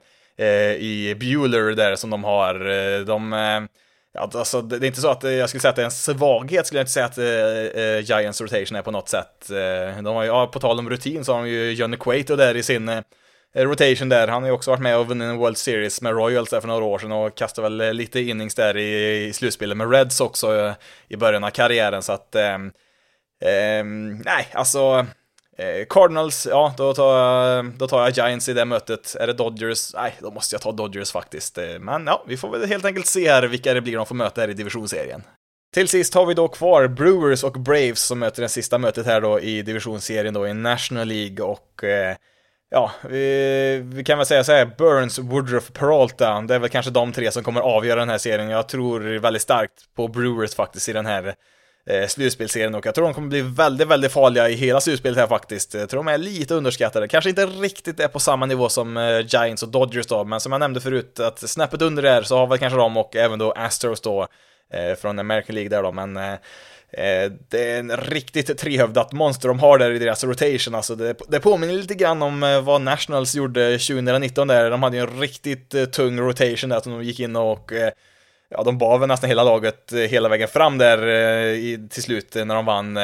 i 0.76 1.16
Bueller 1.20 1.74
där 1.74 1.96
som 1.96 2.10
de 2.10 2.24
har. 2.24 2.54
De, 3.04 3.32
eh, 3.32 3.60
alltså, 4.16 4.62
det 4.62 4.76
är 4.76 4.84
inte 4.84 5.00
så 5.00 5.10
att 5.10 5.22
jag 5.22 5.48
skulle 5.48 5.60
säga 5.60 5.70
att 5.70 5.76
det 5.76 5.82
är 5.82 5.84
en 5.84 5.90
svaghet, 5.90 6.66
skulle 6.66 6.78
jag 6.78 6.82
inte 6.82 6.92
säga 6.92 7.06
att 7.06 7.18
äh, 7.18 8.18
Giants 8.18 8.40
rotation 8.40 8.76
är 8.76 8.82
på 8.82 8.90
något 8.90 9.08
sätt. 9.08 9.50
Eh, 9.50 10.02
de 10.02 10.06
har 10.06 10.22
ju, 10.22 10.28
ja, 10.28 10.46
på 10.46 10.60
tal 10.60 10.78
om 10.78 10.90
rutin 10.90 11.24
så 11.24 11.32
har 11.32 11.42
de 11.42 11.50
ju 11.50 11.72
Johnny 11.72 11.96
Quato 11.96 12.36
där 12.36 12.56
i 12.56 12.62
sin 12.62 13.02
rotation 13.56 14.08
där. 14.08 14.28
Han 14.28 14.42
har 14.42 14.48
ju 14.48 14.54
också 14.54 14.70
varit 14.70 14.82
med 14.82 14.98
och 14.98 15.08
vunnit 15.08 15.26
en 15.26 15.36
World 15.36 15.56
Series 15.56 16.02
med 16.02 16.12
Royals 16.12 16.50
där 16.50 16.60
för 16.60 16.68
några 16.68 16.84
år 16.84 16.98
sedan 16.98 17.12
och 17.12 17.36
kastade 17.36 17.68
väl 17.68 17.96
lite 17.96 18.20
innings 18.20 18.54
där 18.54 18.76
i, 18.76 19.24
i 19.26 19.32
slutspelet 19.32 19.76
med 19.76 19.90
Reds 19.90 20.20
också 20.20 20.74
i 21.08 21.16
början 21.16 21.44
av 21.44 21.50
karriären 21.50 22.02
så 22.02 22.12
att 22.12 22.34
eh, 22.34 22.54
eh, 23.50 23.84
nej, 24.24 24.48
alltså 24.52 25.06
Eh, 25.58 25.86
Cardinals, 25.90 26.46
ja, 26.50 26.74
då 26.76 26.94
tar, 26.94 27.18
jag, 27.18 27.64
då 27.64 27.88
tar 27.88 28.00
jag 28.00 28.10
Giants 28.10 28.48
i 28.48 28.52
det 28.52 28.64
mötet. 28.64 29.16
Är 29.20 29.26
det 29.26 29.32
Dodgers? 29.32 29.94
Nej, 29.94 30.14
då 30.20 30.30
måste 30.30 30.54
jag 30.54 30.62
ta 30.62 30.72
Dodgers 30.72 31.12
faktiskt. 31.12 31.58
Eh, 31.58 31.78
men 31.80 32.06
ja, 32.06 32.24
vi 32.26 32.36
får 32.36 32.50
väl 32.50 32.68
helt 32.68 32.84
enkelt 32.84 33.06
se 33.06 33.30
här 33.30 33.42
vilka 33.42 33.74
det 33.74 33.80
blir 33.80 33.96
de 33.96 34.06
får 34.06 34.14
möta 34.14 34.40
här 34.40 34.48
i 34.48 34.54
divisionsserien. 34.54 35.22
Till 35.74 35.88
sist 35.88 36.14
har 36.14 36.26
vi 36.26 36.34
då 36.34 36.48
kvar 36.48 36.88
Brewers 36.88 37.44
och 37.44 37.52
Braves 37.52 38.06
som 38.06 38.18
möter 38.18 38.42
det 38.42 38.48
sista 38.48 38.78
mötet 38.78 39.06
här 39.06 39.20
då 39.20 39.40
i 39.40 39.62
divisionsserien 39.62 40.34
då 40.34 40.48
i 40.48 40.54
National 40.54 41.08
League 41.08 41.46
och 41.46 41.84
eh, 41.84 42.16
ja, 42.70 42.90
vi, 43.08 43.82
vi, 43.84 44.04
kan 44.04 44.18
väl 44.18 44.26
säga 44.26 44.44
så 44.44 44.52
här, 44.52 44.70
Burns, 44.78 45.18
Woodruff, 45.18 45.72
Peralta, 45.72 46.40
det 46.40 46.54
är 46.54 46.58
väl 46.58 46.70
kanske 46.70 46.90
de 46.90 47.12
tre 47.12 47.30
som 47.30 47.44
kommer 47.44 47.60
avgöra 47.60 48.00
den 48.00 48.08
här 48.08 48.18
serien. 48.18 48.48
Jag 48.48 48.68
tror 48.68 49.18
väldigt 49.18 49.42
starkt 49.42 49.94
på 49.96 50.08
Brewers 50.08 50.54
faktiskt 50.54 50.88
i 50.88 50.92
den 50.92 51.06
här 51.06 51.34
eh, 51.90 52.06
slutspelserien 52.06 52.74
och 52.74 52.86
jag 52.86 52.94
tror 52.94 53.04
de 53.04 53.14
kommer 53.14 53.28
bli 53.28 53.40
väldigt, 53.42 53.88
väldigt 53.88 54.12
farliga 54.12 54.48
i 54.48 54.54
hela 54.54 54.80
slutspelet 54.80 55.18
här 55.18 55.26
faktiskt. 55.26 55.74
Jag 55.74 55.88
tror 55.88 56.04
de 56.04 56.08
är 56.08 56.18
lite 56.18 56.54
underskattade, 56.54 57.08
kanske 57.08 57.30
inte 57.30 57.46
riktigt 57.46 58.00
är 58.00 58.08
på 58.08 58.20
samma 58.20 58.46
nivå 58.46 58.68
som 58.68 58.96
eh, 58.96 59.20
Giants 59.20 59.62
och 59.62 59.68
Dodgers 59.68 60.06
då, 60.06 60.24
men 60.24 60.40
som 60.40 60.52
jag 60.52 60.58
nämnde 60.58 60.80
förut, 60.80 61.20
att 61.20 61.50
snäppet 61.50 61.82
under 61.82 62.02
där 62.02 62.22
så 62.22 62.36
har 62.36 62.46
väl 62.46 62.58
kanske 62.58 62.78
de 62.78 62.96
och 62.96 63.16
även 63.16 63.38
då 63.38 63.52
Astros 63.52 64.00
då 64.00 64.28
eh, 64.72 64.96
från 64.96 65.18
American 65.18 65.54
League 65.54 65.70
där 65.70 65.82
då, 65.82 65.92
men 65.92 66.16
eh, 66.16 66.32
eh, 66.92 67.32
det 67.48 67.70
är 67.70 67.78
en 67.78 67.96
riktigt 67.96 68.58
trehövdat 68.58 69.12
monster 69.12 69.48
de 69.48 69.58
har 69.58 69.78
där 69.78 69.90
i 69.90 69.98
deras 69.98 70.24
rotation, 70.24 70.74
alltså 70.74 70.94
det, 70.94 71.14
det 71.28 71.40
påminner 71.40 71.74
lite 71.74 71.94
grann 71.94 72.22
om 72.22 72.42
eh, 72.42 72.60
vad 72.60 72.80
Nationals 72.80 73.34
gjorde 73.34 73.78
2019 73.78 74.48
där, 74.48 74.70
de 74.70 74.82
hade 74.82 74.96
ju 74.96 75.02
en 75.02 75.20
riktigt 75.20 75.74
eh, 75.74 75.84
tung 75.84 76.20
rotation 76.20 76.70
där 76.70 76.80
som 76.80 76.92
de 76.92 77.04
gick 77.04 77.20
in 77.20 77.36
och 77.36 77.72
ja, 78.48 78.62
de 78.62 78.78
bar 78.78 78.98
väl 78.98 79.08
nästan 79.08 79.28
hela 79.28 79.44
laget 79.44 79.92
eh, 79.92 79.98
hela 79.98 80.28
vägen 80.28 80.48
fram 80.48 80.78
där 80.78 81.06
eh, 81.06 81.54
i, 81.54 81.88
till 81.90 82.02
slut 82.02 82.36
eh, 82.36 82.44
när 82.44 82.54
de 82.54 82.64
vann. 82.64 82.98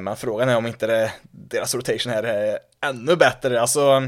Men 0.00 0.16
frågan 0.16 0.48
är 0.48 0.56
om 0.56 0.66
inte 0.66 0.86
det, 0.86 1.12
deras 1.30 1.74
rotation 1.74 2.12
här 2.12 2.22
är 2.22 2.58
ännu 2.84 3.16
bättre. 3.16 3.60
Alltså, 3.60 4.02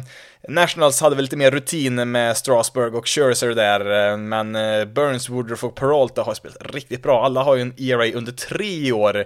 Nationals 0.49 1.01
hade 1.01 1.16
väl 1.16 1.24
lite 1.24 1.36
mer 1.36 1.51
rutin 1.51 2.11
med 2.11 2.36
Strasburg 2.36 2.94
och 2.94 3.09
Scherzer 3.09 3.49
där, 3.49 4.16
men 4.16 4.53
Burns, 4.94 5.28
Woodruff 5.28 5.64
och 5.64 5.74
Peralta 5.74 6.22
har 6.22 6.34
spelat 6.34 6.74
riktigt 6.74 7.03
bra. 7.03 7.24
Alla 7.24 7.42
har 7.42 7.57
ju 7.57 7.62
en 7.62 7.74
ERA 7.78 8.18
under 8.18 8.32
tre 8.32 8.92
år. 8.92 9.24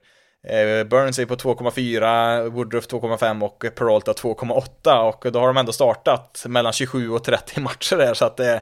Burns 0.85 1.19
är 1.19 1.27
på 1.27 1.37
2,4, 1.37 2.49
Woodruff 2.49 2.89
2,5 2.89 3.45
och 3.45 3.65
Peralta 3.75 4.13
2,8 4.13 5.09
och 5.09 5.33
då 5.33 5.41
har 5.41 5.47
de 5.47 5.57
ändå 5.57 5.73
startat 5.73 6.45
mellan 6.49 6.73
27 6.73 7.11
och 7.11 7.25
30 7.25 7.61
matcher 7.61 7.97
där 7.97 8.15
så 8.15 8.25
att 8.25 8.37
det 8.37 8.61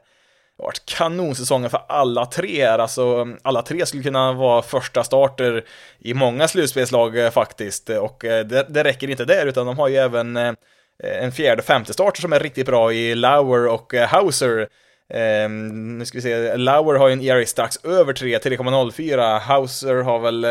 har 0.61 0.67
varit 0.67 0.85
kanonsäsonger 0.85 1.69
för 1.69 1.81
alla 1.87 2.25
tre 2.25 2.65
här, 2.65 2.79
alltså 2.79 3.27
alla 3.41 3.61
tre 3.61 3.85
skulle 3.85 4.03
kunna 4.03 4.33
vara 4.33 4.61
första 4.61 5.03
starter 5.03 5.63
i 5.99 6.13
många 6.13 6.47
slutspelslag 6.47 7.17
eh, 7.17 7.31
faktiskt, 7.31 7.89
och 7.89 8.25
eh, 8.25 8.45
det, 8.45 8.65
det 8.69 8.83
räcker 8.83 9.09
inte 9.09 9.25
där, 9.25 9.45
utan 9.45 9.65
de 9.65 9.77
har 9.77 9.87
ju 9.87 9.95
även 9.95 10.37
eh, 10.37 10.53
en 11.03 11.31
fjärde 11.31 11.61
och 11.61 11.65
femte 11.65 11.93
starter 11.93 12.21
som 12.21 12.33
är 12.33 12.39
riktigt 12.39 12.65
bra 12.65 12.93
i 12.93 13.15
Lauer 13.15 13.67
och 13.67 13.93
Hauser. 13.93 14.67
Ehm, 15.13 15.97
nu 15.97 16.05
ska 16.05 16.17
vi 16.17 16.21
se, 16.21 16.57
Lauer 16.57 16.99
har 16.99 17.07
ju 17.07 17.13
en 17.13 17.21
ERA 17.21 17.45
strax 17.45 17.85
över 17.85 18.13
3, 18.13 18.37
3,04. 18.37 19.39
Hauser 19.39 19.95
har 19.95 20.19
väl, 20.19 20.45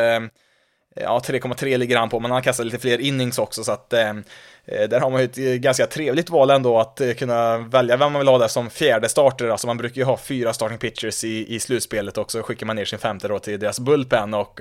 ja 0.96 1.20
3,3 1.24 1.76
ligger 1.76 1.96
han 1.96 2.08
på, 2.08 2.20
men 2.20 2.30
han 2.30 2.36
har 2.36 2.42
kastat 2.42 2.66
lite 2.66 2.78
fler 2.78 2.98
innings 2.98 3.38
också, 3.38 3.64
så 3.64 3.72
att 3.72 3.92
eh, 3.92 4.08
eh 4.08 4.88
där 4.88 5.00
har 5.00 5.10
man 5.10 5.20
ju 5.20 5.24
ett 5.24 5.38
eh, 5.38 5.44
ganska 5.44 5.86
trevligt 5.86 6.30
val 6.30 6.50
ändå 6.50 6.78
att 6.78 7.00
eh, 7.00 7.12
kunna 7.12 7.58
välja 7.58 7.96
vem 7.96 8.12
man 8.12 8.20
vill 8.20 8.28
ha 8.28 8.38
där 8.38 8.48
som 8.48 8.70
fjärde 8.70 9.08
starter. 9.08 9.48
Alltså 9.48 9.66
man 9.66 9.76
brukar 9.76 9.96
ju 9.96 10.04
ha 10.04 10.16
fyra 10.16 10.52
starting 10.52 10.78
pitchers 10.78 11.24
i, 11.24 11.54
i 11.54 11.60
slutspelet 11.60 12.18
och 12.18 12.32
så 12.32 12.42
skickar 12.42 12.66
man 12.66 12.76
ner 12.76 12.84
sin 12.84 12.98
femte 12.98 13.28
då 13.28 13.38
till 13.38 13.60
deras 13.60 13.80
bullpen 13.80 14.34
och 14.34 14.60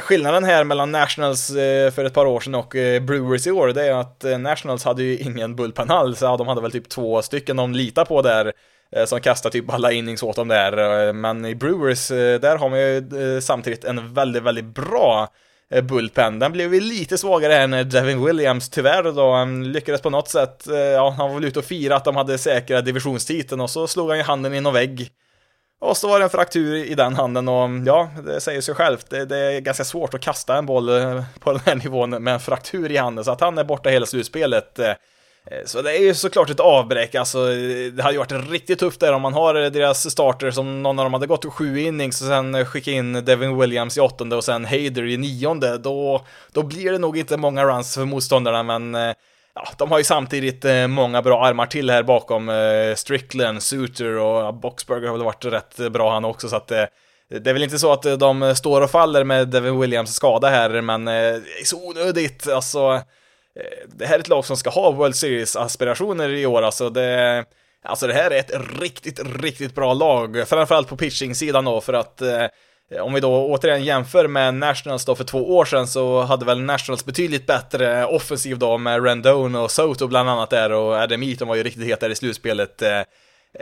skillnaden 0.00 0.44
här 0.44 0.64
mellan 0.64 0.92
Nationals 0.92 1.48
för 1.94 2.04
ett 2.04 2.14
par 2.14 2.26
år 2.26 2.40
sedan 2.40 2.54
och 2.54 2.68
Brewers 3.02 3.46
i 3.46 3.50
år, 3.50 3.68
det 3.68 3.86
är 3.86 3.94
att 3.94 4.24
Nationals 4.40 4.84
hade 4.84 5.02
ju 5.02 5.18
ingen 5.18 5.56
bullpen 5.56 5.90
alls, 5.90 6.22
ja, 6.22 6.36
de 6.36 6.48
hade 6.48 6.60
väl 6.60 6.72
typ 6.72 6.88
två 6.88 7.22
stycken 7.22 7.56
de 7.56 7.72
litar 7.72 8.04
på 8.04 8.22
där 8.22 8.52
som 9.06 9.20
kastar 9.20 9.50
typ 9.50 9.72
alla 9.72 9.92
innings 9.92 10.22
åt 10.22 10.36
dem 10.36 10.48
där. 10.48 11.12
Men 11.12 11.44
i 11.44 11.54
Brewers, 11.54 12.08
där 12.08 12.56
har 12.56 12.68
man 12.68 12.80
ju 12.80 13.40
samtidigt 13.40 13.84
en 13.84 14.14
väldigt, 14.14 14.42
väldigt 14.42 14.64
bra 14.64 15.28
Eh, 15.70 15.82
bullpen. 15.82 16.38
Den 16.38 16.52
blev 16.52 16.74
ju 16.74 16.80
lite 16.80 17.18
svagare 17.18 17.56
än 17.56 17.88
Devin 17.88 18.24
Williams 18.24 18.68
tyvärr 18.68 19.02
då. 19.02 19.32
Han 19.32 19.72
lyckades 19.72 20.00
på 20.00 20.10
något 20.10 20.28
sätt, 20.28 20.68
eh, 20.68 20.76
ja, 20.76 21.10
han 21.10 21.28
var 21.28 21.34
väl 21.34 21.44
ute 21.44 21.58
och 21.58 21.64
firade 21.64 21.96
att 21.96 22.04
de 22.04 22.16
hade 22.16 22.38
säkrat 22.38 22.84
divisionstiteln 22.84 23.60
och 23.60 23.70
så 23.70 23.86
slog 23.86 24.08
han 24.08 24.18
ju 24.18 24.24
handen 24.24 24.54
i 24.54 24.60
någon 24.60 24.74
vägg. 24.74 25.10
Och 25.80 25.96
så 25.96 26.08
var 26.08 26.18
det 26.18 26.24
en 26.24 26.30
fraktur 26.30 26.76
i 26.76 26.94
den 26.94 27.14
handen 27.14 27.48
och 27.48 27.64
mm, 27.64 27.86
ja, 27.86 28.10
det 28.26 28.40
säger 28.40 28.60
sig 28.60 28.74
självt. 28.74 29.10
Det, 29.10 29.24
det, 29.24 29.38
är 29.38 29.60
ganska 29.60 29.84
svårt 29.84 30.14
att 30.14 30.20
kasta 30.20 30.56
en 30.56 30.66
boll 30.66 30.88
eh, 30.88 31.22
på 31.40 31.52
den 31.52 31.60
här 31.66 31.74
nivån 31.74 32.10
med 32.10 32.34
en 32.34 32.40
fraktur 32.40 32.90
i 32.90 32.96
handen, 32.96 33.24
så 33.24 33.30
att 33.30 33.40
han 33.40 33.58
är 33.58 33.64
borta 33.64 33.90
hela 33.90 34.06
slutspelet. 34.06 34.78
Eh, 35.50 35.64
så 35.64 35.82
det 35.82 35.96
är 35.96 36.00
ju 36.00 36.14
såklart 36.14 36.50
ett 36.50 36.60
avbräck, 36.60 37.14
alltså 37.14 37.46
det 37.92 38.02
hade 38.02 38.12
ju 38.12 38.18
varit 38.18 38.50
riktigt 38.50 38.78
tufft 38.78 39.00
där 39.00 39.12
om 39.12 39.22
man 39.22 39.32
har 39.32 39.54
deras 39.54 40.10
starter 40.10 40.50
som 40.50 40.82
någon 40.82 40.98
av 40.98 41.04
dem 41.04 41.12
hade 41.12 41.26
gått 41.26 41.44
sju 41.44 41.80
innings 41.80 42.20
och 42.20 42.26
sen 42.26 42.54
eh, 42.54 42.64
skicka 42.64 42.90
in 42.90 43.12
Devin 43.12 43.58
Williams 43.58 43.96
i 43.96 44.00
åttonde 44.00 44.36
och 44.36 44.44
sen 44.44 44.64
Hader 44.64 45.04
i 45.04 45.16
nionde, 45.16 45.78
då, 45.78 46.26
då 46.52 46.62
blir 46.62 46.92
det 46.92 46.98
nog 46.98 47.18
inte 47.18 47.36
många 47.36 47.64
runs 47.64 47.94
för 47.94 48.04
motståndarna, 48.04 48.62
men 48.62 48.94
eh, 48.94 49.14
ja, 49.54 49.68
de 49.78 49.90
har 49.90 49.98
ju 49.98 50.04
samtidigt 50.04 50.64
många 50.88 51.22
bra 51.22 51.44
armar 51.44 51.66
till 51.66 51.90
här 51.90 52.02
bakom 52.02 52.50
Strickland, 52.96 53.62
Suter 53.62 54.18
och 54.18 54.54
Boxberger 54.54 55.06
har 55.06 55.14
väl 55.14 55.24
varit 55.24 55.44
rätt 55.44 55.92
bra 55.92 56.12
han 56.12 56.24
också, 56.24 56.48
så 56.48 56.56
att 56.56 56.68
det 56.68 57.50
är 57.50 57.52
väl 57.52 57.62
inte 57.62 57.78
så 57.78 57.92
att 57.92 58.02
de 58.02 58.54
står 58.56 58.80
och 58.80 58.90
faller 58.90 59.24
med 59.24 59.48
Devin 59.48 59.80
Williams 59.80 60.14
skada 60.14 60.48
här, 60.48 60.80
men 60.80 61.04
det 61.04 61.12
är 61.12 61.64
så 61.64 61.88
onödigt, 61.88 62.48
alltså 62.48 63.02
Eh, 63.60 63.88
det 63.88 64.06
här 64.06 64.14
är 64.14 64.20
ett 64.20 64.28
lag 64.28 64.44
som 64.44 64.56
ska 64.56 64.70
ha 64.70 64.90
World 64.90 65.14
Series-aspirationer 65.14 66.28
i 66.28 66.46
år, 66.46 66.62
alltså 66.62 66.90
det... 66.90 67.44
Alltså 67.86 68.06
det 68.06 68.14
här 68.14 68.30
är 68.30 68.38
ett 68.38 68.80
riktigt, 68.80 69.20
riktigt 69.42 69.74
bra 69.74 69.94
lag, 69.94 70.48
framförallt 70.48 70.88
på 70.88 70.96
pitching-sidan 70.96 71.64
då, 71.64 71.80
för 71.80 71.92
att 71.92 72.22
eh, 72.22 72.46
om 73.00 73.14
vi 73.14 73.20
då 73.20 73.46
återigen 73.46 73.84
jämför 73.84 74.28
med 74.28 74.54
Nationals 74.54 75.04
då 75.04 75.14
för 75.14 75.24
två 75.24 75.56
år 75.56 75.64
sedan 75.64 75.86
så 75.86 76.20
hade 76.20 76.44
väl 76.44 76.60
Nationals 76.60 77.04
betydligt 77.04 77.46
bättre 77.46 78.06
offensiv 78.06 78.58
då 78.58 78.78
med 78.78 79.04
Rendon 79.04 79.54
och 79.54 79.70
Soto 79.70 80.06
bland 80.06 80.30
annat 80.30 80.50
där 80.50 80.72
och 80.72 80.94
Adam 80.94 81.22
Eaton 81.22 81.48
var 81.48 81.54
ju 81.54 81.62
riktigt 81.62 81.86
het 81.86 82.00
där 82.00 82.10
i 82.10 82.14
slutspelet. 82.14 82.82
Eh, 82.82 83.00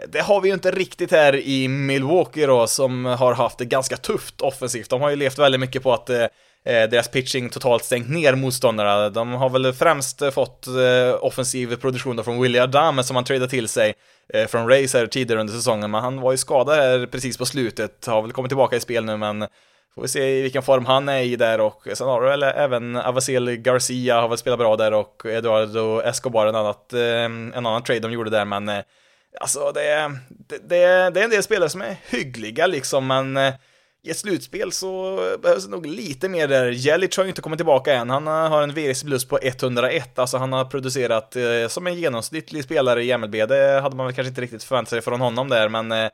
det 0.08 0.20
har 0.20 0.40
vi 0.40 0.48
ju 0.48 0.54
inte 0.54 0.70
riktigt 0.70 1.10
här 1.10 1.36
i 1.36 1.68
Milwaukee 1.68 2.46
då, 2.46 2.66
som 2.66 3.04
har 3.04 3.34
haft 3.34 3.58
det 3.58 3.64
ganska 3.64 3.96
tufft 3.96 4.40
offensivt. 4.40 4.90
De 4.90 5.00
har 5.00 5.10
ju 5.10 5.16
levt 5.16 5.38
väldigt 5.38 5.60
mycket 5.60 5.82
på 5.82 5.92
att 5.92 6.10
Eh, 6.10 6.26
Eh, 6.64 6.88
deras 6.88 7.08
pitching 7.08 7.48
totalt 7.48 7.84
stängt 7.84 8.10
ner 8.10 8.34
motståndarna. 8.34 9.10
De 9.10 9.32
har 9.32 9.50
väl 9.50 9.72
främst 9.72 10.22
eh, 10.22 10.30
fått 10.30 10.66
eh, 10.66 11.24
offensiv 11.24 11.76
produktion 11.76 12.24
från 12.24 12.42
Willie 12.42 12.62
Adame 12.62 13.02
som 13.02 13.16
han 13.16 13.24
tradade 13.24 13.48
till 13.48 13.68
sig 13.68 13.94
eh, 14.34 14.46
från 14.46 14.68
Rays 14.68 14.94
här 14.94 15.06
tidigare 15.06 15.40
under 15.40 15.54
säsongen, 15.54 15.90
men 15.90 16.02
han 16.02 16.20
var 16.20 16.32
ju 16.32 16.38
skadad 16.38 16.76
här 16.76 17.06
precis 17.06 17.38
på 17.38 17.46
slutet, 17.46 18.06
har 18.06 18.22
väl 18.22 18.32
kommit 18.32 18.50
tillbaka 18.50 18.76
i 18.76 18.80
spel 18.80 19.04
nu, 19.04 19.16
men 19.16 19.46
får 19.94 20.02
vi 20.02 20.08
se 20.08 20.38
i 20.38 20.42
vilken 20.42 20.62
form 20.62 20.86
han 20.86 21.08
är 21.08 21.22
i 21.22 21.36
där 21.36 21.60
och 21.60 21.88
sen 21.94 22.06
har 22.06 22.20
du 22.20 22.28
väl 22.28 22.42
även 22.42 22.96
Avacel 22.96 23.50
Garcia 23.56 24.20
har 24.20 24.28
väl 24.28 24.38
spelat 24.38 24.58
bra 24.58 24.76
där 24.76 24.92
och 24.92 25.26
Eduardo 25.26 26.00
Escobar 26.00 26.46
en, 26.46 26.54
annat, 26.54 26.92
eh, 26.92 27.24
en 27.24 27.54
annan 27.54 27.82
trade 27.82 28.00
de 28.00 28.12
gjorde 28.12 28.30
där, 28.30 28.44
men 28.44 28.70
alltså 29.40 29.72
det, 29.72 30.12
det, 30.28 30.68
det, 30.68 31.10
det 31.10 31.20
är 31.20 31.24
en 31.24 31.30
del 31.30 31.42
spelare 31.42 31.68
som 31.70 31.82
är 31.82 31.96
hyggliga 32.10 32.66
liksom, 32.66 33.06
men 33.06 33.38
i 34.04 34.10
ett 34.10 34.18
slutspel 34.18 34.72
så 34.72 35.16
behövs 35.42 35.64
det 35.64 35.70
nog 35.70 35.86
lite 35.86 36.28
mer 36.28 36.48
där. 36.48 36.70
Jelic 36.70 37.16
har 37.16 37.24
ju 37.24 37.28
inte 37.28 37.42
kommit 37.42 37.58
tillbaka 37.58 37.94
än. 37.94 38.10
Han 38.10 38.26
eh, 38.26 38.32
har 38.32 38.62
en 38.62 38.74
VRC 38.74 39.04
plus 39.04 39.24
på 39.24 39.38
101, 39.42 40.18
alltså 40.18 40.36
han 40.36 40.52
har 40.52 40.64
producerat 40.64 41.36
eh, 41.36 41.68
som 41.68 41.86
en 41.86 41.94
genomsnittlig 41.94 42.64
spelare 42.64 43.04
i 43.04 43.18
MLB. 43.18 43.32
Det 43.32 43.80
hade 43.82 43.96
man 43.96 44.06
väl 44.06 44.14
kanske 44.14 44.28
inte 44.28 44.40
riktigt 44.40 44.64
förväntat 44.64 44.90
sig 44.90 45.00
från 45.00 45.20
honom 45.20 45.48
där, 45.48 45.68
men 45.68 45.92
eh, 45.92 46.10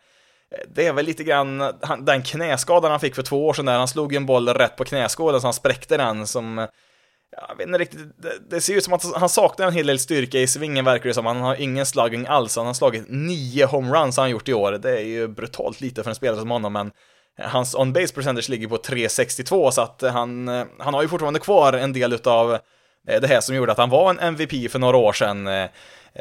det 0.74 0.86
är 0.86 0.93
väl 0.93 1.07
lite 1.07 1.24
grann 1.24 1.59
den 2.01 2.22
knäskadan 2.22 2.91
han 2.91 3.01
fick 3.01 3.14
för 3.14 3.22
två 3.22 3.47
år 3.47 3.53
sedan 3.53 3.66
där. 3.66 3.78
Han 3.78 3.89
slog 3.89 4.14
en 4.14 4.26
boll 4.26 4.49
rätt 4.49 4.76
på 4.76 4.84
knäskålen 4.84 5.41
så 5.41 5.47
han 5.47 5.55
spräckte 5.55 5.97
den 5.97 6.26
som 6.26 6.66
jag 7.49 7.57
vet 7.57 7.66
inte 7.66 7.78
riktigt, 7.78 8.22
det, 8.22 8.32
det, 8.51 8.61
ser 8.61 8.74
ut 8.74 8.84
som 8.84 8.93
att 8.93 9.14
han 9.14 9.28
saknar 9.28 9.66
en 9.66 9.72
hel 9.72 9.86
del 9.86 9.99
styrka 9.99 10.39
i 10.39 10.47
svingen 10.47 10.84
verkar 10.84 11.09
det 11.09 11.14
som. 11.14 11.26
Han 11.26 11.41
har 11.41 11.55
ingen 11.55 11.86
slugging 11.86 12.26
alls. 12.26 12.57
Han 12.57 12.66
har 12.66 12.74
slagit 12.74 13.05
nio 13.09 13.66
homeruns 13.66 14.16
har 14.16 14.24
han 14.24 14.30
gjort 14.30 14.49
i 14.49 14.55
år. 14.55 14.72
Det 14.72 14.99
är 14.99 15.05
ju 15.05 15.28
brutalt 15.28 15.80
lite 15.80 16.03
för 16.03 16.11
en 16.11 16.14
spelare 16.14 16.41
som 16.41 16.51
honom, 16.51 16.72
men 16.72 16.91
Hans 17.39 17.74
on-base 17.74 18.14
percentage 18.14 18.49
ligger 18.49 18.68
på 18.68 18.76
3,62 18.76 19.70
så 19.70 19.80
att 19.80 20.03
eh, 20.03 20.12
han, 20.12 20.49
eh, 20.49 20.64
han 20.78 20.95
har 20.95 21.03
ju 21.03 21.09
fortfarande 21.09 21.41
kvar 21.41 21.72
en 21.72 21.93
del 21.93 22.12
utav 22.12 22.55
eh, 23.09 23.20
det 23.20 23.26
här 23.26 23.41
som 23.41 23.57
gjorde 23.57 23.72
att 23.72 23.78
han 23.78 23.91
var 23.91 24.11
en 24.11 24.18
MVP 24.18 24.70
för 24.70 24.78
några 24.78 24.97
år 24.97 25.12
sedan. 25.12 25.68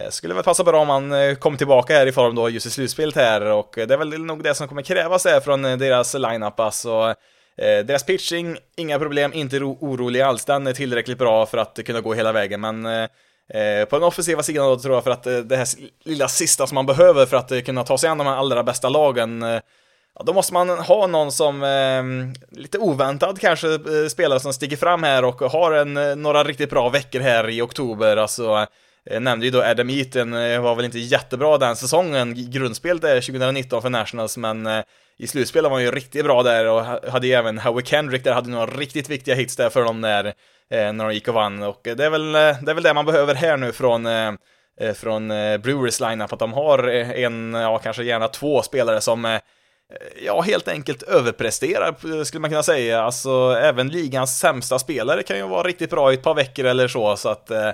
Skulle 0.09 0.33
väl 0.33 0.43
passa 0.43 0.63
bra 0.63 0.81
om 0.81 0.89
han 0.89 1.35
kom 1.35 1.57
tillbaka 1.57 1.93
här 1.93 2.07
i 2.07 2.11
form 2.11 2.35
då 2.35 2.49
just 2.49 2.65
i 2.65 2.69
slutspelet 2.69 3.15
här 3.15 3.41
och 3.41 3.73
det 3.75 3.91
är 3.91 3.97
väl 3.97 4.19
nog 4.19 4.43
det 4.43 4.55
som 4.55 4.67
kommer 4.67 4.81
krävas 4.81 5.25
här 5.25 5.39
från 5.39 5.61
deras 5.61 6.13
lineup 6.13 6.59
alltså. 6.59 7.13
Deras 7.57 8.03
pitching, 8.03 8.57
inga 8.75 8.99
problem, 8.99 9.33
inte 9.33 9.59
orolig 9.59 10.21
alls, 10.21 10.45
den 10.45 10.67
är 10.67 10.73
tillräckligt 10.73 11.17
bra 11.17 11.45
för 11.45 11.57
att 11.57 11.79
kunna 11.85 12.01
gå 12.01 12.13
hela 12.13 12.31
vägen, 12.31 12.61
men 12.61 12.83
på 13.89 13.95
den 13.95 14.03
offensiva 14.03 14.43
sidan 14.43 14.65
då 14.65 14.79
tror 14.79 14.95
jag 14.95 15.03
för 15.03 15.11
att 15.11 15.23
det 15.23 15.55
här 15.55 15.67
lilla 16.03 16.27
sista 16.27 16.67
som 16.67 16.75
man 16.75 16.85
behöver 16.85 17.25
för 17.25 17.37
att 17.37 17.65
kunna 17.65 17.83
ta 17.83 17.97
sig 17.97 18.09
an 18.09 18.17
de 18.17 18.27
här 18.27 18.35
allra 18.35 18.63
bästa 18.63 18.89
lagen 18.89 19.43
Ja, 20.19 20.23
då 20.25 20.33
måste 20.33 20.53
man 20.53 20.69
ha 20.69 21.07
någon 21.07 21.31
som 21.31 21.63
eh, 21.63 22.59
lite 22.59 22.77
oväntad 22.77 23.39
kanske 23.39 23.73
eh, 23.73 24.07
spelare 24.09 24.39
som 24.39 24.53
sticker 24.53 24.77
fram 24.77 25.03
här 25.03 25.25
och 25.25 25.39
har 25.41 25.71
en, 25.71 25.97
eh, 25.97 26.15
några 26.15 26.43
riktigt 26.43 26.69
bra 26.69 26.89
veckor 26.89 27.19
här 27.19 27.49
i 27.49 27.61
oktober. 27.61 28.17
Alltså, 28.17 28.65
jag 29.03 29.23
nämnde 29.23 29.45
ju 29.45 29.51
då 29.51 29.63
Adam 29.63 29.89
Eaton, 29.89 30.33
eh, 30.33 30.61
var 30.61 30.75
väl 30.75 30.85
inte 30.85 30.99
jättebra 30.99 31.57
den 31.57 31.75
säsongen. 31.75 32.51
Grundspelet 32.51 33.03
är 33.03 33.21
2019 33.21 33.81
för 33.81 33.89
Nationals, 33.89 34.37
men 34.37 34.69
i 35.17 35.27
slutspelet 35.27 35.71
var 35.71 35.77
han 35.77 35.85
ju 35.85 35.91
riktigt 35.91 36.25
bra 36.25 36.43
där 36.43 36.65
och 36.65 36.85
hade 37.11 37.27
ju 37.27 37.33
även 37.33 37.57
Howie 37.57 37.85
Kendrick 37.85 38.23
där, 38.23 38.33
hade 38.33 38.49
några 38.49 38.65
riktigt 38.65 39.09
viktiga 39.09 39.35
hits 39.35 39.55
där 39.55 39.69
för 39.69 39.83
dem 39.83 40.01
där 40.01 40.33
när 40.69 41.05
de 41.05 41.13
gick 41.13 41.27
och 41.27 41.33
vann. 41.33 41.63
Och 41.63 41.81
det 41.83 42.05
är 42.05 42.09
väl 42.09 42.31
det, 42.31 42.39
är 42.69 42.73
väl 42.73 42.83
det 42.83 42.93
man 42.93 43.05
behöver 43.05 43.35
här 43.35 43.57
nu 43.57 43.71
från 43.71 44.07
från 44.95 45.27
Brewers 45.61 45.99
lineup, 45.99 46.33
att 46.33 46.39
de 46.39 46.53
har 46.53 46.87
en, 46.89 47.53
ja 47.53 47.77
kanske 47.77 48.03
gärna 48.03 48.27
två 48.27 48.61
spelare 48.61 49.01
som 49.01 49.39
ja, 50.21 50.41
helt 50.41 50.67
enkelt 50.67 51.03
överpresterar, 51.03 52.23
skulle 52.23 52.41
man 52.41 52.49
kunna 52.49 52.63
säga. 52.63 53.01
Alltså, 53.01 53.57
även 53.61 53.87
ligans 53.87 54.39
sämsta 54.39 54.79
spelare 54.79 55.23
kan 55.23 55.37
ju 55.37 55.47
vara 55.47 55.67
riktigt 55.67 55.89
bra 55.89 56.11
i 56.11 56.13
ett 56.13 56.23
par 56.23 56.33
veckor 56.33 56.65
eller 56.65 56.87
så, 56.87 57.17
så 57.17 57.29
att 57.29 57.51
eh, 57.51 57.67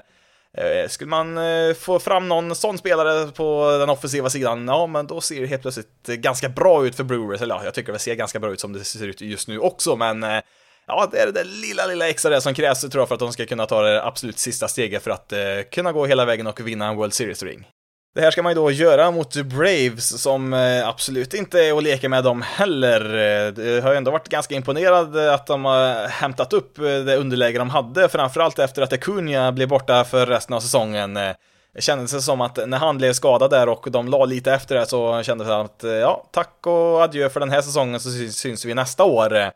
eh 0.57 0.87
skulle 0.87 1.09
man 1.09 1.37
eh, 1.37 1.73
få 1.73 1.99
fram 1.99 2.27
någon 2.27 2.55
sån 2.55 2.77
spelare 2.77 3.31
på 3.31 3.77
den 3.79 3.89
offensiva 3.89 4.29
sidan, 4.29 4.67
ja 4.67 4.87
men 4.87 5.07
då 5.07 5.21
ser 5.21 5.41
det 5.41 5.47
helt 5.47 5.61
plötsligt 5.61 6.09
eh, 6.09 6.15
ganska 6.15 6.49
bra 6.49 6.85
ut 6.85 6.95
för 6.95 7.03
Brewers, 7.03 7.41
eller 7.41 7.55
ja, 7.55 7.63
jag 7.63 7.73
tycker 7.73 7.93
det 7.93 7.99
ser 7.99 8.15
ganska 8.15 8.39
bra 8.39 8.51
ut 8.51 8.59
som 8.59 8.73
det 8.73 8.83
ser 8.83 9.07
ut 9.07 9.21
just 9.21 9.47
nu 9.47 9.59
också, 9.59 9.95
men 9.95 10.23
eh, 10.23 10.41
ja, 10.87 11.09
det 11.11 11.19
är 11.19 11.31
det 11.31 11.43
lilla, 11.43 11.85
lilla 11.85 12.09
extra 12.09 12.31
det 12.31 12.41
som 12.41 12.53
krävs, 12.53 12.81
tror 12.81 13.01
jag, 13.01 13.07
för 13.07 13.15
att 13.15 13.19
de 13.19 13.33
ska 13.33 13.45
kunna 13.45 13.65
ta 13.65 13.81
det 13.81 14.03
absolut 14.03 14.39
sista 14.39 14.67
steget 14.67 15.03
för 15.03 15.11
att 15.11 15.31
eh, 15.31 15.39
kunna 15.71 15.91
gå 15.91 16.05
hela 16.05 16.25
vägen 16.25 16.47
och 16.47 16.67
vinna 16.67 16.87
en 16.87 16.95
World 16.95 17.13
Series-ring. 17.13 17.67
Det 18.15 18.21
här 18.21 18.31
ska 18.31 18.43
man 18.43 18.51
ju 18.51 18.55
då 18.55 18.71
göra 18.71 19.11
mot 19.11 19.35
Braves 19.35 20.21
som 20.21 20.53
eh, 20.53 20.87
absolut 20.87 21.33
inte 21.33 21.65
är 21.65 21.77
att 21.77 21.83
leka 21.83 22.09
med 22.09 22.23
dem 22.23 22.41
heller. 22.41 23.15
Eh, 23.15 23.65
Jag 23.65 23.81
har 23.81 23.91
ju 23.91 23.97
ändå 23.97 24.11
varit 24.11 24.29
ganska 24.29 24.55
imponerad 24.55 25.15
eh, 25.27 25.33
att 25.33 25.47
de 25.47 25.65
har 25.65 26.07
hämtat 26.07 26.53
upp 26.53 26.75
det 26.75 27.15
underläge 27.17 27.57
de 27.57 27.69
hade, 27.69 28.09
framförallt 28.09 28.59
efter 28.59 28.81
att 28.81 28.93
Acuna 28.93 29.51
blev 29.51 29.67
borta 29.67 30.03
för 30.03 30.25
resten 30.25 30.55
av 30.55 30.59
säsongen. 30.59 31.13
Det 31.13 31.81
kändes 31.81 32.25
som 32.25 32.41
att 32.41 32.67
när 32.67 32.77
han 32.77 32.97
blev 32.97 33.13
skadad 33.13 33.49
där 33.49 33.69
och 33.69 33.91
de 33.91 34.07
la 34.07 34.25
lite 34.25 34.53
efter 34.53 34.75
det 34.75 34.85
så 34.85 35.23
kändes 35.23 35.47
det 35.47 35.59
att 35.59 35.83
ja, 36.01 36.29
tack 36.31 36.67
och 36.67 37.03
adjö 37.03 37.29
för 37.29 37.39
den 37.39 37.49
här 37.49 37.61
säsongen 37.61 37.99
så 37.99 38.09
syns 38.31 38.65
vi 38.65 38.73
nästa 38.73 39.03
år. 39.03 39.51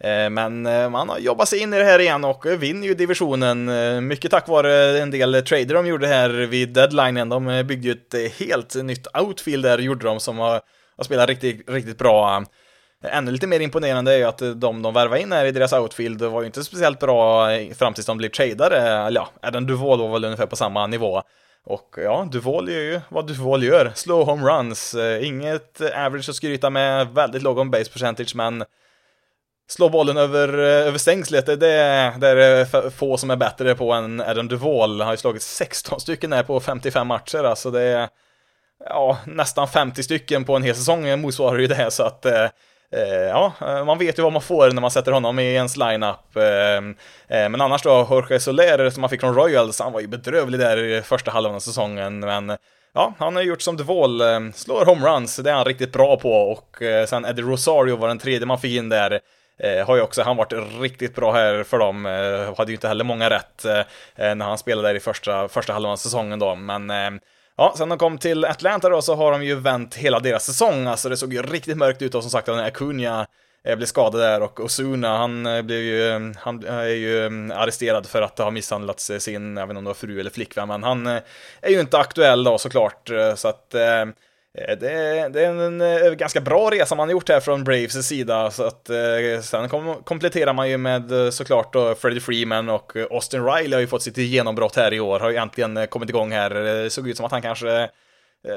Eh, 0.00 0.30
men 0.30 0.66
eh, 0.66 0.90
man 0.90 1.08
har 1.08 1.18
jobbat 1.18 1.48
sig 1.48 1.58
in 1.58 1.74
i 1.74 1.78
det 1.78 1.84
här 1.84 1.98
igen 1.98 2.24
och 2.24 2.46
eh, 2.46 2.58
vinner 2.58 2.86
ju 2.86 2.94
divisionen, 2.94 4.06
mycket 4.08 4.30
tack 4.30 4.48
vare 4.48 4.98
en 4.98 5.10
del 5.10 5.42
trader 5.42 5.74
de 5.74 5.86
gjorde 5.86 6.06
här 6.06 6.30
vid 6.30 6.68
deadlinen. 6.68 7.28
De 7.28 7.64
byggde 7.66 7.88
ju 7.88 7.92
ett 7.92 8.38
helt 8.38 8.74
nytt 8.74 9.06
outfield 9.16 9.64
där, 9.64 9.78
gjorde 9.78 10.06
de, 10.06 10.20
som 10.20 10.38
har 10.38 10.60
har 10.96 11.04
spelat 11.04 11.28
riktigt, 11.28 11.70
riktigt 11.70 11.98
bra. 11.98 12.44
Ännu 13.04 13.30
lite 13.30 13.46
mer 13.46 13.60
imponerande 13.60 14.12
är 14.12 14.18
ju 14.18 14.24
att 14.24 14.38
de 14.38 14.82
de 14.82 14.94
värvade 14.94 15.20
in 15.20 15.32
här 15.32 15.44
i 15.44 15.52
deras 15.52 15.72
outfield 15.72 16.22
var 16.22 16.40
ju 16.40 16.46
inte 16.46 16.64
speciellt 16.64 16.98
bra 16.98 17.48
fram 17.78 17.94
tills 17.94 18.06
de 18.06 18.18
blev 18.18 18.28
tradade. 18.28 18.76
Eller 18.76 19.20
ja, 19.20 19.28
Adam 19.42 19.66
Duvall 19.66 19.98
var 19.98 20.12
väl 20.12 20.24
ungefär 20.24 20.46
på 20.46 20.56
samma 20.56 20.86
nivå. 20.86 21.22
Och 21.64 21.94
ja, 21.96 22.28
Duvall 22.32 22.68
gör 22.68 22.80
ju 22.80 23.00
vad 23.08 23.26
Duvall 23.26 23.62
gör. 23.62 23.92
Slow 23.94 24.26
home 24.26 24.48
runs, 24.50 24.96
inget 25.22 25.80
average 25.80 26.28
att 26.28 26.36
skryta 26.36 26.70
med, 26.70 27.08
väldigt 27.08 27.42
låg 27.42 27.58
on 27.58 27.70
base 27.70 27.90
percentage, 27.90 28.36
men 28.36 28.64
slå 29.68 29.88
bollen 29.88 30.16
över, 30.16 30.58
eh, 30.58 30.86
över 30.88 30.98
stängslet, 30.98 31.46
det, 31.46 31.56
det 31.56 31.72
är 31.72 32.18
det 32.18 32.60
eh, 32.60 32.90
få 32.90 33.16
som 33.16 33.30
är 33.30 33.36
bättre 33.36 33.74
på 33.74 33.92
än 33.92 34.20
Adam 34.20 34.48
Duvall. 34.48 35.00
Han 35.00 35.06
har 35.06 35.12
ju 35.12 35.16
slagit 35.16 35.42
16 35.42 36.00
stycken 36.00 36.32
här 36.32 36.42
på 36.42 36.60
55 36.60 37.06
matcher, 37.06 37.44
alltså 37.44 37.70
det 37.70 37.82
är 37.82 38.08
ja, 38.84 39.18
nästan 39.26 39.68
50 39.68 40.02
stycken 40.02 40.44
på 40.44 40.56
en 40.56 40.62
hel 40.62 40.74
säsong 40.74 41.20
motsvarar 41.20 41.58
ju 41.58 41.66
det, 41.66 41.90
så 41.90 42.02
att 42.02 42.26
eh, 42.26 42.44
eh 42.92 43.28
ja, 43.28 43.52
eh, 43.60 43.84
man 43.84 43.98
vet 43.98 44.18
ju 44.18 44.22
vad 44.22 44.32
man 44.32 44.42
får 44.42 44.70
när 44.70 44.80
man 44.80 44.90
sätter 44.90 45.12
honom 45.12 45.38
i 45.38 45.54
ens 45.54 45.76
lineup. 45.76 46.36
Eh, 46.36 46.76
eh, 47.38 47.48
men 47.48 47.60
annars 47.60 47.82
då, 47.82 48.06
Jorge 48.10 48.40
Soler 48.40 48.90
som 48.90 49.00
man 49.00 49.10
fick 49.10 49.20
från 49.20 49.34
Royals, 49.34 49.80
han 49.80 49.92
var 49.92 50.00
ju 50.00 50.06
bedrövlig 50.06 50.60
där 50.60 50.78
i 50.78 51.02
första 51.02 51.30
halvan 51.30 51.54
av 51.54 51.60
säsongen, 51.60 52.20
men 52.20 52.56
Ja, 52.94 53.14
han 53.18 53.36
har 53.36 53.42
gjort 53.42 53.62
som 53.62 53.76
Duvall, 53.76 54.22
slår 54.54 54.84
homeruns, 54.84 55.36
det 55.36 55.50
är 55.50 55.54
han 55.54 55.64
riktigt 55.64 55.92
bra 55.92 56.16
på. 56.16 56.32
Och 56.32 56.76
sen 57.08 57.24
Eddie 57.24 57.42
Rosario 57.42 57.96
var 57.96 58.08
den 58.08 58.18
tredje 58.18 58.46
man 58.46 58.58
fick 58.58 58.76
in 58.76 58.88
där 58.88 59.20
eh, 59.58 59.86
har 59.86 59.96
ju 59.96 60.02
också 60.02 60.22
han 60.22 60.36
varit 60.36 60.52
riktigt 60.80 61.14
bra 61.14 61.32
här 61.32 61.62
för 61.62 61.78
dem. 61.78 62.06
Eh, 62.06 62.56
hade 62.58 62.70
ju 62.70 62.76
inte 62.76 62.88
heller 62.88 63.04
många 63.04 63.30
rätt 63.30 63.64
eh, 63.64 63.78
eh 64.16 64.34
när 64.34 64.44
han 64.44 64.58
spelade 64.58 64.88
där 64.88 64.94
i 64.94 65.00
första, 65.00 65.48
första 65.48 65.72
halvan 65.72 65.92
av 65.92 65.96
säsongen 65.96 66.38
då, 66.38 66.54
men 66.54 66.90
eh, 66.90 67.10
Ja, 67.60 67.74
sen 67.76 67.88
de 67.88 67.98
kom 67.98 68.18
till 68.18 68.44
Atlanta 68.44 68.88
då 68.88 69.02
så 69.02 69.14
har 69.14 69.32
de 69.32 69.44
ju 69.44 69.54
vänt 69.54 69.94
hela 69.94 70.20
deras 70.20 70.44
säsong, 70.44 70.86
alltså 70.86 71.08
det 71.08 71.16
såg 71.16 71.32
ju 71.32 71.42
riktigt 71.42 71.76
mörkt 71.76 72.02
ut 72.02 72.14
och 72.14 72.22
som 72.22 72.30
sagt, 72.30 72.46
den 72.46 72.58
Acuna 72.58 73.26
eh, 73.64 73.76
blev 73.76 73.86
skadad 73.86 74.20
där 74.20 74.42
och 74.42 74.60
Osuna, 74.60 75.18
han 75.18 75.46
eh, 75.46 75.62
blev 75.62 75.78
ju, 75.78 76.34
han 76.38 76.64
är 76.66 76.86
ju 76.86 77.26
mm, 77.26 77.58
arresterad 77.58 78.06
för 78.06 78.22
att 78.22 78.38
ha 78.38 78.50
misshandlat 78.50 79.00
sin, 79.00 79.56
jag 79.56 79.66
vet 79.66 79.70
inte 79.70 79.78
om 79.78 79.84
det 79.84 79.88
var 79.88 79.94
fru 79.94 80.20
eller 80.20 80.30
flickvän, 80.30 80.68
men 80.68 80.82
han 80.82 81.06
är 81.06 81.70
ju 81.70 81.80
inte 81.80 81.98
aktuell 81.98 82.44
då 82.44 82.58
såklart, 82.58 83.10
så 83.34 83.48
att 83.48 83.74
Eh, 83.74 84.06
Eh, 84.60 84.78
det 84.78 84.90
är, 84.90 85.28
det 85.28 85.44
är 85.44 85.54
en, 85.54 85.80
eh, 85.80 86.06
en 86.06 86.16
ganska 86.16 86.40
bra 86.40 86.70
resa 86.70 86.94
man 86.94 87.08
har 87.08 87.12
gjort 87.12 87.28
här 87.28 87.40
från 87.40 87.64
Braves 87.64 88.06
sida, 88.06 88.50
så 88.50 88.64
att 88.64 88.90
eh, 88.90 89.40
sen 89.42 89.68
kom, 89.68 89.94
kompletterar 90.04 90.52
man 90.52 90.70
ju 90.70 90.78
med 90.78 91.12
eh, 91.12 91.30
såklart 91.30 91.72
då 91.72 91.94
Freddie 91.94 92.20
Freeman 92.20 92.68
och 92.68 92.96
Austin 93.10 93.44
Riley 93.44 93.72
har 93.72 93.80
ju 93.80 93.86
fått 93.86 94.02
sitt 94.02 94.16
genombrott 94.16 94.76
här 94.76 94.94
i 94.94 95.00
år, 95.00 95.20
har 95.20 95.30
ju 95.30 95.36
äntligen 95.36 95.86
kommit 95.86 96.08
igång 96.08 96.32
här. 96.32 96.50
Det 96.50 96.90
såg 96.90 97.08
ut 97.08 97.16
som 97.16 97.26
att 97.26 97.32
han 97.32 97.42
kanske 97.42 97.88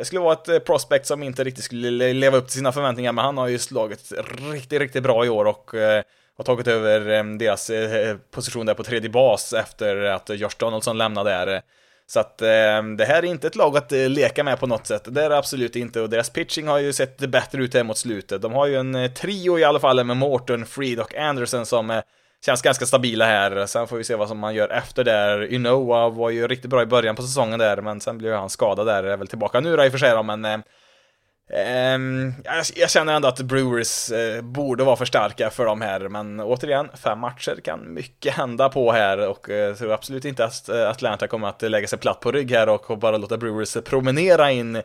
skulle 0.03 0.21
vara 0.21 0.33
ett 0.33 0.65
prospect 0.65 1.05
som 1.05 1.23
inte 1.23 1.43
riktigt 1.43 1.63
skulle 1.63 2.13
leva 2.13 2.37
upp 2.37 2.47
till 2.47 2.57
sina 2.57 2.71
förväntningar, 2.71 3.11
men 3.11 3.25
han 3.25 3.37
har 3.37 3.47
ju 3.47 3.59
slagit 3.59 4.13
riktigt, 4.53 4.79
riktigt 4.79 5.03
bra 5.03 5.25
i 5.25 5.29
år 5.29 5.45
och 5.45 5.71
har 6.37 6.43
tagit 6.43 6.67
över 6.67 7.23
deras 7.37 7.71
position 8.31 8.65
där 8.65 8.73
på 8.73 8.83
tredje 8.83 9.09
bas 9.09 9.53
efter 9.53 10.03
att 10.03 10.29
Josh 10.29 10.57
Donaldson 10.57 10.97
lämnade 10.97 11.29
där. 11.29 11.61
Så 12.13 12.19
att 12.19 12.41
eh, 12.41 12.83
det 12.97 13.05
här 13.05 13.23
är 13.23 13.23
inte 13.23 13.47
ett 13.47 13.55
lag 13.55 13.77
att 13.77 13.91
eh, 13.91 14.09
leka 14.09 14.43
med 14.43 14.59
på 14.59 14.67
något 14.67 14.87
sätt, 14.87 15.03
det 15.05 15.23
är 15.23 15.29
det 15.29 15.37
absolut 15.37 15.75
inte. 15.75 16.01
Och 16.01 16.09
deras 16.09 16.29
pitching 16.29 16.67
har 16.67 16.79
ju 16.79 16.93
sett 16.93 17.17
bättre 17.17 17.63
ut 17.63 17.73
här 17.73 17.83
mot 17.83 17.97
slutet. 17.97 18.41
De 18.41 18.53
har 18.53 18.67
ju 18.67 18.75
en 18.75 18.95
eh, 18.95 19.11
trio 19.11 19.59
i 19.59 19.63
alla 19.63 19.79
fall 19.79 20.03
med 20.03 20.17
Morton, 20.17 20.65
Freed 20.65 20.99
och 20.99 21.15
Anderson 21.15 21.65
som 21.65 21.89
eh, 21.89 22.01
känns 22.45 22.61
ganska 22.61 22.85
stabila 22.85 23.25
här. 23.25 23.65
Sen 23.65 23.87
får 23.87 23.97
vi 23.97 24.03
se 24.03 24.15
vad 24.15 24.27
som 24.27 24.39
man 24.39 24.55
gör 24.55 24.69
efter 24.69 25.03
där. 25.03 25.53
Unoa 25.53 26.09
var 26.09 26.29
ju 26.29 26.47
riktigt 26.47 26.69
bra 26.69 26.81
i 26.81 26.85
början 26.85 27.15
på 27.15 27.21
säsongen 27.21 27.59
där, 27.59 27.81
men 27.81 28.01
sen 28.01 28.17
blev 28.17 28.35
han 28.35 28.49
skadad 28.49 28.87
där, 28.87 29.03
är 29.03 29.17
väl 29.17 29.27
tillbaka 29.27 29.59
nu 29.59 29.75
då 29.75 29.85
i 29.85 29.87
och 29.87 29.91
för 29.91 29.99
sig 29.99 30.11
då, 30.11 30.23
men 30.23 30.45
eh, 30.45 30.57
Ehm, 31.53 32.33
jag, 32.43 32.65
jag, 32.75 32.89
känner 32.89 33.13
ändå 33.13 33.27
att 33.27 33.41
Brewers 33.41 34.11
uh, 34.11 34.41
borde 34.41 34.83
vara 34.83 34.95
för 34.95 35.05
starka 35.05 35.49
för 35.49 35.65
de 35.65 35.81
här, 35.81 35.99
men 35.99 36.39
återigen, 36.39 36.89
fem 36.93 37.19
matcher 37.19 37.59
kan 37.63 37.93
mycket 37.93 38.33
hända 38.33 38.69
på 38.69 38.91
här 38.91 39.27
och 39.27 39.49
uh, 39.49 39.55
jag 39.55 39.77
tror 39.77 39.93
absolut 39.93 40.25
inte 40.25 40.45
att 40.45 40.69
eh, 40.69 40.89
Atlanta 40.89 41.27
kommer 41.27 41.47
att 41.47 41.61
lägga 41.61 41.87
sig 41.87 41.99
platt 41.99 42.19
på 42.19 42.31
rygg 42.31 42.51
här 42.51 42.69
och 42.69 42.97
bara 42.99 43.17
låta 43.17 43.37
Brewers 43.37 43.77
promenera 43.83 44.51
in 44.51 44.75
uh, 44.75 44.83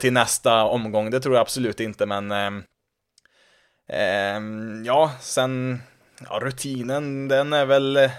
till 0.00 0.12
nästa 0.12 0.64
omgång. 0.64 1.10
Det 1.10 1.20
tror 1.20 1.34
jag 1.34 1.40
absolut 1.40 1.80
inte, 1.80 2.06
men 2.06 2.32
um, 2.32 2.64
ja, 4.84 5.12
sen 5.20 5.82
ja, 6.30 6.38
rutinen, 6.42 7.28
den 7.28 7.52
är 7.52 7.66
väl 7.66 8.10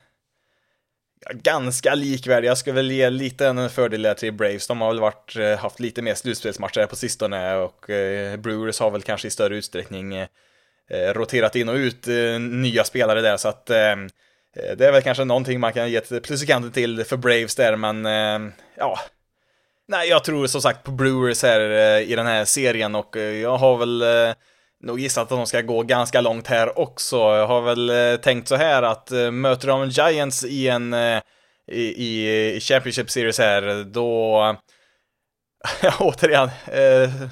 ganska 1.32 1.96
likvärdiga. 1.96 2.52
Jag 2.52 2.58
skulle 2.58 2.76
väl 2.76 2.92
ge 2.92 3.10
lite 3.10 3.48
en 3.48 3.70
fördel 3.70 4.16
till 4.18 4.34
Braves. 4.34 4.68
De 4.68 4.82
har 4.82 4.88
väl 4.88 5.00
varit, 5.00 5.36
eh, 5.36 5.58
haft 5.58 5.80
lite 5.80 6.02
mer 6.02 6.16
slutspelsmatcher 6.16 6.86
på 6.86 6.96
sistone 6.96 7.56
och 7.56 7.90
eh, 7.90 8.38
Brewers 8.38 8.80
har 8.80 8.92
väl 8.92 9.02
kanske 9.02 9.28
i 9.28 9.32
större 9.32 9.58
utsträckning 9.58 10.16
eh, 10.16 10.28
roterat 11.14 11.56
in 11.56 11.70
och 11.70 11.76
ut 11.76 12.08
nya 12.40 12.84
spelare 12.84 13.22
där 13.22 13.38
så 13.38 13.48
att 13.48 13.66
det 13.66 14.86
är 14.86 14.92
väl 14.92 15.02
kanske 15.02 15.24
någonting 15.24 15.60
man 15.60 15.74
kan 15.74 15.92
ge 15.92 15.98
ett 15.98 16.24
plus 16.24 16.44
i 16.44 16.48
kanten 16.48 16.72
till 16.72 17.04
för 17.04 17.18
Braves 17.18 17.56
där, 17.56 17.76
men 17.76 18.06
ja. 18.78 19.00
Nej, 19.88 20.10
jag 20.10 20.24
tror 20.24 20.48
som 20.48 20.62
sagt 20.62 20.84
på 20.84 20.92
Brewers 20.92 21.44
här 21.44 22.00
i 22.00 22.16
den 22.16 22.26
här 22.26 22.46
serien 22.46 22.96
och 22.96 23.16
jag 23.16 23.58
har 23.58 23.78
väl 23.78 24.04
nog 24.84 25.00
gissat 25.00 25.24
att 25.24 25.30
de 25.30 25.48
ska 25.48 25.62
gå 25.62 25.84
ganska 25.84 26.22
långt 26.22 26.48
här 26.48 26.80
också. 26.80 27.18
Jag 27.18 27.48
har 27.48 27.62
väl 27.62 27.90
eh, 27.90 28.20
tänkt 28.22 28.48
så 28.48 28.56
här 28.56 28.84
att 28.84 29.12
eh, 29.12 29.32
möter 29.32 29.68
de 29.68 29.90
Giants 29.90 30.44
i 30.46 30.68
en 30.68 30.94
eh, 30.94 31.22
i, 31.72 32.30
i 32.56 32.60
Championship 32.60 33.10
Series 33.10 33.40
här, 33.40 33.84
då 33.84 34.56
återigen, 36.00 36.50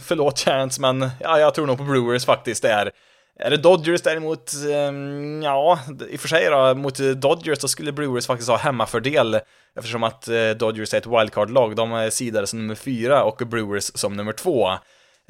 förlåt 0.04 0.48
Giants, 0.48 0.80
men 0.80 1.10
ja, 1.20 1.40
jag 1.40 1.54
tror 1.54 1.68
nog 1.68 1.78
på 1.78 1.84
Brewers 1.84 2.26
faktiskt 2.26 2.62
där. 2.62 2.92
Är 3.40 3.50
det 3.50 3.58
Dodgers 3.58 4.02
däremot, 4.02 4.52
ehm, 4.74 5.42
ja, 5.44 5.80
i 6.10 6.16
och 6.16 6.20
för 6.20 6.28
sig 6.28 6.50
då, 6.50 6.74
mot 6.76 6.98
Dodgers 6.98 7.60
så 7.60 7.68
skulle 7.68 7.92
Brewers 7.92 8.28
faktiskt 8.28 8.50
ha 8.50 8.58
hemmafördel 8.58 9.40
eftersom 9.76 10.04
att 10.04 10.28
Dodgers 10.56 10.94
är 10.94 10.98
ett 10.98 11.08
wildcard-lag. 11.08 11.76
De 11.76 11.94
är 11.94 12.10
sidade 12.10 12.48
som 12.48 12.60
nummer 12.60 12.76
fyra 12.76 13.24
och 13.24 13.42
Brewers 13.46 13.92
som 13.96 14.14
nummer 14.14 14.34
två. 14.34 14.78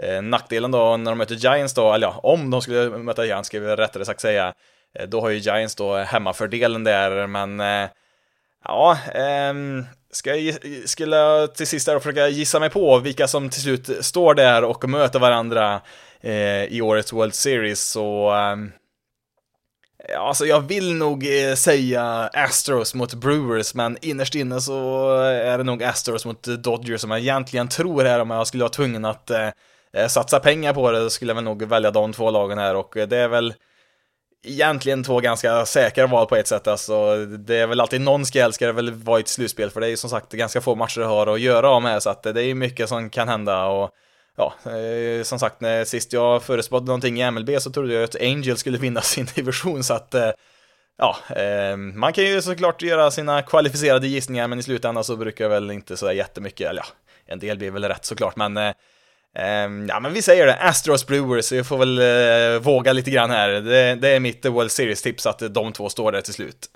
Eh, 0.02 0.22
nackdelen 0.22 0.72
då 0.72 0.98
när 0.98 1.12
de 1.12 1.18
möter 1.18 1.36
Giants 1.36 1.74
då, 1.74 1.94
eller 1.94 2.08
ja, 2.08 2.20
om 2.24 2.50
de 2.50 2.62
skulle 2.62 2.90
möta 2.90 3.26
Giants 3.26 3.48
ska 3.48 3.60
vi 3.60 3.68
rättare 3.68 4.06
sagt 4.06 4.22
säga, 4.22 4.54
eh, 5.00 5.08
då 5.08 5.22
har 5.22 5.30
ju 5.30 5.38
Giants 5.38 5.76
då 5.76 5.96
hemmafördelen 5.96 6.84
där, 6.84 7.28
men 7.28 7.60
eh, 7.60 7.90
ja, 8.66 8.98
ehm, 9.14 9.86
ska 10.12 10.36
jag, 10.36 10.56
skulle 10.86 11.16
jag 11.16 11.56
till 11.56 11.68
sist 11.68 11.86
där 11.86 12.00
försöka 12.00 12.28
gissa 12.28 12.60
mig 12.60 12.70
på 12.70 13.00
vilka 13.00 13.28
som 13.28 13.50
till 13.50 13.62
slut 13.62 14.06
står 14.06 14.34
där 14.34 14.64
och 14.64 14.90
möter 14.90 15.20
varandra 15.20 15.82
eh, 16.22 16.64
i 16.64 16.82
årets 16.82 17.14
World 17.14 17.36
Series 17.36 17.90
så 17.90 18.32
ehm, 18.32 18.72
Ja, 20.10 20.28
alltså 20.28 20.46
jag 20.46 20.62
vill 20.62 20.96
nog 20.96 21.26
säga 21.56 22.30
Astros 22.34 22.96
mot 22.96 23.14
Brewers, 23.14 23.74
men 23.74 23.98
innerst 24.02 24.36
inne 24.36 24.62
så 24.62 25.14
är 25.24 25.58
det 25.58 25.64
nog 25.64 25.84
Astros 25.84 26.26
mot 26.26 26.44
Dodgers 26.44 27.02
som 27.02 27.12
jag 27.12 27.20
egentligen 27.20 27.68
tror 27.68 28.04
här 28.04 28.20
om 28.20 28.30
jag 28.30 28.48
skulle 28.48 28.64
vara 28.64 28.72
tvungen 28.72 29.06
att 29.06 29.30
Eh, 29.30 29.50
Eh, 29.94 30.08
satsa 30.08 30.40
pengar 30.40 30.74
på 30.74 30.92
det 30.92 31.10
skulle 31.10 31.30
jag 31.30 31.36
väl 31.36 31.44
nog 31.44 31.64
välja 31.64 31.92
de 31.92 32.14
två 32.14 32.32
lagen 32.32 32.58
här. 32.58 32.76
Och 32.76 32.98
eh, 32.98 33.08
det 33.08 33.18
är 33.18 33.28
väl 33.28 33.54
egentligen 34.44 35.04
två 35.04 35.20
ganska 35.20 35.66
säkra 35.66 36.08
val 36.08 36.28
på 36.28 36.36
ett 36.36 36.48
sätt. 36.48 36.68
Alltså, 36.68 37.26
det 37.26 37.56
är 37.56 37.68
väl 37.68 37.80
alltid 37.80 38.02
någon 38.02 38.26
skräll 38.26 38.54
ska 38.54 38.66
det 38.66 38.72
väl 38.72 38.92
vara 38.92 39.20
i 39.20 39.22
ett 39.22 39.28
slutspel, 39.28 39.70
för 39.70 39.82
det 39.82 39.88
är 39.88 39.90
ju 39.90 39.98
som 39.98 40.10
sagt 40.10 40.32
ganska 40.32 40.62
få 40.62 40.76
matcher 40.76 41.00
det 41.00 41.06
har 41.06 41.28
att 41.28 41.42
göra 41.42 41.70
av 41.70 41.82
med, 41.82 42.04
så 42.04 42.10
att 42.10 42.26
eh, 42.26 42.34
det 42.34 42.42
är 42.42 42.46
ju 42.46 42.56
mycket 42.56 42.90
som 42.90 43.10
kan 43.10 43.28
hända. 43.28 43.66
Och 43.66 43.92
ja, 44.38 44.54
eh, 44.66 45.24
som 45.24 45.40
sagt, 45.40 45.62
när 45.62 45.86
sist 45.86 46.14
jag 46.14 46.44
förespådde 46.44 46.86
någonting 46.86 47.22
i 47.22 47.32
MLB 47.32 47.50
så 47.60 47.72
trodde 47.72 47.94
jag 47.94 48.04
att 48.04 48.22
Angel 48.22 48.58
skulle 48.58 48.78
vinna 48.78 49.02
sin 49.02 49.28
division, 49.36 49.84
så 49.84 49.94
att 49.94 50.14
eh, 50.14 50.32
ja, 50.98 51.18
man 51.94 52.14
kan 52.14 52.24
ju 52.24 52.42
såklart 52.42 52.82
göra 52.82 53.12
sina 53.12 53.42
kvalificerade 53.42 54.08
gissningar, 54.08 54.48
men 54.48 54.60
i 54.60 54.64
slutändan 54.64 55.04
så 55.04 55.16
brukar 55.16 55.46
jag 55.46 55.50
väl 55.50 55.72
inte 55.72 55.98
sådär 55.98 56.14
jättemycket, 56.14 56.70
eller 56.70 56.82
ja, 56.82 56.88
en 57.26 57.40
del 57.40 57.58
blir 57.58 57.72
väl 57.72 57.84
rätt 57.84 58.06
såklart, 58.06 58.36
men 58.36 58.74
Um, 59.40 59.88
ja, 59.88 60.00
men 60.00 60.14
vi 60.14 60.22
säger 60.22 60.46
det, 60.46 60.56
Astros 60.56 61.08
Brewers, 61.08 61.46
så 61.46 61.56
jag 61.56 61.68
får 61.68 61.78
väl 61.78 62.00
uh, 62.00 62.62
våga 62.62 62.94
lite 62.94 63.12
grann 63.12 63.30
här. 63.30 63.50
Det, 63.50 63.96
det 63.96 64.10
är 64.10 64.20
mitt 64.20 64.46
World 64.46 64.72
Series-tips 64.72 65.26
att 65.26 65.54
de 65.54 65.74
två 65.74 65.90
står 65.90 66.12
där 66.12 66.22
till 66.22 66.34
slut. 66.34 66.70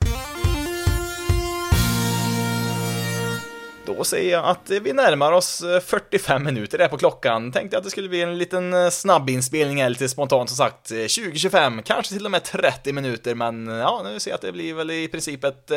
Då 3.86 4.04
säger 4.04 4.32
jag 4.32 4.46
att 4.46 4.70
vi 4.70 4.94
närmar 4.94 5.32
oss 5.32 5.62
eh, 5.62 5.80
45 5.80 6.44
minuter 6.44 6.78
där 6.78 6.88
på 6.88 6.98
klockan. 6.98 7.52
Tänkte 7.52 7.78
att 7.78 7.84
det 7.84 7.90
skulle 7.90 8.10
bli 8.10 8.22
en 8.22 8.38
liten 8.38 8.74
eh, 8.74 8.90
snabbinspelning 8.90 9.82
här, 9.82 9.90
lite 9.90 10.10
spontant 10.10 10.50
som 10.50 10.58
sagt. 10.58 10.92
20-25, 10.92 11.82
kanske 11.82 12.14
till 12.14 12.26
och 12.26 12.32
med 12.32 12.44
30 12.44 12.94
minuter, 12.94 13.36
men 13.36 13.68
ja, 13.68 14.02
nu 14.04 14.20
ser 14.20 14.32
jag 14.32 14.36
att 14.36 14.42
det 14.42 14.52
blir 14.52 14.74
väl 14.74 14.92
i 14.92 15.08
princip 15.08 15.44
ett 15.44 15.72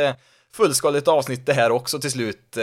fullskaligt 0.54 1.08
avsnitt 1.08 1.46
det 1.46 1.54
här 1.54 1.70
också 1.70 1.98
till 1.98 2.10
slut. 2.10 2.56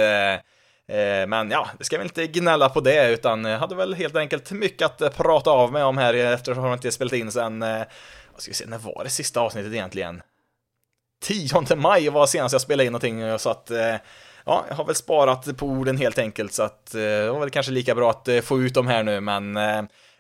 Eh, 0.88 1.27
men 1.27 1.51
ja, 1.51 1.69
det 1.77 1.83
ska 1.83 1.97
väl 1.97 2.05
inte 2.05 2.27
gnälla 2.27 2.69
på 2.69 2.79
det, 2.79 3.11
utan 3.11 3.45
jag 3.45 3.59
hade 3.59 3.75
väl 3.75 3.93
helt 3.93 4.15
enkelt 4.15 4.51
mycket 4.51 4.86
att 4.86 5.01
eh, 5.01 5.09
prata 5.09 5.51
av 5.51 5.71
mig 5.71 5.83
om 5.83 5.97
här 5.97 6.13
eftersom 6.13 6.63
jag 6.63 6.73
inte 6.73 6.91
spelat 6.91 7.13
in 7.13 7.31
sen, 7.31 7.59
vad 7.59 8.41
ska 8.41 8.49
vi 8.49 8.55
se, 8.55 8.65
när 8.65 8.77
var 8.77 9.03
det 9.03 9.09
sista 9.09 9.39
avsnittet 9.39 9.73
egentligen? 9.73 10.21
10 11.23 11.75
maj 11.75 12.09
var 12.09 12.27
senast 12.27 12.53
jag 12.53 12.61
spelade 12.61 12.86
in 12.86 12.91
någonting, 12.91 13.39
så 13.39 13.49
att 13.49 13.71
ja, 14.45 14.65
jag 14.69 14.75
har 14.75 14.86
väl 14.86 14.95
sparat 14.95 15.57
på 15.57 15.65
orden 15.65 15.97
helt 15.97 16.19
enkelt, 16.19 16.53
så 16.53 16.63
att 16.63 16.91
det 16.91 17.29
var 17.31 17.39
väl 17.39 17.49
kanske 17.49 17.71
lika 17.71 17.95
bra 17.95 18.09
att 18.09 18.29
få 18.43 18.61
ut 18.61 18.73
dem 18.73 18.88
här 18.88 19.03
nu, 19.03 19.21
men 19.21 19.57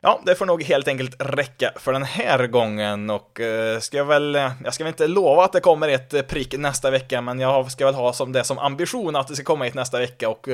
Ja, 0.05 0.21
det 0.25 0.35
får 0.35 0.45
nog 0.45 0.63
helt 0.63 0.87
enkelt 0.87 1.15
räcka 1.19 1.71
för 1.75 1.93
den 1.93 2.03
här 2.03 2.47
gången 2.47 3.09
och 3.09 3.39
eh, 3.39 3.79
ska 3.79 3.97
jag 3.97 4.05
väl, 4.05 4.35
eh, 4.35 4.51
jag 4.63 4.73
ska 4.73 4.83
väl 4.83 4.91
inte 4.91 5.07
lova 5.07 5.45
att 5.45 5.51
det 5.51 5.59
kommer 5.59 5.87
ett 5.87 6.13
eh, 6.13 6.21
prick 6.21 6.57
nästa 6.57 6.91
vecka, 6.91 7.21
men 7.21 7.39
jag 7.39 7.71
ska 7.71 7.85
väl 7.85 7.95
ha 7.95 8.13
som 8.13 8.31
det 8.31 8.43
som 8.43 8.59
ambition 8.59 9.15
att 9.15 9.27
det 9.27 9.35
ska 9.35 9.43
komma 9.43 9.67
ett 9.67 9.73
nästa 9.73 9.99
vecka 9.99 10.29
och 10.29 10.47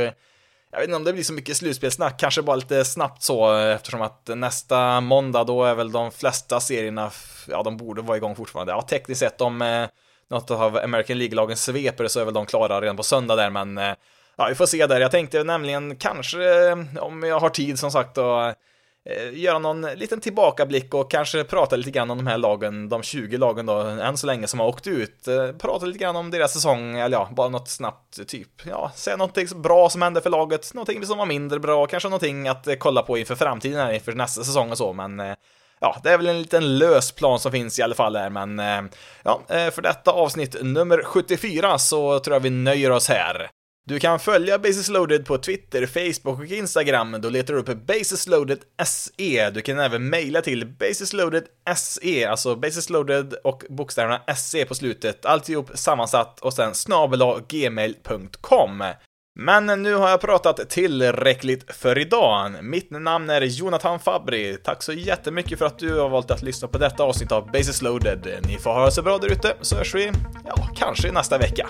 jag 0.72 0.80
vet 0.80 0.84
inte 0.84 0.96
om 0.96 1.04
det 1.04 1.14
blir 1.14 1.24
så 1.24 1.34
mycket 1.34 1.58
slutspelsnack, 1.58 2.20
kanske 2.20 2.42
bara 2.42 2.56
lite 2.56 2.86
snabbt 2.86 3.24
så 3.24 3.54
eftersom 3.58 4.02
att 4.02 4.30
nästa 4.36 5.02
måndag 5.02 5.44
då 5.44 5.64
är 5.64 5.76
väl 5.76 5.92
de 5.92 6.12
flesta 6.12 6.60
serierna, 6.60 7.12
ja 7.48 7.64
de 7.64 7.78
borde 7.78 8.02
vara 8.02 8.18
igång 8.18 8.36
fortfarande. 8.36 8.74
Ja, 8.74 8.82
tekniskt 8.82 9.20
sett 9.20 9.42
om 9.42 9.62
eh, 9.62 9.88
något 10.30 10.52
av 10.52 10.78
American 10.78 11.18
League-lagen 11.18 11.58
sveper 11.58 12.08
så 12.08 12.20
är 12.20 12.26
väl 12.26 12.34
de 12.34 12.46
klara 12.46 12.82
redan 12.82 12.98
på 12.98 13.04
söndag 13.04 13.36
där, 13.36 13.50
men 13.50 13.78
ja, 14.36 14.48
vi 14.50 14.56
får 14.56 14.66
se 14.66 14.88
där. 14.88 15.02
Jag 15.02 15.12
tänkte 15.12 15.44
nämligen 15.44 15.96
kanske 15.96 16.72
om 17.00 17.24
jag 17.24 17.40
har 17.40 17.50
tid 17.50 17.80
som 17.80 17.92
sagt 17.92 18.18
och 18.18 18.54
Eh, 19.10 19.40
göra 19.40 19.60
någon 19.60 19.82
liten 19.82 20.22
tillbakablick 20.22 20.94
och 20.94 21.12
kanske 21.12 21.44
prata 21.44 21.76
lite 21.76 21.92
grann 21.92 22.12
om 22.12 22.18
de 22.18 22.28
här 22.28 22.38
lagen, 22.38 22.90
de 22.90 23.04
20 23.04 23.38
lagen 23.38 23.66
då, 23.66 23.80
än 23.80 24.18
så 24.18 24.28
länge 24.28 24.48
som 24.48 24.60
har 24.60 24.68
åkt 24.68 24.88
ut. 24.88 25.28
Eh, 25.28 25.52
prata 25.52 25.86
lite 25.86 26.00
grann 26.00 26.16
om 26.16 26.32
deras 26.32 26.54
säsong, 26.54 26.96
eller 26.96 27.18
ja, 27.18 27.30
bara 27.32 27.50
något 27.50 27.70
snabbt, 27.70 28.28
typ, 28.28 28.66
ja, 28.66 28.92
säga 28.96 29.18
någonting 29.18 29.62
bra 29.62 29.90
som 29.90 30.02
hände 30.02 30.22
för 30.22 30.30
laget, 30.30 30.74
någonting 30.74 31.06
som 31.06 31.18
var 31.18 31.26
mindre 31.26 31.60
bra, 31.60 31.88
kanske 31.88 32.10
någonting 32.10 32.48
att 32.48 32.68
eh, 32.68 32.76
kolla 32.76 33.02
på 33.02 33.18
inför 33.18 33.36
framtiden 33.36 33.80
här, 33.80 33.94
inför 33.94 34.12
nästa 34.12 34.44
säsong 34.44 34.72
och 34.72 34.78
så, 34.78 34.94
men 34.94 35.36
ja, 35.80 35.98
det 36.04 36.10
är 36.10 36.18
väl 36.18 36.28
en 36.28 36.42
liten 36.42 36.78
lös 36.78 37.12
plan 37.12 37.40
som 37.40 37.52
finns 37.52 37.80
i 37.80 37.82
alla 37.82 37.96
fall 37.96 38.14
där, 38.14 38.30
men 38.30 38.60
ja, 39.24 39.42
för 39.48 39.82
detta 39.82 40.12
avsnitt 40.12 40.56
nummer 40.62 41.04
74 41.04 41.80
så 41.80 42.20
tror 42.20 42.36
jag 42.36 42.42
vi 42.42 42.50
nöjer 42.50 42.92
oss 42.92 43.10
här. 43.10 43.50
Du 43.88 44.00
kan 44.00 44.20
följa 44.20 44.60
Basis 44.60 44.90
Loaded 44.90 45.26
på 45.26 45.38
Twitter, 45.38 45.86
Facebook 45.86 46.40
och 46.40 46.46
Instagram. 46.46 47.18
Då 47.22 47.30
letar 47.30 47.54
du 47.54 47.60
upp 47.60 47.88
Basisloaded 47.88 48.60
SE. 48.86 49.50
Du 49.50 49.62
kan 49.62 49.80
även 49.80 50.10
mejla 50.10 50.42
till 50.42 50.66
Basisloaded 50.66 51.44
SE, 51.76 52.30
alltså 52.30 52.56
Basisloaded 52.56 53.34
och 53.44 53.64
bokstäverna 53.70 54.22
SE 54.36 54.66
på 54.66 54.76
slutet, 54.76 55.26
alltihop 55.26 55.72
sammansatt 55.74 56.40
och 56.40 56.54
sen 56.54 56.76
snabel 56.76 57.42
gmail.com. 57.48 58.84
Men 59.40 59.66
nu 59.84 59.94
har 59.94 60.10
jag 60.10 60.22
pratat 60.22 60.70
tillräckligt 60.70 61.76
för 61.76 61.98
idag. 61.98 62.64
Mitt 62.64 62.92
namn 62.92 63.30
är 63.30 63.42
Jonathan 63.42 64.00
Fabri. 64.00 64.58
Tack 64.64 64.84
så 64.84 64.94
jättemycket 64.94 65.60
för 65.60 65.66
att 65.66 65.80
du 65.80 66.00
har 66.00 66.10
valt 66.10 66.32
att 66.32 66.42
lyssna 66.42 66.68
på 66.68 66.78
detta 66.78 67.04
avsnitt 67.04 67.32
av 67.32 67.52
Basis 67.52 67.82
Loaded. 67.82 68.28
Ni 68.48 68.58
får 68.58 68.74
ha 68.74 68.86
det 68.86 68.92
så 68.92 69.02
bra 69.02 69.18
där 69.18 69.32
ute, 69.32 69.54
så 69.62 69.76
hörs 69.76 69.96
vi, 69.96 70.12
ja, 70.46 70.70
kanske 70.76 71.12
nästa 71.12 71.38
vecka. 71.38 71.70